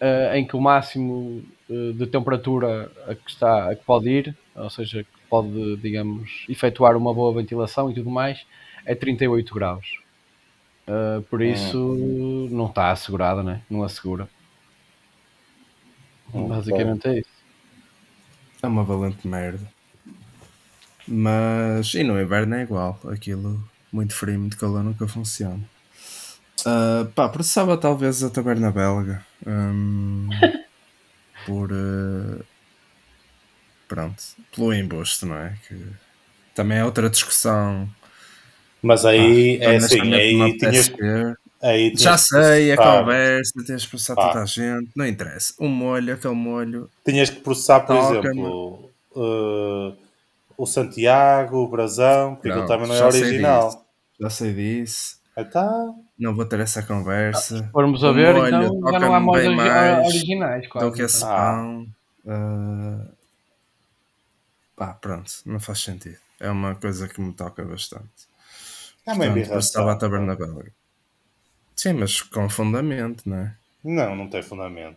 eh, 0.00 0.38
em 0.38 0.46
que 0.46 0.56
o 0.56 0.60
máximo 0.60 1.42
eh, 1.70 1.92
de 1.94 2.06
temperatura 2.06 2.90
a 3.06 3.14
que 3.14 3.30
está 3.30 3.70
a 3.70 3.76
que 3.76 3.84
pode 3.84 4.08
ir, 4.10 4.36
ou 4.54 4.68
seja, 4.68 5.04
que 5.04 5.10
pode, 5.30 5.76
digamos, 5.76 6.44
efetuar 6.48 6.96
uma 6.96 7.14
boa 7.14 7.32
ventilação 7.32 7.90
e 7.90 7.94
tudo 7.94 8.10
mais, 8.10 8.44
é 8.84 8.94
38 8.94 9.54
graus. 9.54 10.01
Uh, 10.86 11.22
por 11.22 11.40
isso 11.40 11.78
não 12.50 12.66
está 12.66 12.90
assegurada, 12.90 13.42
né? 13.42 13.62
não 13.70 13.82
assegura. 13.84 14.28
Hum, 16.34 16.48
Basicamente 16.48 17.08
é 17.08 17.18
isso. 17.20 17.42
É 18.62 18.66
uma 18.66 18.82
valente 18.82 19.26
merda. 19.28 19.66
Mas. 21.06 21.94
E 21.94 22.02
no 22.02 22.20
inverno 22.20 22.54
é 22.54 22.62
igual. 22.62 22.98
Aquilo, 23.08 23.62
muito 23.92 24.14
frio, 24.14 24.38
muito 24.38 24.56
calor, 24.56 24.82
nunca 24.82 25.06
funciona. 25.08 25.62
Ah, 26.64 27.06
pá, 27.14 27.28
processava 27.28 27.76
talvez 27.76 28.22
a 28.22 28.30
taberna 28.30 28.70
belga. 28.70 29.24
hum, 29.46 30.28
por. 31.46 31.70
ah, 31.72 32.44
pronto. 33.88 34.22
Pelo 34.54 34.72
embuste, 34.74 35.24
não 35.26 35.36
é? 35.36 35.56
Que 35.68 35.86
também 36.54 36.78
é 36.78 36.84
outra 36.84 37.10
discussão. 37.10 37.88
Mas 38.82 39.04
aí 39.06 39.58
é 39.60 39.76
assim, 39.76 40.00
honestamente, 40.00 40.36
não 40.36 40.44
aí 40.46 40.56
tinhas, 40.58 40.92
aí 41.62 41.86
tinhas 41.90 42.00
Já 42.02 42.18
sei, 42.18 42.72
a 42.72 42.76
processar- 42.76 42.98
conversa, 43.00 43.52
tens 43.66 43.82
de 43.82 43.88
processar 43.88 44.14
Pá. 44.16 44.28
toda 44.28 44.42
a 44.42 44.46
gente, 44.46 44.90
não 44.96 45.06
interessa. 45.06 45.54
Um 45.60 45.68
molho, 45.68 46.14
aquele 46.14 46.34
molho, 46.34 46.90
Tinhas 47.04 47.30
que 47.30 47.40
processar, 47.40 47.80
por 47.80 47.96
exemplo, 47.96 48.90
uh, 49.14 49.96
o 50.56 50.66
Santiago, 50.66 51.58
o 51.58 51.68
Brasão, 51.68 52.34
porque 52.34 52.50
aquilo 52.50 52.66
também 52.66 52.88
não 52.88 52.94
é 52.94 52.98
já 52.98 53.10
sei 53.12 53.22
original. 53.22 53.68
disso, 53.68 53.82
Já 54.20 54.30
sei 54.30 54.52
disso. 54.54 55.22
Então, 55.36 55.96
Não 56.18 56.34
vou 56.34 56.44
ter 56.44 56.60
essa 56.60 56.82
conversa. 56.82 57.56
Se 57.64 57.70
formos 57.70 58.04
a 58.04 58.12
ver, 58.12 58.34
molho 58.34 58.48
então 58.48 58.92
já 58.92 59.00
não 59.00 59.14
há 59.14 59.20
bem 59.38 59.56
mais 59.56 60.06
originais, 60.06 60.62
do 60.64 60.68
quase. 60.68 60.92
que 60.96 61.02
esse 61.02 61.24
Ah. 61.24 61.28
pão. 61.28 61.86
ah, 62.28 63.06
pá, 64.76 64.94
pronto, 64.94 65.30
não 65.46 65.58
faz 65.58 65.80
sentido. 65.80 66.18
É 66.38 66.50
uma 66.50 66.74
coisa 66.74 67.08
que 67.08 67.20
me 67.20 67.32
toca 67.32 67.64
bastante. 67.64 68.30
É 69.06 69.10
uma 69.12 69.16
Portanto, 69.16 69.30
embirração. 69.30 69.58
estava 69.58 69.92
a 69.92 69.96
taberna 69.96 70.36
belga. 70.36 70.72
Sim, 71.76 71.94
mas 71.94 72.20
com 72.22 72.48
fundamento, 72.48 73.28
não 73.28 73.36
é? 73.38 73.54
Não, 73.84 74.14
não 74.16 74.28
tem 74.28 74.42
fundamento. 74.42 74.96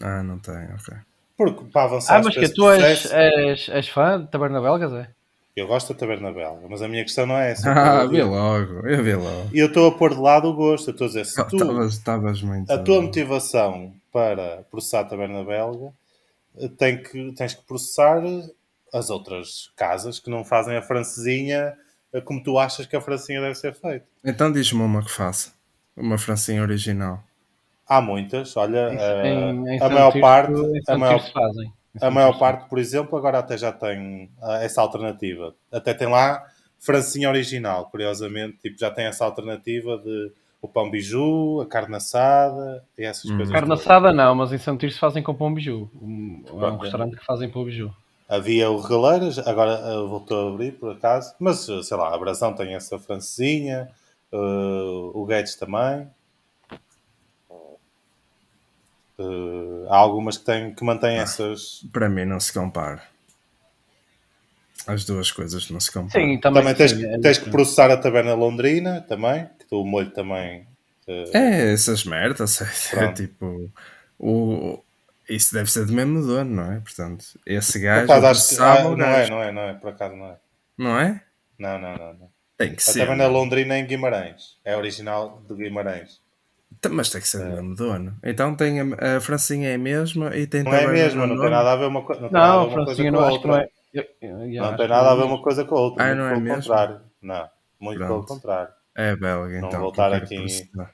Ah, 0.00 0.22
não 0.22 0.38
tem, 0.38 0.54
ok. 0.74 0.94
Porque 1.36 1.64
para 1.72 1.84
avançar 1.84 2.16
Ah, 2.18 2.22
mas 2.22 2.34
que 2.34 2.48
tu 2.48 2.70
és, 2.70 3.10
és, 3.12 3.68
és 3.68 3.88
fã 3.88 4.20
de 4.20 4.28
Taberna 4.30 4.60
Belgas, 4.60 4.92
é? 4.92 5.08
Eu 5.56 5.68
gosto 5.68 5.92
da 5.92 5.98
taberna 6.00 6.32
belga, 6.32 6.66
mas 6.68 6.82
a 6.82 6.88
minha 6.88 7.04
questão 7.04 7.26
não 7.26 7.36
é 7.36 7.52
essa. 7.52 7.72
Ah, 7.72 8.02
Eu 8.02 8.08
vi 8.10 8.22
logo, 8.22 8.86
eu 8.88 9.04
vi 9.04 9.14
logo. 9.14 9.50
E 9.52 9.58
eu 9.60 9.68
estou 9.68 9.86
a 9.88 9.92
pôr 9.96 10.12
de 10.14 10.20
lado 10.20 10.48
o 10.48 10.54
gosto. 10.54 10.88
Eu 10.88 10.92
estou 10.92 11.04
a 11.04 11.08
dizer, 11.08 11.24
se 11.26 11.44
tu, 11.46 11.82
Estavas 11.86 12.42
muito. 12.42 12.70
a 12.72 12.78
tua 12.78 13.00
motivação 13.00 13.94
para 14.12 14.64
processar 14.70 15.00
a 15.00 15.04
taberna 15.04 15.44
belga 15.44 15.92
eh, 16.58 16.68
tem 16.76 17.00
que, 17.02 17.32
tens 17.36 17.54
que 17.54 17.62
processar 17.64 18.20
as 18.92 19.10
outras 19.10 19.70
casas 19.76 20.18
que 20.18 20.28
não 20.30 20.44
fazem 20.44 20.76
a 20.76 20.82
francesinha 20.82 21.72
como 22.20 22.42
tu 22.42 22.58
achas 22.58 22.86
que 22.86 22.94
a 22.96 23.00
francesinha 23.00 23.40
deve 23.40 23.54
ser 23.54 23.74
feita. 23.74 24.04
Então 24.24 24.50
diz-me 24.52 24.80
uma 24.82 25.02
que 25.02 25.10
faça. 25.10 25.52
Uma 25.96 26.18
francinha 26.18 26.62
original. 26.62 27.22
Há 27.86 28.00
muitas, 28.00 28.56
olha, 28.56 28.88
eh, 28.98 29.28
Em- 29.28 29.68
em 29.76 29.80
a 29.82 29.88
maior 29.88 30.10
Tirso- 30.12 30.20
parte, 30.20 30.52
em 30.52 30.82
a 30.88 30.98
maior. 30.98 31.20
Em 32.00 32.04
a 32.06 32.10
maior 32.10 32.38
parte, 32.38 32.68
por 32.68 32.78
exemplo, 32.78 33.16
agora 33.16 33.38
até 33.38 33.56
já 33.56 33.70
tem 33.70 34.28
ah, 34.42 34.62
essa 34.64 34.80
alternativa. 34.80 35.54
Até 35.70 35.94
tem 35.94 36.08
lá 36.08 36.44
francinha 36.80 37.28
original, 37.28 37.86
curiosamente, 37.90 38.58
tipo, 38.58 38.78
já 38.78 38.90
tem 38.90 39.04
essa 39.06 39.24
alternativa 39.24 39.96
de 39.98 40.32
o 40.60 40.66
pão 40.66 40.90
biju, 40.90 41.60
a 41.60 41.66
carne 41.66 41.94
assada 41.96 42.82
e 42.98 43.04
essas 43.04 43.30
Hum. 43.30 43.36
coisas. 43.36 43.52
Carne 43.52 43.68
todas. 43.68 43.82
assada 43.82 44.12
não, 44.12 44.34
mas 44.34 44.50
em 44.52 44.58
Santo 44.58 44.80
Tirso 44.80 44.98
fazem 44.98 45.22
com 45.22 45.34
pão 45.34 45.52
biju. 45.52 45.90
Um, 46.00 46.42
é 46.48 46.52
um 46.52 46.76
restaurante 46.78 47.16
que 47.16 47.24
fazem 47.24 47.50
pão 47.50 47.64
biju. 47.64 47.94
Havia 48.28 48.70
o 48.70 48.80
Regaleiras, 48.80 49.38
agora 49.38 49.74
ah, 49.76 50.02
voltou 50.02 50.48
a 50.48 50.52
abrir 50.52 50.72
por 50.72 50.92
acaso, 50.92 51.34
mas 51.38 51.68
ah, 51.68 51.82
sei 51.82 51.96
lá, 51.96 52.14
a 52.14 52.18
Brasão 52.18 52.54
tem 52.54 52.74
essa 52.74 52.98
francesinha, 52.98 53.90
ah, 54.32 55.10
o 55.14 55.24
Guedes 55.26 55.54
também. 55.56 56.08
Ah, 59.18 59.24
há 59.90 59.96
algumas 59.96 60.38
que, 60.38 60.44
têm, 60.44 60.74
que 60.74 60.84
mantêm 60.84 61.18
essas. 61.18 61.84
Para 61.92 62.08
mim 62.08 62.24
não 62.24 62.40
se 62.40 62.52
compara. 62.52 63.02
As 64.86 65.04
duas 65.04 65.30
coisas 65.30 65.70
não 65.70 65.80
se 65.80 65.90
comparam. 65.90 66.26
Sim, 66.26 66.38
também, 66.38 66.62
Também 66.62 66.74
tens, 66.74 66.90
sim, 66.90 67.06
é 67.06 67.18
tens 67.18 67.38
que 67.38 67.50
processar 67.50 67.90
a 67.90 67.96
taberna 67.96 68.34
londrina 68.34 69.00
também, 69.00 69.48
que 69.68 69.74
o 69.74 69.84
molho 69.84 70.10
também. 70.10 70.66
eh, 71.06 71.30
É, 71.32 71.72
essas 71.72 72.04
merdas. 72.04 72.58
É, 72.92 73.12
tipo. 73.12 73.70
O, 74.18 74.82
isso 75.28 75.54
deve 75.54 75.70
ser 75.70 75.86
do 75.86 75.92
mesmo 75.92 76.20
dono, 76.26 76.50
não 76.50 76.72
é? 76.72 76.80
Portanto, 76.80 77.24
esse 77.46 77.78
gajo. 77.78 78.10
acho 78.12 78.22
processava 78.24 78.80
ah, 78.92 78.96
não 78.96 79.06
é, 79.06 79.30
não 79.30 79.42
é, 79.42 79.52
não 79.52 79.62
é, 79.62 79.74
por 79.74 79.90
acaso 79.90 80.16
não 80.16 80.26
é. 80.26 80.36
não 80.78 80.98
é? 81.00 81.22
Não, 81.58 81.78
não, 81.78 81.96
não. 81.96 82.14
não. 82.14 82.28
Tem 82.56 82.70
que 82.70 82.76
A 82.76 82.80
ser. 82.80 83.00
taberna 83.00 83.24
não 83.28 83.30
é? 83.30 83.38
londrina 83.38 83.74
é 83.74 83.78
em 83.78 83.86
Guimarães. 83.86 84.58
É 84.64 84.76
original 84.76 85.42
de 85.48 85.54
Guimarães. 85.54 86.20
Tá, 86.80 86.88
Mas 86.88 87.10
tem 87.10 87.20
que 87.20 87.28
ser 87.28 87.38
do 87.38 87.50
mesmo 87.50 87.74
dono. 87.74 88.16
Então 88.22 88.54
tem 88.54 88.80
a, 88.80 89.16
a 89.16 89.20
Francinha 89.20 89.70
é 89.70 89.74
a 89.74 89.78
mesma 89.78 90.36
e 90.36 90.46
tem 90.46 90.62
Não 90.62 90.72
é 90.74 90.86
mesmo, 90.86 91.26
no 91.26 91.34
não 91.34 91.40
tem 91.40 91.50
nada 91.50 91.72
a 91.72 91.76
ver 91.76 91.86
uma, 91.86 92.02
co- 92.02 92.14
não 92.14 92.20
tem 92.28 92.30
nada 92.32 92.46
a 92.52 92.56
Não, 92.56 92.68
ver 92.68 92.74
uma 92.76 92.84
coisa 92.84 93.02
com 93.02 93.10
não 93.10 93.20
a 93.20 93.22
que 93.24 93.28
não 93.28 93.54
outra. 93.54 93.62
é. 93.62 93.68
Eu- 93.92 94.04
eu- 94.20 94.52
eu 94.52 94.62
Não 94.62 94.76
tem 94.76 94.88
nada 94.88 95.10
a 95.10 95.14
ver 95.14 95.22
é. 95.22 95.24
uma 95.24 95.42
coisa 95.42 95.64
com 95.64 95.74
a 95.76 95.80
outra, 95.80 96.04
Ah, 96.04 96.06
muito 96.08 96.18
não 96.18 96.26
é 96.26 96.30
pelo 96.30 96.40
mesmo? 96.42 96.62
contrário. 96.62 97.00
Não, 97.22 97.48
muito 97.80 97.98
Pronto. 97.98 98.12
pelo 98.12 98.26
contrário. 98.26 98.72
É 98.96 99.16
belga, 99.16 99.60
Não 99.60 99.68
então. 99.68 99.80
voltar 99.80 100.06
eu 100.06 100.12
quero 100.12 100.24
aqui- 100.24 100.36
processar. 100.36 100.90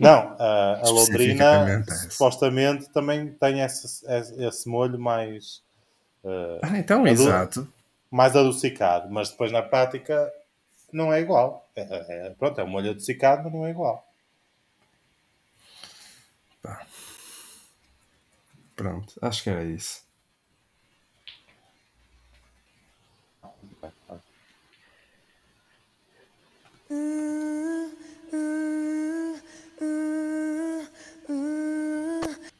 Não, 0.00 0.36
a, 0.38 0.80
a 0.86 0.90
Londrina 0.90 1.68
essa. 1.70 2.10
supostamente 2.10 2.88
também 2.90 3.32
tem 3.32 3.60
esse, 3.60 4.04
esse, 4.10 4.68
molho 4.68 4.98
mais, 4.98 5.62
eh, 6.24 6.60
Ah, 6.62 6.78
então, 6.78 7.06
exato. 7.06 7.68
mais 8.10 8.36
adocicado, 8.36 9.10
mas 9.10 9.30
depois 9.30 9.50
na 9.52 9.62
prática 9.62 10.32
não 10.92 11.12
é 11.12 11.20
igual. 11.20 11.68
É, 11.76 11.82
é- 11.82 12.30
pronto, 12.30 12.60
é 12.60 12.64
um 12.64 12.68
molho 12.68 12.90
adocicado, 12.90 13.44
mas 13.44 13.52
não 13.52 13.66
é 13.66 13.70
igual. 13.70 14.04
Pronto, 18.76 19.14
acho 19.20 19.42
que 19.42 19.50
era 19.50 19.64
isso. 19.64 20.06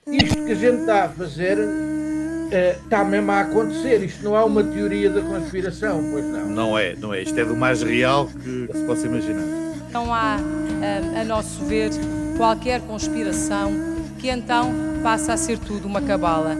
Isto 0.07 0.45
que 0.45 0.53
a 0.53 0.55
gente 0.55 0.81
está 0.81 1.05
a 1.05 1.09
fazer 1.09 1.59
eh, 2.51 2.79
está 2.83 3.05
mesmo 3.05 3.31
a 3.31 3.41
acontecer. 3.41 4.03
Isto 4.03 4.25
não 4.25 4.37
é 4.37 4.43
uma 4.43 4.65
teoria 4.65 5.11
da 5.11 5.21
conspiração, 5.21 6.01
pois 6.11 6.25
não. 6.25 6.49
Não 6.49 6.79
é, 6.79 6.95
não 6.95 7.13
é. 7.13 7.23
Isto 7.23 7.39
é 7.39 7.45
do 7.45 7.57
mais 7.57 7.83
real 7.83 8.27
que 8.27 8.69
se 8.73 8.87
possa 8.87 9.07
imaginar. 9.07 9.45
Não 9.91 10.13
há, 10.13 10.37
ah, 10.37 11.21
a 11.21 11.25
nosso 11.25 11.65
ver, 11.65 11.91
qualquer 12.37 12.81
conspiração 12.83 13.73
que 14.19 14.29
então 14.29 14.73
passa 15.03 15.33
a 15.35 15.37
ser 15.37 15.59
tudo 15.59 15.87
uma 15.87 16.01
cabala. 16.03 16.57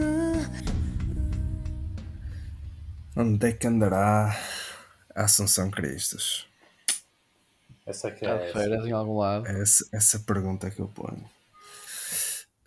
Onde 3.15 3.47
é 3.47 3.51
que 3.51 3.67
andará 3.67 4.35
a 5.15 5.23
Assunção 5.23 5.69
Cristos? 5.69 6.48
Essa 7.89 8.11
que 8.11 8.23
é 8.23 8.53
férias 8.53 8.85
em 8.85 8.91
algum 8.91 9.17
lado. 9.17 9.47
Essa, 9.47 9.89
essa 9.91 10.19
pergunta 10.19 10.69
que 10.69 10.79
eu 10.79 10.87
ponho. 10.87 11.27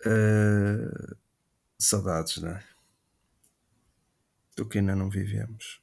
Eh, 0.05 1.15
saudades, 1.79 2.37
não 2.37 2.51
é? 2.51 2.63
Do 4.57 4.67
que 4.67 4.79
ainda 4.79 4.97
não 4.97 5.09
vivemos. 5.09 5.81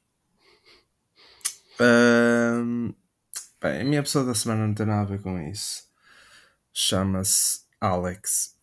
Ahm, 1.79 2.93
bem, 3.59 3.81
a 3.81 3.83
minha 3.83 4.03
pessoa 4.03 4.23
da 4.23 4.35
semana 4.35 4.67
não 4.67 4.75
tem 4.75 4.85
nada 4.85 5.01
a 5.01 5.05
ver 5.05 5.21
com 5.23 5.39
isso. 5.41 5.89
Chama-se 6.71 7.61
Alex. 7.79 8.55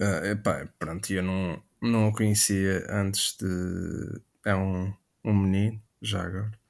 Ah, 0.00 0.26
epá, 0.26 0.66
pronto, 0.78 1.12
eu 1.12 1.22
não, 1.22 1.62
não 1.82 2.08
o 2.08 2.12
conhecia 2.14 2.86
antes 2.88 3.36
de. 3.36 4.22
É 4.44 4.54
um, 4.54 4.94
um 5.22 5.34
menino, 5.34 5.82
já 6.00 6.22
agora. 6.22 6.61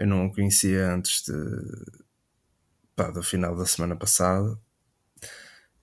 Eu 0.00 0.06
não 0.06 0.28
o 0.28 0.32
conhecia 0.32 0.94
antes 0.94 1.22
de, 1.24 1.34
pá, 2.96 3.10
do 3.10 3.22
final 3.22 3.54
da 3.54 3.66
semana 3.66 3.94
passada. 3.94 4.58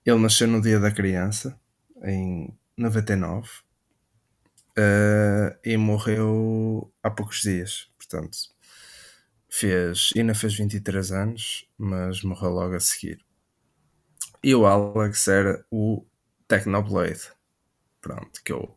Ele 0.04 0.18
nasceu 0.18 0.48
no 0.48 0.60
dia 0.60 0.80
da 0.80 0.90
criança, 0.90 1.56
em 2.02 2.52
99, 2.76 3.48
eh, 4.76 5.56
e 5.64 5.76
morreu 5.76 6.92
há 7.00 7.08
poucos 7.08 7.42
dias. 7.42 7.92
Portanto, 7.96 8.36
fez, 9.48 10.10
ainda 10.16 10.34
fez 10.34 10.56
23 10.56 11.12
anos, 11.12 11.68
mas 11.78 12.20
morreu 12.24 12.50
logo 12.50 12.74
a 12.74 12.80
seguir. 12.80 13.24
E 14.42 14.52
o 14.52 14.66
Alex 14.66 15.28
era 15.28 15.64
o 15.70 16.04
Technoblade. 16.48 17.30
Pronto, 18.00 18.42
que 18.44 18.52
eu. 18.52 18.76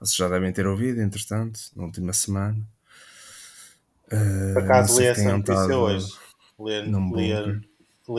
Vocês 0.00 0.16
já 0.16 0.26
devem 0.26 0.54
ter 0.54 0.66
ouvido, 0.66 1.02
entretanto, 1.02 1.60
na 1.76 1.84
última 1.84 2.14
semana. 2.14 2.66
Eh, 4.10 4.52
Por 4.52 4.62
acaso 4.62 4.92
não 4.94 5.00
li 5.00 5.06
essa 5.06 5.20
é 5.28 5.32
notícia 5.32 5.76
hoje. 5.78 6.06
Li, 6.60 6.74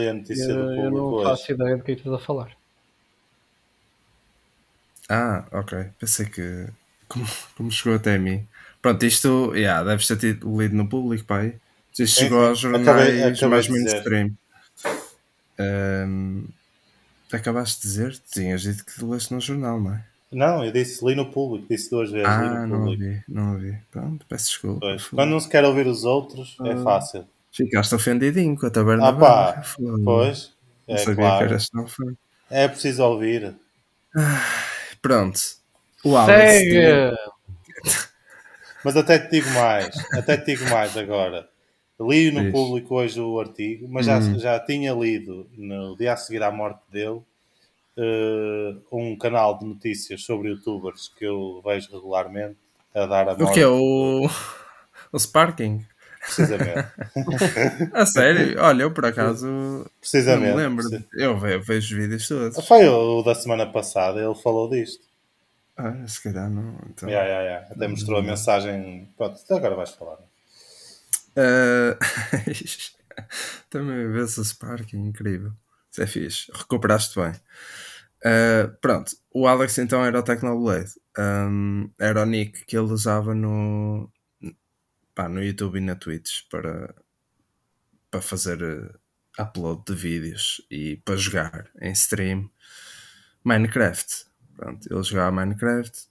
a- 0.10 0.14
notícia 0.14 0.44
Eu, 0.52 0.56
do 0.56 0.62
eu 0.62 0.76
público 0.76 0.96
não 0.98 1.06
hoje. 1.14 1.30
faço 1.30 1.52
ideia 1.52 1.78
do 1.78 1.84
que 1.84 1.92
é 1.92 1.96
que 1.96 2.02
estás 2.02 2.16
a 2.22 2.26
falar. 2.26 2.52
Ah, 5.10 5.46
ok. 5.52 5.90
Pensei 6.00 6.26
que. 6.26 6.68
Como, 7.08 7.26
como 7.56 7.72
chegou 7.72 7.96
até 7.96 8.18
mim. 8.18 8.48
Pronto, 8.82 9.06
isto. 9.06 9.54
Yeah, 9.56 9.84
deves 9.84 10.08
ter 10.08 10.18
tido 10.18 10.60
lido 10.60 10.76
no 10.76 10.90
público, 10.90 11.24
pai. 11.26 11.60
Isto 11.92 12.08
Sim, 12.08 12.24
chegou 12.24 12.42
sim. 12.42 12.48
aos 12.50 12.60
jornais 12.60 12.88
Acabei- 12.88 13.24
acabei 13.24 13.50
mais 13.50 13.68
mainstream. 13.70 14.32
Ahm, 15.60 16.46
acabaste 17.32 17.82
de 17.82 17.88
dizer? 17.88 18.20
Tinhas 18.32 18.62
dito 18.64 18.84
que 18.86 19.04
leste 19.06 19.34
no 19.34 19.40
jornal, 19.40 19.80
não 19.80 19.94
é? 19.94 20.04
Não, 20.36 20.66
eu 20.66 20.72
disse 20.72 21.04
li 21.06 21.16
no 21.16 21.32
público, 21.32 21.66
disse 21.70 21.90
duas 21.90 22.12
vezes 22.12 22.28
li 22.28 22.34
Ah, 22.34 22.66
no 22.66 22.68
não 22.68 22.80
público. 22.86 23.04
ouvi, 23.04 23.24
não 23.28 23.54
ouvi. 23.54 23.78
Pronto, 23.90 24.26
peço 24.28 24.46
desculpa. 24.48 24.80
Pois. 24.82 25.08
Quando 25.08 25.30
não 25.30 25.40
se 25.40 25.48
quer 25.50 25.64
ouvir 25.64 25.88
os 25.88 26.04
outros, 26.04 26.58
é 26.66 26.74
Ah. 26.74 26.78
fácil. 26.84 27.26
Ficaste 27.52 27.96
ofendidinho 27.96 28.58
com 28.58 28.66
a 28.66 28.70
taberna 28.70 29.08
Ah 29.08 29.14
pá. 29.14 29.64
Pois, 30.04 30.52
Não 30.88 30.96
é 30.96 30.98
sabia 30.98 31.16
que 31.16 31.22
claro. 31.22 31.46
eras 31.46 31.70
tão 31.70 31.88
fã. 31.88 32.04
É 32.50 32.68
preciso 32.68 33.04
ouvir. 33.06 33.56
Pronto. 35.02 35.40
O 36.04 36.16
Alex. 36.18 36.52
Segue! 36.52 37.16
Mas 38.84 38.96
até 38.98 39.18
te 39.18 39.32
digo 39.32 39.50
mais, 39.52 39.96
até 40.14 40.38
te 40.38 40.54
digo 40.56 40.70
mais 40.70 40.96
agora. 40.98 41.48
Li 42.00 42.30
no 42.32 42.42
Diz. 42.44 42.52
público 42.52 42.96
hoje 42.96 43.20
o 43.22 43.40
artigo, 43.40 43.88
mas 43.90 44.06
já, 44.06 44.18
Hum. 44.20 44.38
já 44.38 44.60
tinha 44.60 44.94
lido 44.94 45.48
no 45.58 45.96
dia 45.96 46.14
a 46.14 46.18
seguir 46.18 46.44
à 46.44 46.52
morte 46.52 46.82
dele 46.92 47.22
eh, 47.98 48.76
um 48.92 49.18
canal 49.18 49.58
de 49.60 49.66
notícias 49.66 50.24
sobre 50.24 50.50
youtubers 50.50 51.08
que 51.18 51.26
eu 51.26 51.62
vejo 51.66 51.92
regularmente 51.92 52.58
a 52.94 53.06
dar 53.06 53.30
a 53.30 53.36
morte. 53.38 53.44
O 53.44 53.52
que 53.54 53.60
é? 53.62 53.68
O. 53.68 54.28
O 55.12 55.20
Sparking? 55.20 55.86
Precisamente. 56.20 56.88
A 57.94 58.06
sério? 58.06 58.60
Olha, 58.60 58.82
eu 58.84 58.92
por 58.92 59.06
acaso. 59.06 59.46
Não 59.46 59.86
Precisamente. 60.00 60.56
me 60.56 60.58
lembro. 60.58 60.84
Eu 61.14 61.38
ve- 61.38 61.60
vejo 61.60 61.94
os 61.96 62.02
vídeos 62.02 62.28
todos. 62.28 62.66
Foi 62.68 62.88
o 62.88 63.22
da 63.22 63.36
semana 63.36 63.66
passada, 63.68 64.20
ele 64.20 64.34
falou 64.34 64.68
disto. 64.70 65.06
Ah, 65.78 65.94
se 66.08 66.24
calhar 66.24 66.50
não. 66.50 66.78
Então. 66.90 67.08
Yeah, 67.08 67.28
yeah, 67.28 67.44
yeah. 67.44 67.68
Até 67.76 67.88
mostrou 67.88 68.18
a 68.20 68.24
mensagem. 68.24 69.08
Pronto, 69.16 69.38
agora 69.52 69.76
vais 69.76 69.92
falar. 69.92 70.18
Ah, 71.38 71.98
Também 73.70 74.12
vê-se 74.12 74.40
o 74.40 74.44
Sparking, 74.46 75.06
incrível. 75.06 75.52
Isso 75.96 76.04
é 76.04 76.08
fixe. 76.08 76.52
Recuperaste 76.54 77.18
bem. 77.18 77.32
Ah, 78.22 78.76
pronto, 78.82 79.16
o 79.34 79.48
Alex 79.48 79.78
então 79.78 80.04
era 80.04 80.20
o 80.20 80.24
Technoblade. 80.24 80.92
Um, 81.18 81.90
era 81.98 82.22
o 82.24 82.26
nick 82.26 82.66
que 82.66 82.76
ele 82.76 82.92
usava 82.92 83.34
no, 83.34 84.12
pá, 85.14 85.30
no 85.30 85.42
YouTube 85.42 85.78
e 85.78 85.82
na 85.82 85.96
Twitch 85.96 86.42
para, 86.50 86.94
para 88.12 88.22
fazer 88.22 88.62
eh, 88.62 89.42
upload 89.42 89.84
de 89.88 89.96
vídeos 89.96 90.62
e 90.70 90.98
para 90.98 91.16
jogar 91.16 91.70
em 91.82 91.94
stream 91.94 92.50
Minecraft. 93.42 94.26
Pronto, 94.58 94.86
ele 94.92 95.04
jogava 95.04 95.32
Minecraft. 95.32 96.08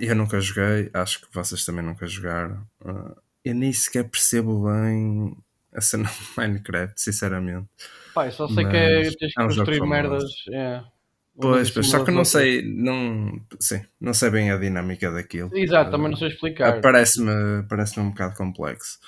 Eu 0.00 0.16
nunca 0.16 0.40
joguei, 0.40 0.90
acho 0.92 1.20
que 1.20 1.32
vocês 1.32 1.64
também 1.64 1.84
nunca 1.84 2.04
jogaram. 2.08 2.66
Ah, 2.84 3.16
eu 3.44 3.54
nem 3.54 3.72
sequer 3.72 4.08
percebo 4.08 4.64
bem 4.64 5.36
a 5.74 5.80
cena 5.80 6.08
de 6.08 6.16
Minecraft, 6.36 7.00
sinceramente. 7.00 7.68
Pá, 8.14 8.26
eu 8.26 8.32
só 8.32 8.48
sei 8.48 8.64
que 8.64 8.76
é, 8.76 9.04
Mas 9.04 9.16
tens 9.16 9.32
que 9.34 9.40
é 9.40 9.44
um 9.44 9.46
construir 9.48 9.80
merdas. 9.86 10.24
é. 10.52 10.82
Pois, 11.40 11.70
pois, 11.70 11.86
só 11.86 12.04
que 12.04 12.10
eu 12.10 12.14
não 12.14 12.24
sei, 12.24 12.60
não, 12.62 13.40
sim, 13.58 13.82
não 13.98 14.12
sei 14.12 14.28
bem 14.30 14.50
a 14.50 14.58
dinâmica 14.58 15.10
daquilo. 15.10 15.50
Exato, 15.56 15.90
também 15.90 16.10
não 16.10 16.16
sei 16.16 16.28
explicar. 16.28 16.80
Parece-me 16.82 17.62
parece 17.68 17.98
um 17.98 18.10
bocado 18.10 18.34
complexo. 18.36 18.98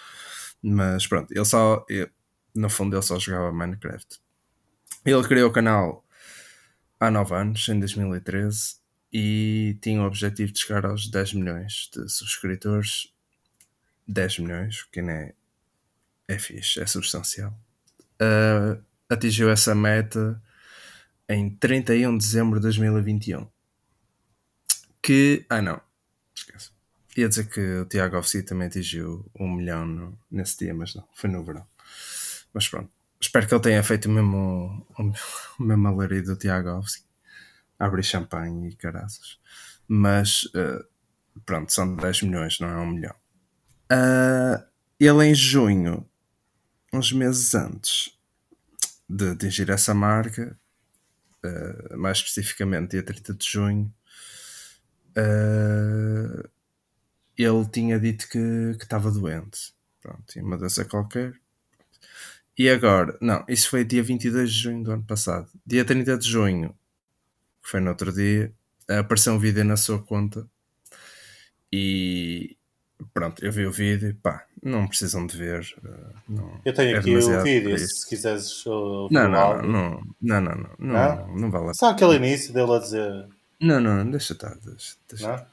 Mas 0.63 1.07
pronto, 1.07 1.31
ele 1.33 1.45
só. 1.45 1.85
ele- 1.89 2.11
no 2.55 2.71
fundo, 2.71 2.95
ele 2.97 3.03
só 3.03 3.19
jogava 3.19 3.53
Minecraft. 3.53 4.19
Ele 5.05 5.23
criou 5.25 5.51
o 5.51 5.53
canal 5.53 6.05
há 7.01 7.11
9 7.11 7.35
anos, 7.35 7.69
em 7.69 7.79
2013, 7.79 8.77
e 9.13 9.77
tinha 9.83 10.01
o 10.01 10.07
objetivo 10.07 10.53
de 10.53 10.61
chegar 10.61 10.87
aos 10.87 11.11
10 11.11 11.35
milhões 11.35 11.91
de 11.95 12.09
subscritores. 12.09 13.13
10 14.07 14.39
milhões, 14.39 14.85
que 14.85 15.01
ainda 15.01 15.13
é, 15.13 15.35
é 16.29 16.39
fixe, 16.39 16.81
é 16.81 16.87
substancial. 16.87 17.53
Ah, 18.21 18.79
atingiu 19.09 19.51
essa 19.51 19.75
meta 19.75 20.41
em 21.29 21.51
31 21.57 22.17
de 22.17 22.25
dezembro 22.25 22.59
de 22.59 22.63
2021. 22.65 23.47
Que. 25.03 25.45
Ah, 25.49 25.61
não. 25.63 25.81
Esquece. 26.35 26.71
ia 27.17 27.29
dizer 27.29 27.49
que 27.49 27.61
o 27.61 27.85
Tiago 27.87 28.17
Alves 28.17 28.33
também 28.45 28.69
atingiu 28.69 29.25
um 29.39 29.51
milhão 29.53 29.85
no- 29.87 30.19
nesse 30.31 30.59
dia, 30.59 30.75
mas 30.75 30.95
não, 30.95 31.07
foi 31.15 31.29
no 31.31 31.45
verão. 31.45 31.67
Mas 32.55 32.69
pronto, 32.69 32.91
espero 33.21 33.47
que 33.47 33.55
ele 33.55 33.63
tenha 33.63 33.83
feito 33.83 34.07
o 34.07 34.11
mesmo, 34.11 34.87
o, 35.59 35.63
mesmo 35.63 35.89
alarido 35.89 36.29
do 36.35 36.37
Tiago 36.39 36.69
Alves, 36.71 37.05
abrir 37.79 38.03
champanhe 38.05 38.71
e 38.71 38.77
caraças. 38.77 39.39
Mas 39.89 40.49
eh, 40.55 40.85
pronto, 41.45 41.73
são 41.73 41.95
10 41.97 42.23
milhões, 42.23 42.61
não 42.61 42.69
é 42.69 42.77
um 42.79 42.87
milhão. 42.93 43.15
Ah, 43.91 44.65
ele 44.99 45.27
em 45.27 45.35
junho, 45.35 46.09
uns 46.93 47.13
meses 47.13 47.55
antes 47.55 48.17
de 49.09 49.31
atingir 49.31 49.71
essa 49.71 49.95
marca, 49.95 50.59
eh, 51.45 51.97
mais 51.97 52.19
especificamente 52.19 52.93
dia 52.93 53.03
30 53.03 53.35
de 53.35 53.47
junho, 53.47 53.95
eh, 55.17 56.49
ele 57.37 57.67
tinha 57.69 57.99
dito 57.99 58.29
que 58.29 58.77
que 58.79 58.85
estava 58.85 59.11
doente. 59.11 59.75
Pronto, 60.01 60.23
tinha 60.29 60.45
uma 60.45 60.59
doença 60.59 60.85
qualquer. 60.85 61.35
E 62.57 62.69
agora, 62.69 63.17
não, 63.21 63.45
isso 63.49 63.71
foi 63.71 63.85
dia 63.85 64.03
22 64.03 64.53
de 64.53 64.59
junho 64.59 64.85
do 64.85 64.93
ano 64.93 65.05
passado. 65.05 65.51
Dia 65.67 65.85
30 65.85 66.19
de 66.19 66.29
junho, 66.29 66.71
que 67.63 67.71
foi 67.71 67.81
no 67.81 67.91
outro 67.91 68.13
dia, 68.13 68.55
apareceu 68.89 69.35
um 69.35 69.39
vídeo 69.39 69.65
na 69.65 69.77
sua 69.77 70.03
conta 70.03 70.49
e 71.73 72.57
pronto, 73.13 73.45
eu 73.45 73.51
vi 73.53 73.67
o 73.67 73.73
vídeo 73.73 74.17
pá, 74.23 74.45
não 74.63 74.87
precisam 74.87 75.27
de 75.27 75.37
ver. 75.37 75.75
eh, 75.85 75.89
Não, 76.29 76.61
Eu 76.65 76.73
tenho 76.75 76.95
é 76.97 76.99
aqui 76.99 77.17
o 77.17 77.43
vídeo, 77.43 77.79
se 77.79 78.09
quiseres 78.09 78.67
ouvir 78.67 79.15
Não, 79.15 79.29
não, 79.29 79.63
não, 79.63 80.03
não, 80.21 80.41
não, 80.41 80.41
não, 80.41 80.55
não, 80.57 80.69
Não? 80.79 81.17
não, 81.27 81.37
não 81.37 81.51
vale 81.51 81.71
a 81.71 81.75
Só 81.75 81.91
aquele 81.91 82.17
início 82.17 82.53
dele 82.53 82.73
a 82.75 82.79
dizer, 82.79 83.27
Não, 83.61 83.81
não, 83.81 84.11
deixa 84.11 84.33
estar, 84.33 84.55
deixa, 84.65 84.97
deixa 85.09 85.29
não? 85.37 85.47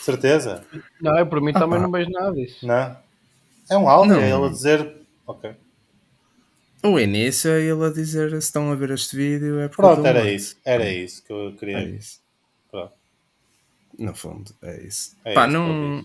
Certeza? 0.00 0.64
Não, 1.00 1.18
eu 1.18 1.26
por 1.26 1.40
mim 1.40 1.52
Ah, 1.54 1.58
também 1.60 1.78
pá. 1.78 1.82
não 1.84 1.90
vejo 1.90 2.10
nada 2.10 2.32
disso. 2.32 2.66
Não? 2.66 2.96
É 3.68 3.76
um 3.76 3.88
áudio, 3.88 4.14
Não. 4.14 4.20
é 4.22 4.30
ele 4.30 4.46
a 4.46 4.48
dizer, 4.48 4.94
ok. 5.26 5.54
O 6.84 7.00
início 7.00 7.50
é 7.50 7.62
ele 7.62 7.84
a 7.84 7.90
dizer 7.90 8.30
se 8.30 8.36
estão 8.38 8.70
a 8.70 8.74
ver 8.76 8.90
este 8.90 9.16
vídeo 9.16 9.58
é 9.58 9.66
porque 9.68 9.82
Pronto, 9.82 10.06
era 10.06 10.30
isso, 10.30 10.56
era 10.64 10.88
isso 10.88 11.24
que 11.24 11.32
eu 11.32 11.52
queria. 11.58 11.78
É 11.78 11.84
isso. 11.88 12.20
Pronto. 12.70 12.92
No 13.98 14.14
fundo, 14.14 14.54
é 14.62 14.82
isso. 14.84 15.16
É 15.24 15.34
Pá, 15.34 15.46
isso, 15.48 15.52
não... 15.54 16.04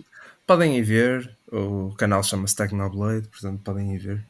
Podem 0.51 0.77
ir 0.77 0.83
ver. 0.83 1.37
O 1.49 1.95
canal 1.95 2.21
chama-se 2.21 2.57
Technoblade, 2.57 3.25
portanto 3.29 3.63
podem 3.63 3.95
ir 3.95 3.99
ver. 3.99 4.25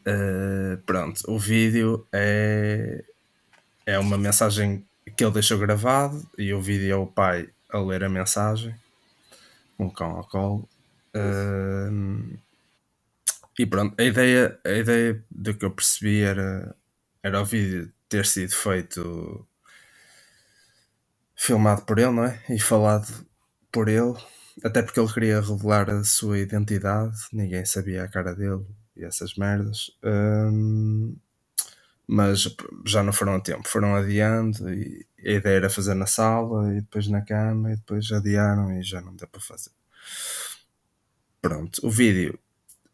Uh, 0.00 0.78
pronto, 0.86 1.20
o 1.28 1.38
vídeo 1.38 2.06
é... 2.10 3.04
é 3.84 3.98
uma 3.98 4.16
mensagem 4.16 4.82
que 5.14 5.22
ele 5.22 5.34
deixou 5.34 5.58
gravado 5.58 6.26
e 6.38 6.54
o 6.54 6.62
vídeo 6.62 6.90
é 6.90 6.96
o 6.96 7.06
pai 7.06 7.50
a 7.68 7.78
ler 7.78 8.02
a 8.02 8.08
mensagem 8.08 8.74
o 9.76 9.90
cão 9.90 10.12
ao 10.12 10.26
colo. 10.26 10.66
Uh, 11.14 12.34
e 13.58 13.66
pronto, 13.66 13.94
a 14.00 14.04
ideia, 14.04 14.58
a 14.64 14.70
ideia 14.70 15.22
do 15.30 15.52
que 15.52 15.66
eu 15.66 15.70
percebi 15.70 16.22
era, 16.22 16.74
era 17.22 17.42
o 17.42 17.44
vídeo 17.44 17.92
ter 18.08 18.24
sido 18.24 18.54
feito 18.54 19.46
filmado 21.36 21.82
por 21.82 21.98
ele, 21.98 22.12
não 22.12 22.24
é? 22.24 22.42
E 22.48 22.58
falado 22.58 23.26
por 23.70 23.90
ele, 23.90 24.16
até 24.62 24.82
porque 24.82 25.00
ele 25.00 25.12
queria 25.12 25.40
revelar 25.40 25.88
a 25.90 26.04
sua 26.04 26.38
identidade, 26.38 27.16
ninguém 27.32 27.64
sabia 27.64 28.04
a 28.04 28.08
cara 28.08 28.34
dele 28.34 28.64
e 28.96 29.04
essas 29.04 29.34
merdas. 29.34 29.90
Hum, 30.04 31.16
mas 32.06 32.46
já 32.86 33.02
não 33.02 33.12
foram 33.12 33.36
a 33.36 33.40
tempo, 33.40 33.66
foram 33.66 33.94
adiando 33.94 34.72
e 34.72 35.06
a 35.24 35.30
ideia 35.32 35.56
era 35.56 35.70
fazer 35.70 35.94
na 35.94 36.06
sala 36.06 36.72
e 36.74 36.80
depois 36.80 37.08
na 37.08 37.22
cama 37.22 37.72
e 37.72 37.76
depois 37.76 38.10
adiaram 38.12 38.72
e 38.78 38.82
já 38.82 39.00
não 39.00 39.14
deu 39.14 39.28
para 39.28 39.40
fazer. 39.40 39.70
Pronto, 41.40 41.86
o 41.86 41.90
vídeo 41.90 42.38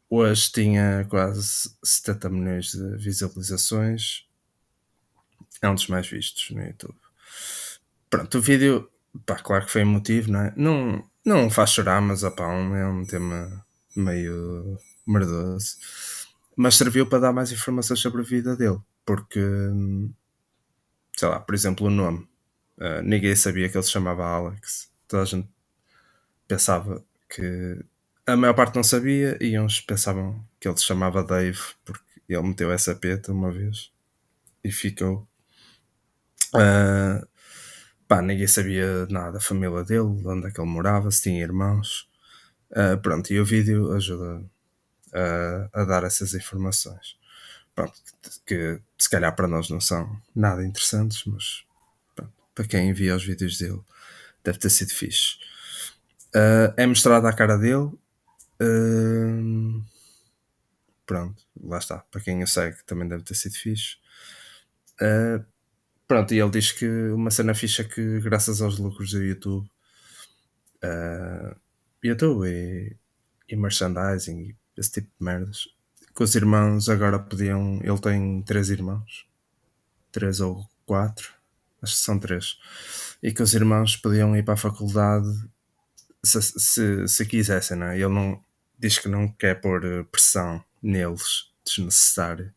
hoje 0.09 0.51
tinha 0.53 1.07
quase 1.09 1.71
70 1.83 2.31
milhões 2.31 2.73
de 2.73 2.97
visualizações. 2.97 4.27
É 5.61 5.69
um 5.69 5.75
dos 5.75 5.89
mais 5.89 6.09
vistos 6.09 6.51
no 6.51 6.63
YouTube. 6.63 6.97
Pronto, 8.09 8.39
o 8.39 8.41
vídeo, 8.41 8.91
pá, 9.27 9.37
claro 9.37 9.67
que 9.67 9.73
foi 9.73 9.83
emotivo, 9.83 10.31
não 10.31 10.41
é? 10.41 10.53
Não, 10.57 11.08
não 11.25 11.51
faz 11.51 11.71
chorar, 11.71 12.01
mas 12.01 12.23
um, 12.23 12.77
é 12.77 12.87
um 12.87 13.05
tema 13.05 13.65
meio 13.95 14.79
merdoso. 15.07 15.77
Mas 16.57 16.77
serviu 16.77 17.07
para 17.07 17.21
dar 17.21 17.33
mais 17.33 17.53
informações 17.53 18.01
sobre 18.01 18.21
a 18.23 18.25
vida 18.25 18.57
dele, 18.57 18.79
porque, 19.05 19.41
sei 21.17 21.29
lá, 21.29 21.41
por 21.41 21.55
exemplo, 21.55 21.87
o 21.87 21.91
nome. 21.91 22.29
Uh, 22.77 23.03
ninguém 23.03 23.35
sabia 23.35 23.69
que 23.69 23.77
ele 23.77 23.85
se 23.85 23.91
chamava 23.91 24.25
Alex. 24.25 24.91
Toda 25.07 25.23
a 25.23 25.27
gente 25.27 25.49
pensava 26.47 27.05
que. 27.29 27.85
A 28.27 28.37
maior 28.37 28.55
parte 28.55 28.77
não 28.77 28.85
sabia 28.85 29.39
e 29.41 29.59
uns 29.59 29.81
pensavam 29.81 30.45
que 30.61 30.69
ele 30.69 30.77
se 30.77 30.85
chamava 30.85 31.25
Dave, 31.25 31.59
porque 31.85 32.05
ele 32.29 32.43
meteu 32.43 32.71
essa 32.71 32.95
peta 32.95 33.33
uma 33.33 33.51
vez 33.51 33.91
e 34.63 34.71
ficou. 34.71 35.27
Uh, 36.55 37.27
pá, 38.09 38.23
ninguém 38.23 38.47
sabia 38.47 39.07
nada 39.07 39.33
da 39.33 39.41
família 39.41 39.85
dele, 39.85 40.17
de 40.17 40.27
onde 40.27 40.49
é 40.49 40.51
que 40.51 40.61
ele 40.61 40.71
morava, 40.71 41.11
se 41.11 41.23
tinha 41.23 41.43
irmãos. 41.43 42.09
Uh, 42.71 42.99
pronto, 43.01 43.33
e 43.33 43.39
o 43.39 43.45
vídeo 43.45 43.93
ajuda 43.93 44.45
a, 45.13 45.83
a 45.83 45.85
dar 45.85 46.05
essas 46.05 46.35
informações. 46.35 47.17
Pronto, 47.75 47.93
que 48.47 48.81
se 48.99 49.09
calhar 49.09 49.35
para 49.37 49.47
nós 49.47 49.69
não 49.71 49.81
são 49.81 50.21
nada 50.35 50.65
interessantes, 50.65 51.23
mas 51.27 51.65
pronto, 52.17 52.33
para 52.55 52.67
quem 52.67 52.93
via 52.93 53.15
os 53.15 53.25
vídeos 53.25 53.59
dele 53.59 53.81
deve 54.43 54.59
ter 54.59 54.71
sido 54.71 54.91
fixe. 54.93 55.37
Uh, 56.35 56.73
é 56.77 56.87
mostrada 56.87 57.29
a 57.29 57.33
cara 57.33 57.57
dele. 57.57 57.93
Uh, 58.61 59.83
pronto, 61.07 61.43
lá 61.63 61.79
está. 61.79 61.99
Para 62.11 62.21
quem 62.21 62.43
o 62.43 62.47
segue 62.47 62.79
também 62.85 63.09
deve 63.09 63.23
ter 63.23 63.35
sido 63.35 63.55
fixe. 63.55 63.97
Uh, 65.01 65.45
pronto, 66.09 66.33
e 66.33 66.41
ele 66.41 66.51
diz 66.51 66.73
que 66.73 66.89
uma 67.11 67.31
cena 67.31 67.55
fixa 67.55 67.85
que 67.85 68.21
graças 68.21 68.63
aos 68.63 68.79
lucros 68.79 69.13
do 69.13 69.23
YouTube, 69.23 69.71
uh, 70.83 71.55
YouTube 72.03 72.49
e, 72.49 72.97
e 73.49 73.55
merchandising 73.55 74.41
e 74.41 74.57
esse 74.77 74.93
tipo 74.93 75.09
de 75.19 75.25
merdas, 75.25 75.69
que 76.17 76.23
os 76.23 76.35
irmãos 76.35 76.89
agora 76.89 77.19
podiam. 77.19 77.79
Ele 77.83 77.99
tem 78.01 78.43
três 78.43 78.71
irmãos, 78.71 79.29
três 80.11 80.41
ou 80.41 80.67
quatro, 80.87 81.35
acho 81.83 81.95
que 81.95 82.01
são 82.01 82.19
três, 82.19 82.59
e 83.23 83.33
que 83.33 83.43
os 83.43 83.55
irmãos 83.55 83.97
podiam 83.97 84.35
ir 84.35 84.45
para 84.45 84.55
a 84.55 84.57
faculdade 84.57 85.29
se, 86.25 86.41
se, 86.43 87.07
se 87.07 87.27
quisessem, 87.27 87.77
não 87.77 87.89
é? 87.89 87.97
Ele 87.97 88.09
não 88.09 88.43
diz 88.79 88.99
que 88.99 89.09
não 89.09 89.29
quer 89.29 89.61
pôr 89.61 90.05
pressão 90.07 90.65
neles 90.83 91.53
desnecessária, 91.65 92.55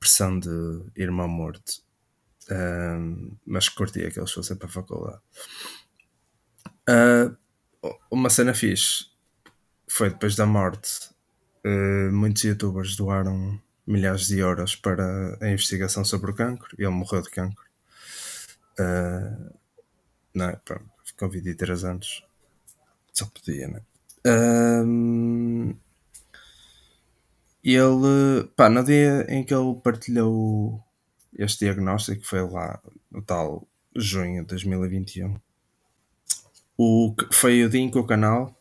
pressão 0.00 0.38
de 0.38 0.48
irmão 0.96 1.28
morto 1.28 1.85
um, 2.50 3.36
mas 3.44 3.68
curtia 3.68 4.10
que 4.10 4.18
eles 4.18 4.32
fossem 4.32 4.56
para 4.56 4.68
a 4.68 4.70
faculdade. 4.70 5.20
Uh, 6.88 7.36
uma 8.10 8.30
cena 8.30 8.54
fixe 8.54 9.06
foi 9.88 10.10
depois 10.10 10.36
da 10.36 10.46
morte. 10.46 11.10
Uh, 11.64 12.12
muitos 12.12 12.44
youtubers 12.44 12.96
doaram 12.96 13.60
milhares 13.86 14.26
de 14.26 14.38
euros 14.38 14.76
para 14.76 15.36
a 15.40 15.48
investigação 15.48 16.04
sobre 16.04 16.30
o 16.30 16.34
cancro. 16.34 16.68
Ele 16.78 16.88
morreu 16.88 17.22
de 17.22 17.30
cancro. 17.30 17.64
Uh, 18.78 19.54
não 20.34 20.50
é? 20.50 20.56
Pronto, 20.64 20.90
ficou 21.04 21.28
23 21.28 21.84
anos. 21.84 22.24
Só 23.12 23.26
podia, 23.26 23.68
né? 23.68 23.80
Uh, 24.26 25.76
ele, 27.64 28.44
pá, 28.54 28.68
no 28.68 28.84
dia 28.84 29.26
em 29.28 29.42
que 29.42 29.52
ele 29.52 29.74
partilhou 29.82 30.85
este 31.38 31.64
diagnóstico 31.64 32.24
foi 32.24 32.42
lá 32.48 32.80
no 33.10 33.22
tal 33.22 33.66
junho 33.94 34.42
de 34.42 34.48
2021. 34.48 35.36
O, 36.78 37.14
foi 37.32 37.64
o 37.64 37.70
dia 37.70 37.80
em 37.80 37.90
que 37.90 37.98
o 37.98 38.04
canal 38.04 38.54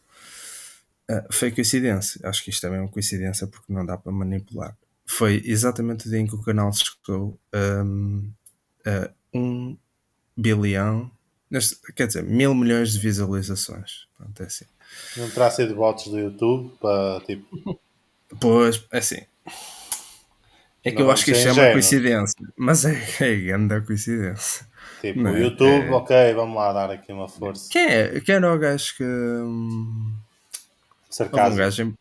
uh, 1.10 1.34
foi 1.34 1.52
coincidência. 1.52 2.22
Acho 2.28 2.44
que 2.44 2.50
isto 2.50 2.62
também 2.62 2.80
é 2.80 2.82
uma 2.82 2.90
coincidência 2.90 3.48
porque 3.48 3.72
não 3.72 3.86
dá 3.86 3.98
para 3.98 4.12
manipular. 4.12 4.78
Foi 5.06 5.42
exatamente 5.46 6.08
o 6.08 6.10
dia 6.10 6.20
em 6.20 6.28
que 6.28 6.36
o 6.36 6.42
canal 6.42 6.72
chegou 6.74 7.40
um, 7.54 8.32
a 8.86 9.12
um 9.34 9.78
bilhão, 10.36 11.12
quer 11.96 12.08
dizer, 12.08 12.24
mil 12.24 12.56
milhões 12.56 12.94
de 12.94 13.00
visualizações. 13.00 14.08
Pronto, 14.18 14.42
é 14.42 14.46
assim. 14.46 14.66
Não 15.18 15.30
terá 15.30 15.52
sido 15.52 15.76
bots 15.76 16.08
do 16.08 16.18
YouTube 16.18 16.74
para 16.80 17.22
tipo. 17.26 17.80
Pois, 18.40 18.84
é 18.92 18.98
assim. 18.98 19.22
É 20.86 20.92
que 20.92 20.98
Não 21.00 21.06
eu 21.08 21.12
acho 21.12 21.26
que 21.26 21.32
isto 21.32 21.42
ser 21.42 21.50
é 21.50 21.52
uma 21.64 21.72
coincidência, 21.72 22.36
mas 22.56 22.86
é, 22.86 22.96
é 23.22 23.36
grande 23.36 23.82
coincidência. 23.82 24.68
Tipo, 25.02 25.20
Não 25.22 25.32
o 25.34 25.36
é? 25.36 25.40
YouTube, 25.42 25.88
É. 25.88 25.92
ok, 25.92 26.34
vamos 26.36 26.56
lá 26.56 26.72
dar 26.74 26.92
aqui 26.92 27.12
uma 27.12 27.28
força. 27.28 27.68
Quem, 27.72 27.86
é, 27.88 28.20
quem 28.22 28.36
era 28.36 28.54
o 28.54 28.58
gajo 28.60 28.96
que. 28.96 29.04
Hum, 29.04 30.14
houve 30.14 30.18
um 31.10 31.10
Sarcasmo. 31.10 31.56
gajo 31.58 31.84
em. 31.84 31.94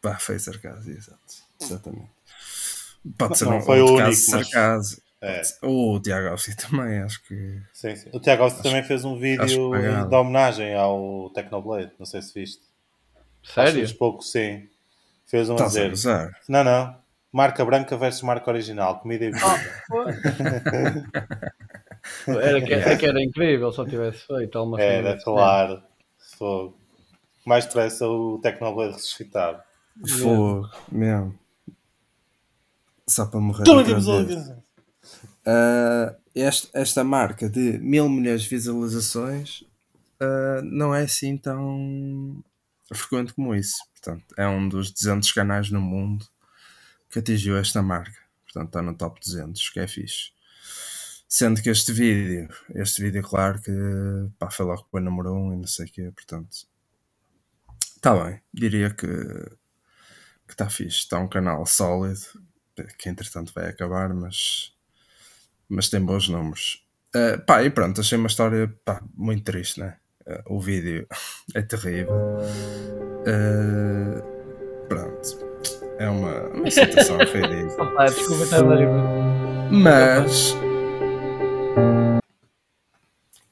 Pá, 0.00 0.18
foi 0.18 0.38
sarcasmo, 0.38 0.90
exato. 0.90 1.18
Exatamente. 1.60 2.10
Pode 3.16 3.38
ser 3.38 3.44
não 3.44 3.58
um 3.58 3.62
foi 3.62 3.80
o 3.80 3.86
único, 3.86 3.98
caso 3.98 4.24
de 4.26 4.30
mas- 4.32 4.46
sarcasmo. 4.50 5.02
É, 5.24 5.40
O 5.62 6.00
Tiago 6.00 6.26
Alves 6.30 6.56
também, 6.56 6.98
acho 6.98 7.22
que. 7.22 7.60
sim, 7.72 7.94
sim. 7.94 8.10
O 8.12 8.18
Tiago 8.18 8.42
Alves 8.42 8.60
também 8.60 8.82
fez 8.82 9.04
um 9.04 9.12
acho 9.12 9.20
vídeo 9.20 9.70
de 10.08 10.14
homenagem 10.16 10.74
ao 10.74 11.30
Technoblade. 11.30 11.92
Não 11.96 12.04
sei 12.06 12.20
se 12.22 12.34
viste. 12.34 12.60
Acho 13.44 13.54
Sério? 13.54 13.70
que 13.72 13.78
fez 13.78 13.92
pouco, 13.92 14.20
sim. 14.22 14.68
Fez 15.26 15.48
um 15.48 15.52
a 15.52 15.56
Estás 15.56 15.76
a 15.76 15.88
dizer. 15.88 15.90
gozar. 15.90 16.40
Não, 16.48 16.64
não. 16.64 17.01
Marca 17.32 17.64
branca 17.64 17.96
versus 17.96 18.22
marca 18.22 18.50
original. 18.50 19.00
Comida 19.00 19.24
e 19.24 19.30
bebida. 19.30 21.06
Era 22.26 22.60
que, 22.60 22.72
é 22.74 22.96
que 22.96 23.06
era 23.06 23.22
incrível 23.22 23.72
se 23.72 23.78
eu 23.80 23.86
tivesse 23.86 24.26
feito 24.26 24.58
alguma 24.58 24.76
coisa. 24.76 24.92
Era, 24.92 25.22
claro. 25.22 25.82
Fogo. 26.36 26.76
Mais 27.46 27.64
depressa 27.64 28.06
o 28.06 28.38
Technoblade 28.40 28.94
ressuscitado. 28.94 29.62
Fogo, 30.20 30.68
mesmo. 30.90 31.38
Só 33.08 33.26
para 33.26 33.40
morrer. 33.40 33.64
Vez. 33.64 34.52
Ah, 35.46 36.14
este- 36.34 36.70
esta 36.72 37.02
marca 37.02 37.48
de 37.48 37.78
mil 37.78 38.08
milhões 38.08 38.42
de 38.42 38.48
visualizações 38.48 39.64
ah, 40.20 40.60
não 40.64 40.94
é 40.94 41.02
assim 41.02 41.36
tão 41.36 42.42
frequente 42.92 43.32
como 43.34 43.54
isso. 43.54 43.76
Portanto, 43.92 44.24
é 44.36 44.46
um 44.46 44.68
dos 44.68 44.90
200 44.92 45.30
canais 45.32 45.70
no 45.70 45.80
mundo 45.80 46.26
que 47.12 47.18
atingiu 47.20 47.56
esta 47.58 47.82
marca. 47.82 48.18
Portanto, 48.44 48.68
está 48.68 48.82
no 48.82 48.96
top 48.96 49.20
200, 49.20 49.68
que 49.70 49.80
é 49.80 49.86
fixe. 49.86 50.32
Sendo 51.28 51.62
que 51.62 51.70
este 51.70 51.92
vídeo, 51.92 52.48
este 52.74 53.02
vídeo, 53.02 53.22
claro 53.22 53.60
que 53.60 53.70
pá, 54.38 54.50
foi 54.50 54.66
logo 54.66 54.88
para 54.90 55.00
número 55.00 55.32
1 55.32 55.36
um 55.36 55.52
e 55.54 55.56
não 55.56 55.66
sei 55.66 55.86
o 55.86 55.88
quê. 55.90 56.10
Portanto, 56.14 56.66
está 57.96 58.14
bem. 58.14 58.40
Diria 58.52 58.90
que 58.90 59.06
que 60.46 60.54
está 60.54 60.68
fixe. 60.68 60.98
Está 60.98 61.18
um 61.18 61.28
canal 61.28 61.64
sólido, 61.66 62.20
que 62.98 63.08
entretanto 63.08 63.52
vai 63.54 63.68
acabar, 63.68 64.12
mas, 64.12 64.72
mas 65.68 65.88
tem 65.88 66.00
bons 66.00 66.28
números. 66.28 66.86
Uh, 67.14 67.44
pá, 67.44 67.62
e 67.62 67.70
pronto, 67.70 68.00
achei 68.00 68.16
uma 68.16 68.28
história 68.28 68.68
pá, 68.84 69.02
muito 69.14 69.44
triste, 69.44 69.80
né? 69.80 69.98
Uh, 70.26 70.56
o 70.56 70.60
vídeo 70.60 71.06
é 71.54 71.62
terrível. 71.62 72.14
Uh, 73.26 74.88
pronto, 74.88 75.41
é 76.02 76.10
uma, 76.10 76.48
uma 76.48 76.70
situação 76.70 77.16
ridícula. 77.22 77.94
Ah, 77.96 78.06
desculpa 78.06 78.42
estar 78.42 78.60
a 78.60 79.70
Mas. 79.70 80.54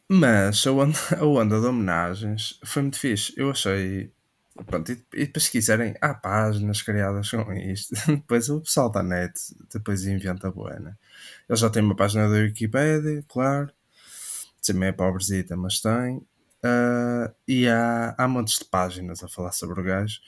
Mas 0.09 0.66
a 0.66 0.72
onda, 0.72 0.98
a 1.16 1.24
onda 1.24 1.61
de 1.61 1.66
homenagens 1.66 2.59
foi 2.64 2.82
muito 2.82 2.98
fixe. 2.98 3.32
Eu 3.36 3.51
achei. 3.51 4.12
Pronto, 4.66 4.90
e, 4.90 5.03
e 5.14 5.26
depois 5.26 5.44
se 5.44 5.53
quiserem, 5.53 5.94
há 6.01 6.12
páginas 6.12 6.82
criadas 6.82 7.30
com 7.30 7.53
isto. 7.53 7.94
depois 8.07 8.51
o 8.51 8.61
pessoal 8.61 8.90
da 8.90 9.03
net 9.03 9.32
depois 9.72 10.05
inventa 10.05 10.51
boa, 10.51 10.78
né? 10.80 10.96
Ele 11.48 11.59
já 11.59 11.70
tem 11.70 11.82
uma 11.82 11.94
página 11.94 12.28
da 12.28 12.36
Wikipedia, 12.36 13.24
claro. 13.28 13.70
Também 14.66 14.88
é 14.88 14.92
pobrezita, 14.92 15.57
mas 15.57 15.80
tem. 15.80 16.20
Ah, 16.64 17.32
e 17.46 17.68
há, 17.68 18.14
há 18.18 18.26
montes 18.26 18.59
de 18.59 18.64
páginas 18.64 19.22
a 19.22 19.28
falar 19.28 19.53
sobre 19.53 19.80
o 19.80 19.84
gajo 19.84 20.20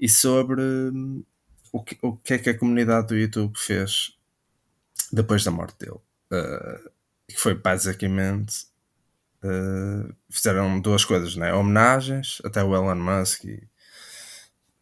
e 0.00 0.08
sobre 0.08 0.62
hum, 0.62 1.22
o 1.76 1.82
que, 1.82 1.98
o 2.00 2.16
que 2.16 2.34
é 2.34 2.38
que 2.38 2.50
a 2.50 2.58
comunidade 2.58 3.08
do 3.08 3.16
YouTube 3.16 3.56
fez 3.58 4.16
depois 5.12 5.44
da 5.44 5.50
morte 5.50 5.78
dele. 5.78 6.00
Uh, 6.32 6.90
que 7.28 7.36
foi 7.36 7.54
basicamente 7.54 8.66
uh, 9.44 10.14
fizeram 10.30 10.80
duas 10.80 11.04
coisas, 11.04 11.36
né? 11.36 11.52
Homenagens, 11.52 12.40
até 12.44 12.62
o 12.62 12.74
Elon 12.74 12.96
Musk 12.96 13.44
e 13.44 13.68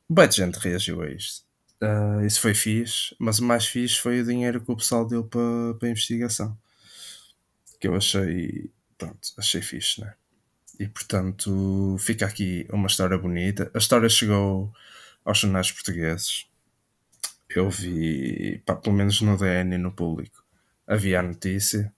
de 0.09 0.37
gente 0.37 0.59
reagiu 0.59 1.03
a 1.03 1.11
isto. 1.11 1.45
Uh, 1.83 2.25
isso 2.25 2.41
foi 2.41 2.55
fixe, 2.55 3.17
mas 3.19 3.41
o 3.41 3.45
mais 3.45 3.67
fixe 3.67 3.99
foi 3.99 4.21
o 4.21 4.25
dinheiro 4.25 4.61
que 4.61 4.71
o 4.71 4.77
pessoal 4.77 5.07
deu 5.07 5.25
para 5.25 5.41
a 5.83 5.91
investigação. 5.91 6.57
Que 7.81 7.89
eu 7.89 7.97
achei, 7.97 8.71
pronto, 8.97 9.33
achei 9.37 9.61
fixe, 9.61 10.01
né? 10.01 10.15
E 10.79 10.87
portanto 10.87 11.97
fica 11.99 12.25
aqui 12.27 12.67
uma 12.71 12.87
história 12.87 13.19
bonita. 13.19 13.71
A 13.75 13.79
história 13.79 14.09
chegou 14.09 14.73
aos 15.25 15.39
jornais 15.39 15.73
portugueses. 15.73 16.47
Eu 17.55 17.71
vi, 17.71 18.61
pá, 18.67 18.75
pelo 18.75 18.97
menos 18.97 19.21
no 19.21 19.39
DN 19.39 19.77
e 19.77 19.79
no 19.79 19.93
público, 19.93 20.45
havia 20.89 21.21
a 21.21 21.23
notícia 21.23 21.95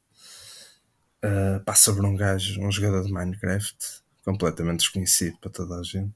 uh, 1.24 1.64
pá, 1.64 1.74
sobre 1.74 2.06
um 2.06 2.14
gajo, 2.14 2.60
um 2.60 2.70
jogador 2.70 3.02
de 3.02 3.10
Minecraft, 3.10 4.02
completamente 4.22 4.80
desconhecido 4.80 5.38
para 5.38 5.50
toda 5.50 5.80
a 5.80 5.82
gente. 5.82 6.14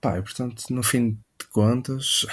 Pá, 0.00 0.16
e 0.16 0.22
portanto, 0.22 0.62
no 0.70 0.80
fim 0.80 1.18
de 1.40 1.46
contas, 1.48 2.24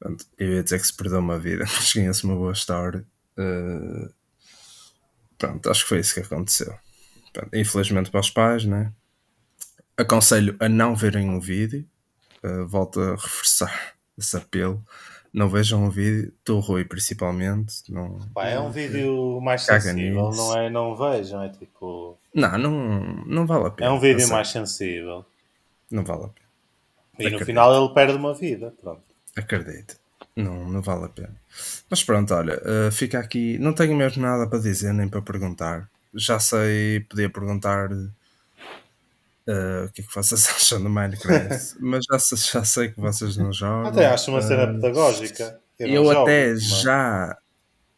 eu 0.38 0.54
ia 0.54 0.62
dizer 0.62 0.80
que 0.80 0.86
se 0.86 0.96
perdeu 0.96 1.18
uma 1.18 1.38
vida, 1.38 1.64
mas 1.68 1.92
conheço 1.92 2.26
uma 2.26 2.36
boa 2.36 2.52
história. 2.52 3.06
Uh, 3.36 4.10
pronto, 5.36 5.70
acho 5.70 5.82
que 5.82 5.88
foi 5.90 6.00
isso 6.00 6.14
que 6.14 6.20
aconteceu. 6.20 6.74
Pronto, 7.30 7.54
infelizmente 7.54 8.10
para 8.10 8.20
os 8.20 8.30
pais, 8.30 8.64
né? 8.64 8.90
Aconselho 9.98 10.56
a 10.58 10.66
não 10.66 10.96
verem 10.96 11.34
o 11.36 11.40
vídeo. 11.42 11.86
Uh, 12.42 12.66
volto 12.66 13.00
a 13.00 13.10
reforçar 13.10 13.95
esse 14.16 14.36
apelo. 14.36 14.82
Não 15.32 15.48
vejam 15.50 15.84
o 15.86 15.90
vídeo, 15.90 16.32
do 16.44 16.60
Rui 16.60 16.84
principalmente. 16.84 17.82
Não, 17.92 18.18
Pá, 18.32 18.48
é 18.48 18.58
um 18.58 18.70
vídeo 18.70 19.38
mais 19.42 19.62
sensível, 19.62 20.28
nisso. 20.30 20.38
não 20.38 20.58
é? 20.58 20.70
Não 20.70 20.96
vejam, 20.96 21.42
é 21.42 21.48
tipo. 21.50 22.16
não, 22.34 22.56
não, 22.56 22.70
não 23.26 23.46
vale 23.46 23.66
a 23.66 23.70
pena. 23.70 23.90
É 23.90 23.92
um 23.92 24.00
vídeo 24.00 24.26
mais 24.28 24.48
sensível. 24.48 25.24
Não 25.90 26.04
vale 26.04 26.24
a 26.24 26.28
pena. 26.28 26.46
E 27.18 27.22
no 27.22 27.28
Acredito. 27.28 27.46
final 27.46 27.84
ele 27.84 27.94
perde 27.94 28.14
uma 28.14 28.34
vida. 28.34 28.72
Pronto. 28.80 29.02
Acredito. 29.36 29.96
Não, 30.34 30.68
não 30.68 30.82
vale 30.82 31.04
a 31.04 31.08
pena. 31.08 31.34
Mas 31.88 32.02
pronto, 32.02 32.32
olha, 32.34 32.60
uh, 32.62 32.92
fica 32.92 33.18
aqui. 33.18 33.58
Não 33.58 33.72
tenho 33.72 33.94
mesmo 33.96 34.22
nada 34.22 34.46
para 34.46 34.58
dizer 34.58 34.92
nem 34.92 35.08
para 35.08 35.22
perguntar. 35.22 35.88
Já 36.14 36.38
sei, 36.38 37.00
podia 37.00 37.28
perguntar 37.28 37.90
uh, 39.48 39.86
o 39.86 39.92
que 39.92 40.02
é 40.02 40.04
que 40.04 40.14
vocês 40.14 40.48
acham 40.54 40.82
do 40.82 40.88
Minecraft, 40.90 41.76
mas 41.80 42.04
já, 42.10 42.18
sei- 42.18 42.38
já 42.38 42.64
sei 42.64 42.88
que 42.90 43.00
vocês 43.00 43.36
não 43.36 43.52
jogam. 43.52 43.86
Até 43.90 44.06
acho 44.06 44.30
uma 44.30 44.42
cena 44.42 44.64
Uh, 44.70 44.74
pedagógica. 44.74 45.60
Eu, 45.78 45.88
eu 45.88 46.04
jogo, 46.04 46.22
até 46.22 46.50
mas- 46.52 46.62
já. 46.82 47.36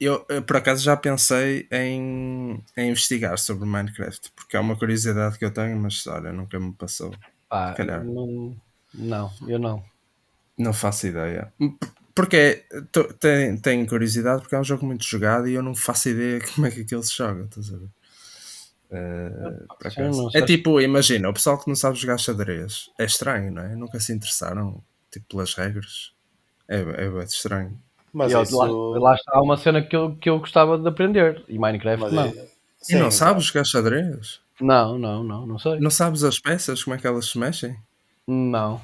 Eu, 0.00 0.24
eu, 0.28 0.42
por 0.42 0.56
acaso 0.56 0.82
já 0.82 0.96
pensei 0.96 1.66
em, 1.72 2.62
em 2.76 2.88
investigar 2.90 3.36
sobre 3.36 3.66
Minecraft, 3.68 4.30
porque 4.36 4.56
é 4.56 4.60
uma 4.60 4.76
curiosidade 4.76 5.36
que 5.36 5.44
eu 5.44 5.50
tenho, 5.50 5.76
mas 5.76 6.06
olha, 6.06 6.32
nunca 6.32 6.58
me 6.60 6.72
passou. 6.72 7.12
Pá, 7.48 7.72
Calhar. 7.74 8.04
não, 8.04 8.56
não, 8.94 9.30
eu 9.48 9.58
não. 9.58 9.82
Não 10.56 10.72
faço 10.72 11.08
ideia. 11.08 11.52
Porque 12.14 12.64
tô- 12.92 13.12
tem- 13.14 13.56
tenho 13.56 13.86
curiosidade 13.88 14.42
porque 14.42 14.54
é 14.54 14.60
um 14.60 14.64
jogo 14.64 14.86
muito 14.86 15.04
jogado 15.04 15.48
e 15.48 15.54
eu 15.54 15.62
não 15.62 15.74
faço 15.74 16.08
ideia 16.10 16.40
como 16.54 16.66
é 16.66 16.70
que 16.70 16.82
aquele 16.82 17.02
se 17.02 17.16
joga, 17.16 17.44
estás 17.44 17.72
a 17.72 17.76
ver? 17.78 17.88
Sim, 18.90 19.66
acaso. 19.68 20.00
não 20.00 20.30
é 20.34 20.42
tipo, 20.42 20.80
imagina, 20.80 21.28
o 21.28 21.32
pessoal 21.34 21.58
que 21.58 21.68
não 21.68 21.74
sabe 21.76 21.98
jogar 21.98 22.18
xadrez 22.18 22.90
é 22.98 23.04
estranho, 23.04 23.52
não 23.52 23.62
é? 23.62 23.74
Nunca 23.76 24.00
se 24.00 24.12
interessaram 24.12 24.82
tipo, 25.10 25.26
pelas 25.28 25.54
regras. 25.54 26.12
É, 26.66 26.80
é 26.80 27.08
bem 27.10 27.22
estranho. 27.24 27.78
Mas 28.12 28.32
E 28.32 28.34
eu- 28.34 28.42
isso. 28.42 28.56
lá, 28.56 28.66
lá 28.98 29.14
está 29.14 29.40
uma 29.42 29.56
cena 29.56 29.82
que 29.82 29.94
eu, 29.94 30.16
que 30.16 30.30
eu 30.30 30.38
gostava 30.38 30.78
de 30.78 30.88
aprender. 30.88 31.44
E 31.48 31.58
Minecraft 31.58 32.00
mas 32.04 32.12
não. 32.12 32.22
é- 32.24 32.30
e 32.30 32.48
sim, 32.80 32.96
não 32.98 33.10
sabes 33.10 33.44
jogar 33.44 33.64
xadrez? 33.64 34.40
Não, 34.60 34.98
não, 34.98 35.22
não, 35.22 35.46
não 35.46 35.58
sei. 35.58 35.78
Não 35.80 35.90
sabes 35.90 36.24
as 36.24 36.38
peças, 36.40 36.82
como 36.82 36.96
é 36.96 36.98
que 36.98 37.06
elas 37.06 37.26
se 37.26 37.38
mexem? 37.38 37.76
Não. 38.26 38.80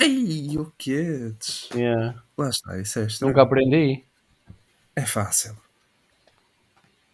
Ei, 0.00 0.56
o 0.58 0.72
quê? 0.78 1.32
Yeah. 1.74 2.20
Lá 2.38 2.48
está, 2.48 2.78
isso 2.80 2.98
é 2.98 3.04
estranho. 3.06 3.30
Nunca 3.30 3.42
aprendi. 3.42 4.02
É 4.96 5.02
fácil. 5.02 5.56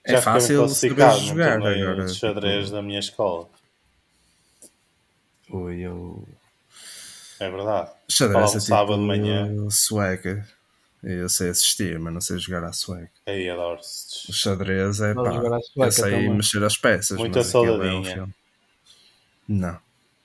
Já 0.08 0.14
É 0.14 0.20
fiquei 0.20 0.32
fácil 0.32 0.68
saber 0.68 0.88
jogar 1.20 1.56
agora. 1.56 2.04
de 2.06 2.14
xadrez 2.14 2.64
tipo, 2.64 2.76
da 2.76 2.82
minha 2.82 2.98
escola. 2.98 3.48
Ui, 5.50 5.80
eu... 5.80 6.26
É 7.40 7.50
verdade. 7.50 7.90
Xadrez 8.10 8.50
é 8.50 8.52
tipo 8.54 8.60
sábado 8.60 9.00
de 9.00 9.06
manhã. 9.06 9.70
swag. 9.70 10.42
Eu 11.02 11.28
sei 11.28 11.50
assistir, 11.50 11.98
mas 11.98 12.12
não 12.12 12.20
sei 12.20 12.38
jogar 12.38 12.64
à 12.64 12.72
swag. 12.72 13.08
Aí 13.26 13.48
O 13.48 13.52
adoro-se. 13.52 14.32
xadrez 14.32 15.00
é 15.00 15.14
Não 15.14 15.22
pá. 15.24 15.30
Eu 15.30 15.62
sueca 15.62 15.90
sei 15.92 16.10
também. 16.10 16.30
mexer 16.34 16.64
as 16.64 16.76
peças. 16.76 17.18
Muita 17.18 17.40
aquilo 17.40 17.82
é 17.82 17.92
um. 18.22 18.32
Não, 19.46 19.78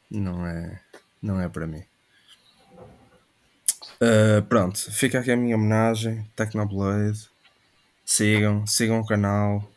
não 0.09 0.47
é, 0.47 0.81
não 1.21 1.39
é 1.39 1.47
para 1.47 1.67
mim. 1.67 1.83
Uh, 4.01 4.41
pronto, 4.49 4.77
fica 4.91 5.19
aqui 5.19 5.31
a 5.31 5.37
minha 5.37 5.55
homenagem. 5.55 6.25
Technoblade. 6.35 7.29
Sigam, 8.03 8.65
sigam 8.67 8.99
o 8.99 9.05
canal. 9.05 9.69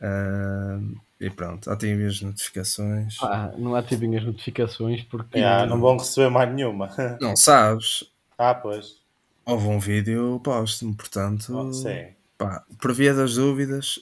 Uh, 0.00 0.96
e 1.20 1.28
pronto, 1.30 1.70
ativem 1.70 2.06
as 2.06 2.20
notificações. 2.20 3.16
Ah, 3.20 3.52
não 3.56 3.74
ativem 3.74 4.16
as 4.16 4.24
notificações 4.24 5.02
porque. 5.02 5.38
Yeah, 5.38 5.66
não 5.66 5.80
vão 5.80 5.96
receber 5.96 6.30
mais 6.30 6.52
nenhuma. 6.54 6.90
Não 7.20 7.36
sabes? 7.36 8.04
ah, 8.38 8.54
pois. 8.54 8.98
Houve 9.44 9.66
um 9.66 9.80
vídeo, 9.80 10.40
posto-me, 10.44 10.94
portanto. 10.94 11.56
Oh, 11.56 11.72
sim. 11.72 12.08
Pá, 12.36 12.62
por 12.80 12.92
via 12.92 13.14
das 13.14 13.34
dúvidas, 13.34 13.98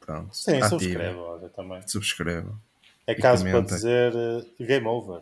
pronto. 0.00 0.34
Sim, 0.34 0.56
ativa, 0.56 0.68
subscreva, 0.68 1.20
olha 1.20 1.48
também. 1.50 1.86
Subscreva. 1.86 2.60
É 3.06 3.14
caso 3.14 3.44
para 3.44 3.60
dizer 3.60 4.12
eh, 4.16 4.64
game 4.64 4.86
over. 4.86 5.20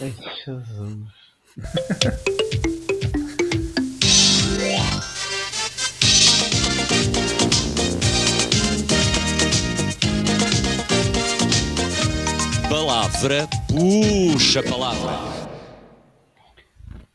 Ai, 0.00 0.14
Jesus. 0.44 1.08
palavra, 12.78 13.46
puxa 13.68 14.60
palavra. 14.64 15.12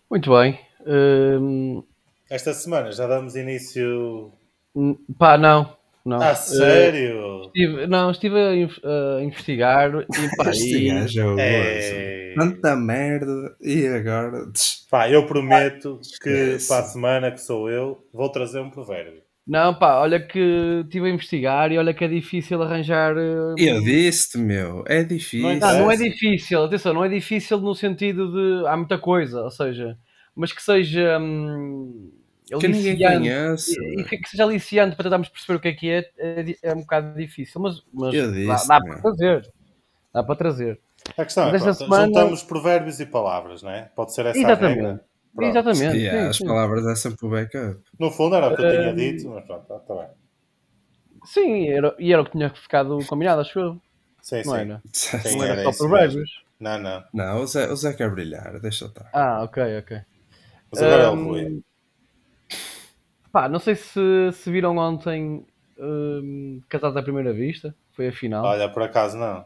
Muito 0.09 0.31
bem. 0.31 0.57
Hum, 0.87 1.83
Esta 2.29 2.53
semana 2.53 2.93
já 2.93 3.05
damos 3.05 3.35
início. 3.35 4.31
Hum, 4.73 4.95
pá, 5.17 5.37
não. 5.37 5.75
não. 6.05 6.21
Ah, 6.21 6.29
Eh, 6.31 6.35
sério? 6.35 7.41
estive- 7.47 7.87
não, 7.87 8.09
estive 8.09 8.39
a, 8.39 8.55
inv- 8.55 8.79
a 8.85 9.21
investigar 9.21 9.91
e 10.01 10.35
pá, 10.37 10.47
Este 10.49 10.77
e- 10.77 10.87
gajo 10.93 11.37
é 11.37 12.31
É... 12.31 12.33
Tanta 12.37 12.75
merda. 12.77 13.53
E 13.61 13.85
agora. 13.85 14.45
Pá, 14.89 15.09
eu 15.09 15.25
prometo 15.25 15.99
que 16.21 16.29
esquece. 16.29 16.69
para 16.69 16.85
a 16.85 16.87
semana 16.87 17.31
que 17.33 17.41
sou 17.41 17.69
eu, 17.69 18.01
vou 18.13 18.29
trazer 18.29 18.61
um 18.61 18.69
provérbio. 18.69 19.21
Não, 19.49 19.73
pá, 19.73 19.99
olha 19.99 20.19
que 20.19 20.39
estive 20.85 21.07
a 21.07 21.09
investigar 21.09 21.71
e 21.71 21.77
olha 21.77 21.93
que 21.93 22.03
é 22.03 22.07
difícil 22.07 22.61
arranjar. 22.61 23.17
eh, 23.17 23.55
Eu 23.57 23.81
disse-te, 23.81 24.37
meu. 24.37 24.83
É 24.87 25.03
difícil. 25.03 25.41
Não 25.41 25.59
Não, 25.59 25.79
não 25.79 25.91
é 25.91 25.97
difícil, 25.97 26.63
atenção, 26.63 26.93
não 26.93 27.03
é 27.03 27.09
difícil 27.09 27.57
no 27.59 27.73
sentido 27.73 28.31
de 28.31 28.67
há 28.67 28.77
muita 28.77 28.97
coisa, 28.99 29.41
ou 29.41 29.49
seja, 29.51 29.97
mas 30.35 30.53
que 30.53 30.61
seja 30.61 31.17
hum, 31.19 32.11
que 32.59 32.67
ninguém 32.67 32.91
aliciante, 32.93 33.19
conhece. 33.19 33.71
e, 33.81 34.01
e 34.01 34.03
que 34.03 34.17
que 34.17 34.29
seja 34.29 34.43
aliciante 34.43 34.95
para 34.95 35.03
tentarmos 35.05 35.29
perceber 35.29 35.57
o 35.57 35.59
que 35.61 35.67
é 35.69 35.73
que 35.73 35.89
é, 35.89 35.99
é, 36.17 36.45
é 36.63 36.73
um 36.73 36.81
bocado 36.81 37.15
difícil, 37.17 37.59
mas, 37.61 37.81
mas 37.93 38.13
Eu 38.15 38.27
dá, 38.27 38.33
disse, 38.33 38.67
dá 38.67 38.79
meu. 38.79 38.93
para 38.93 39.01
trazer. 39.01 39.49
Dá 40.13 40.23
para 40.23 40.35
trazer. 40.35 40.79
A 41.17 41.23
questão 41.25 41.43
é, 41.47 41.51
Mas 41.51 41.65
esta 41.65 41.73
pronto, 41.73 41.77
semana- 41.95 42.05
juntamos 42.05 42.43
provérbios 42.43 42.99
e 42.99 43.05
palavras, 43.05 43.61
não 43.63 43.71
é? 43.71 43.83
Pode 43.95 44.13
ser 44.13 44.25
essa 44.25 44.37
a 44.37 44.41
Exatamente. 44.41 44.75
regra. 44.81 45.05
Pronto. 45.35 45.49
Exatamente. 45.49 45.97
Yeah, 45.97 46.23
sim, 46.23 46.29
as 46.29 46.37
sim. 46.37 46.45
palavras 46.45 46.85
é 46.85 46.95
sempre 46.95 47.25
o 47.25 47.29
backup. 47.29 47.81
No 47.99 48.11
fundo 48.11 48.35
era 48.35 48.47
o 48.47 48.55
que 48.55 48.61
eu 48.63 48.69
tinha 48.71 48.93
dito, 48.93 49.29
mas 49.29 49.45
pronto, 49.45 49.73
está 49.73 49.95
bem. 49.95 50.07
Sim, 51.25 51.67
era, 51.67 51.95
e 51.99 52.11
era 52.13 52.21
o 52.21 52.25
que 52.25 52.31
tinha 52.31 52.49
ficado 52.49 52.97
combinado, 53.07 53.41
acho 53.41 53.59
eu. 53.59 53.81
Sim, 54.21 54.43
Não 54.43 54.55
sim. 54.55 54.61
era? 54.61 54.81
Sim, 54.93 55.37
Não 55.37 55.43
era 55.43 55.53
era 55.53 55.63
só 55.63 55.69
isso 55.69 55.77
provérbios. 55.79 56.43
Não, 56.59 56.77
não. 56.79 57.03
Não, 57.13 57.41
o 57.41 57.47
Zé, 57.47 57.71
o 57.71 57.75
Zé 57.75 57.93
quer 57.93 58.11
brilhar, 58.11 58.59
deixa 58.59 58.85
eu 58.85 58.89
estar. 58.89 59.09
Ah, 59.13 59.43
ok, 59.43 59.79
ok. 59.79 60.01
Mas 60.71 60.81
agora 60.81 61.03
é 61.03 61.07
o 61.07 61.15
Rui. 61.15 61.63
Pá, 63.31 63.47
não 63.47 63.59
sei 63.59 63.75
se, 63.75 63.99
se 64.33 64.51
viram 64.51 64.77
ontem 64.77 65.45
hum, 65.77 66.61
Casados 66.67 66.97
à 66.97 67.03
Primeira 67.03 67.31
Vista. 67.33 67.75
Foi 67.93 68.07
a 68.07 68.11
final. 68.11 68.45
Olha, 68.45 68.69
por 68.69 68.83
acaso 68.83 69.17
não. 69.17 69.45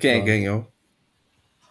Quem 0.00 0.20
que 0.20 0.26
ganhou? 0.26 0.66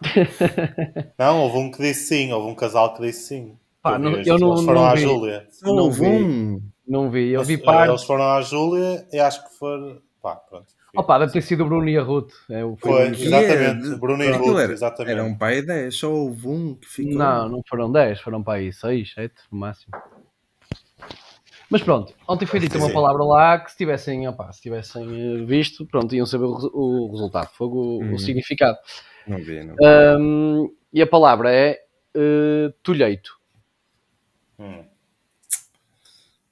Não, 1.18 1.42
houve 1.42 1.58
um 1.58 1.70
que 1.70 1.78
disse 1.78 2.06
sim, 2.06 2.32
houve 2.32 2.48
um 2.50 2.54
casal 2.54 2.94
que 2.94 3.02
disse 3.02 3.28
sim. 3.28 3.56
Pá, 3.82 3.92
Eu 3.92 3.98
vi 3.98 4.04
não- 4.04 4.10
eu 4.22 4.38
não- 4.38 4.52
eles 4.52 4.64
foram 4.64 4.80
não 4.80 4.86
à 4.88 4.94
vi. 4.94 5.00
Júlia. 5.02 5.46
Não 5.62 5.76
Houve 5.76 6.00
vi. 6.00 6.06
um. 6.06 6.62
Não 6.86 7.10
vi, 7.10 7.28
eu 7.30 7.42
vi 7.44 7.54
Eles, 7.54 7.64
partes. 7.64 7.88
eles 7.90 8.04
foram 8.04 8.24
à 8.24 8.40
Júlia 8.42 9.06
e 9.12 9.18
acho 9.18 9.46
que 9.48 9.58
foram. 9.58 10.00
Pá, 10.22 10.36
pronto. 10.36 10.66
Opa, 10.96 11.18
deve 11.18 11.32
ter 11.32 11.42
sido 11.42 11.62
o 11.64 11.66
Bruno 11.68 11.88
e 11.88 11.96
a 11.98 12.02
Ruth. 12.02 12.32
É, 12.50 12.64
o- 12.64 12.76
foi 12.76 12.90
Foi, 12.90 13.02
o- 13.10 13.14
exatamente. 13.14 13.82
Yeah, 13.84 13.96
Bruno 13.98 14.24
e 14.24 14.28
aquilo 14.28 14.52
Ruth, 14.52 14.60
era, 14.60 14.72
exatamente. 14.72 15.12
Era 15.12 15.24
um 15.24 15.36
pai 15.36 15.62
10, 15.62 15.96
só 15.98 16.10
houve 16.10 16.48
um 16.48 16.74
que 16.74 16.88
ficou. 16.88 17.14
Não, 17.18 17.48
não 17.48 17.62
foram 17.68 17.92
10, 17.92 18.20
foram 18.20 18.42
para 18.42 18.54
aí 18.58 18.72
6, 18.72 19.12
7 19.12 19.34
no 19.52 19.58
máximo. 19.58 19.92
Mas 21.70 21.82
pronto, 21.82 22.14
ontem 22.26 22.46
foi 22.46 22.58
dita 22.60 22.78
uma 22.78 22.90
palavra 22.90 23.22
lá 23.22 23.58
que 23.58 23.70
se 23.70 23.76
tivessem, 23.76 24.26
opá, 24.26 24.50
se 24.52 24.62
tivessem 24.62 25.04
eh, 25.04 25.44
visto, 25.44 25.84
pronto, 25.86 26.14
iam 26.14 26.24
saber 26.24 26.44
o, 26.46 26.56
o 26.72 27.10
resultado, 27.12 27.50
foi 27.52 27.66
o, 27.66 27.70
o 27.70 28.02
Uhum. 28.04 28.18
significado. 28.18 28.78
Não 29.28 29.38
vi, 29.38 29.62
não. 29.62 29.76
Ahm, 29.84 30.68
e 30.92 31.02
a 31.02 31.06
palavra 31.06 31.52
é 31.52 31.84
eh, 32.14 32.72
tolheito. 32.82 33.38
Hum. 34.58 34.84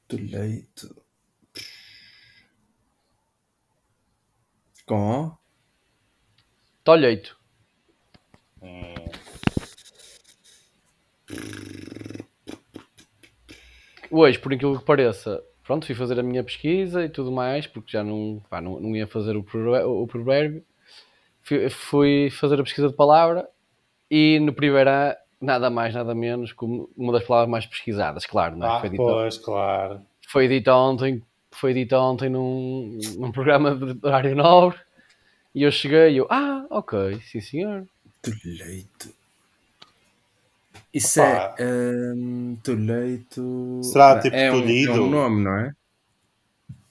Tolheito. 0.07 0.95
Com? 4.85 5.37
Tolheito. 6.85 7.37
Hum. 8.63 8.95
Hoje, 14.11 14.39
por 14.39 14.53
aquilo 14.53 14.79
que 14.79 14.85
pareça, 14.85 15.43
pronto, 15.65 15.87
fui 15.87 15.95
fazer 15.95 16.21
a 16.21 16.23
minha 16.23 16.45
pesquisa 16.45 17.05
e 17.05 17.09
tudo 17.09 17.33
mais, 17.33 17.67
porque 17.67 17.91
já 17.91 18.05
não, 18.05 18.41
pá, 18.49 18.61
não, 18.61 18.79
não 18.79 18.95
ia 18.95 19.07
fazer 19.07 19.37
o 19.37 19.41
o 19.41 20.07
provérbio. 20.07 20.65
Fui, 21.47 21.71
fui 21.71 22.31
fazer 22.31 22.61
a 22.61 22.65
pesquisa 22.65 22.89
de 22.89 22.95
palavra 22.95 23.49
e 24.11 24.41
no 24.41 24.53
primeiro 24.53 24.91
A, 24.91 25.17
nada 25.41 25.71
mais, 25.71 25.95
nada 25.95 26.13
menos, 26.13 26.53
como 26.53 26.91
uma 26.97 27.13
das 27.13 27.23
palavras 27.23 27.49
mais 27.49 27.65
pesquisadas, 27.65 28.27
claro, 28.27 28.57
não 28.57 28.67
é? 28.67 28.71
Ah, 28.71 28.81
foi, 28.81 28.91
dito, 28.91 29.03
pois, 29.03 29.39
claro. 29.39 30.03
foi 30.27 30.49
dito 30.49 30.69
ontem, 30.73 31.23
foi 31.53 31.73
dito 31.73 31.95
ontem 31.95 32.29
num, 32.29 32.99
num 33.17 33.31
programa 33.31 33.77
de 33.77 33.97
horário 34.05 34.35
nobre 34.35 34.77
e 35.55 35.63
eu 35.63 35.71
cheguei 35.71 36.15
e 36.15 36.17
eu, 36.17 36.27
ah, 36.29 36.67
ok, 36.69 37.21
sim 37.21 37.41
senhor. 37.41 37.87
Tolheito. 38.21 39.15
Isso 40.93 41.21
Pá. 41.21 41.55
é. 41.59 41.65
hum, 41.65 42.59
tolheito. 42.65 43.81
Será 43.85 44.19
tipo 44.19 44.35
é 44.35 44.51
um? 44.51 44.69
É 44.69 45.01
um 45.01 45.11
nome, 45.11 45.45
não 45.45 45.57
é? 45.59 45.73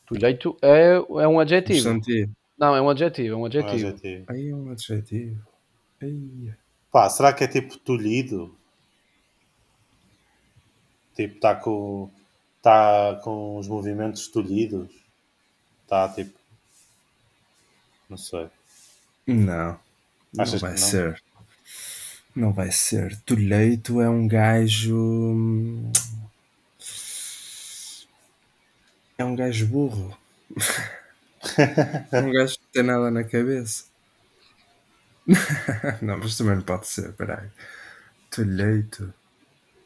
Tolheito 0.06 0.56
é, 0.62 0.94
é 0.94 1.28
um 1.28 1.42
adjetivo. 1.42 1.80
Substantivo. 1.80 2.32
Não, 2.58 2.76
é 2.76 2.82
um 2.82 2.90
adjetivo, 2.90 3.34
é 3.36 3.38
um 3.38 3.42
Um 3.42 3.46
adjetivo. 3.46 3.88
adjetivo. 3.88 4.26
Aí 4.28 4.50
é 4.50 4.56
um 4.56 4.70
adjetivo. 4.72 5.42
Aí. 6.02 6.54
Pá, 6.92 7.10
será 7.10 7.34
que 7.34 7.44
é 7.44 7.48
tipo 7.48 7.78
tolhido? 7.80 8.56
Tipo, 11.16 11.36
está 11.36 11.56
com, 11.56 12.10
tá 12.62 13.20
com 13.24 13.58
os 13.58 13.68
movimentos 13.68 14.28
tolhidos? 14.28 14.92
Está 15.84 16.10
tipo. 16.10 16.38
Não 18.10 18.18
sei. 18.18 18.50
Não. 19.28 19.80
Achas 20.38 20.62
não 20.62 20.70
vai 20.70 20.72
não? 20.72 20.78
ser. 20.78 21.24
Não 22.36 22.52
vai 22.54 22.72
ser. 22.72 23.16
Tolheito 23.22 24.02
é 24.02 24.10
um 24.10 24.28
gajo. 24.28 24.96
hum, 24.96 25.92
É 29.18 29.26
um 29.26 29.36
gajo 29.36 29.68
burro. 29.68 30.18
é 32.12 32.20
um 32.22 32.32
gajo 32.32 32.56
que 32.58 32.62
não 32.66 32.72
tem 32.74 32.84
nada 32.84 33.12
na 33.12 33.24
cabeça. 33.24 33.86
não, 36.02 36.18
mas 36.20 36.38
também 36.38 36.56
não 36.56 36.62
pode 36.64 36.88
ser. 36.88 37.12
Peraí. 37.14 37.48
Tolheito. 38.32 39.14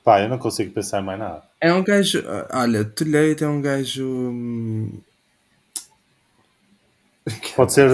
Pá, 0.03 0.21
eu 0.21 0.29
não 0.29 0.37
consigo 0.39 0.73
pensar 0.73 1.01
mais 1.01 1.19
nada. 1.19 1.43
É 1.61 1.73
um 1.73 1.83
gajo. 1.83 2.23
Olha, 2.51 2.83
Tolheito 2.85 3.43
é 3.43 3.47
um 3.47 3.61
gajo. 3.61 4.05
hum, 4.05 5.01
Pode 7.55 7.73
ser 7.73 7.89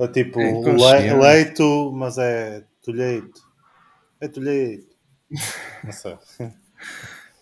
eh, 0.00 0.08
tipo 0.08 0.40
É 0.40 0.44
le- 0.44 0.50
inconsciente. 0.50 1.14
leito, 1.14 1.92
mas 1.92 2.18
é 2.18 2.64
tolheito. 2.82 3.40
É 4.20 4.28
tolheito. 4.28 4.88
Não 5.84 5.92
sei. 5.92 6.18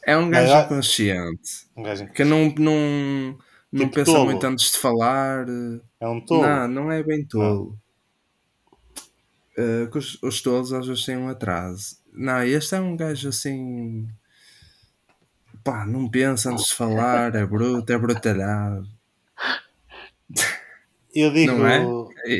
É 0.04 0.16
um 0.16 0.30
gajo 0.30 0.52
Mas, 0.52 0.68
consciente. 0.68 1.66
Um 1.76 1.82
gajo 1.82 2.06
Que 2.12 2.24
não, 2.24 2.48
não, 2.58 3.38
não 3.72 3.86
Tipo 3.86 3.94
pensa 3.94 4.12
tolo. 4.12 4.24
muito 4.24 4.44
antes 4.46 4.72
de 4.72 4.78
falar. 4.78 5.48
eh, 5.48 5.80
é 6.00 6.08
um 6.08 6.20
tolo. 6.24 6.42
Não, 6.42 6.68
não 6.68 6.92
é 6.92 7.02
bem 7.02 7.24
tolo. 7.26 7.78
Eh, 9.56 9.88
que 9.90 9.98
os, 9.98 10.22
os 10.22 10.40
tolos 10.42 10.72
às 10.72 10.86
vezes 10.86 11.04
têm 11.04 11.16
um 11.16 11.28
atraso. 11.28 11.96
Não, 12.12 12.42
este 12.42 12.74
é 12.76 12.80
um 12.80 12.96
gajo 12.96 13.28
assim. 13.28 14.08
Pá, 15.62 15.86
não 15.86 16.08
pensa 16.10 16.50
antes 16.50 16.66
de 16.66 16.74
falar, 16.74 17.32
é 17.36 17.46
bruto, 17.46 17.92
é 17.92 17.98
brutalhado. 17.98 18.88
Eu 21.14 21.30
digo. 21.32 21.52
Não 21.58 21.66
é? 21.66 21.94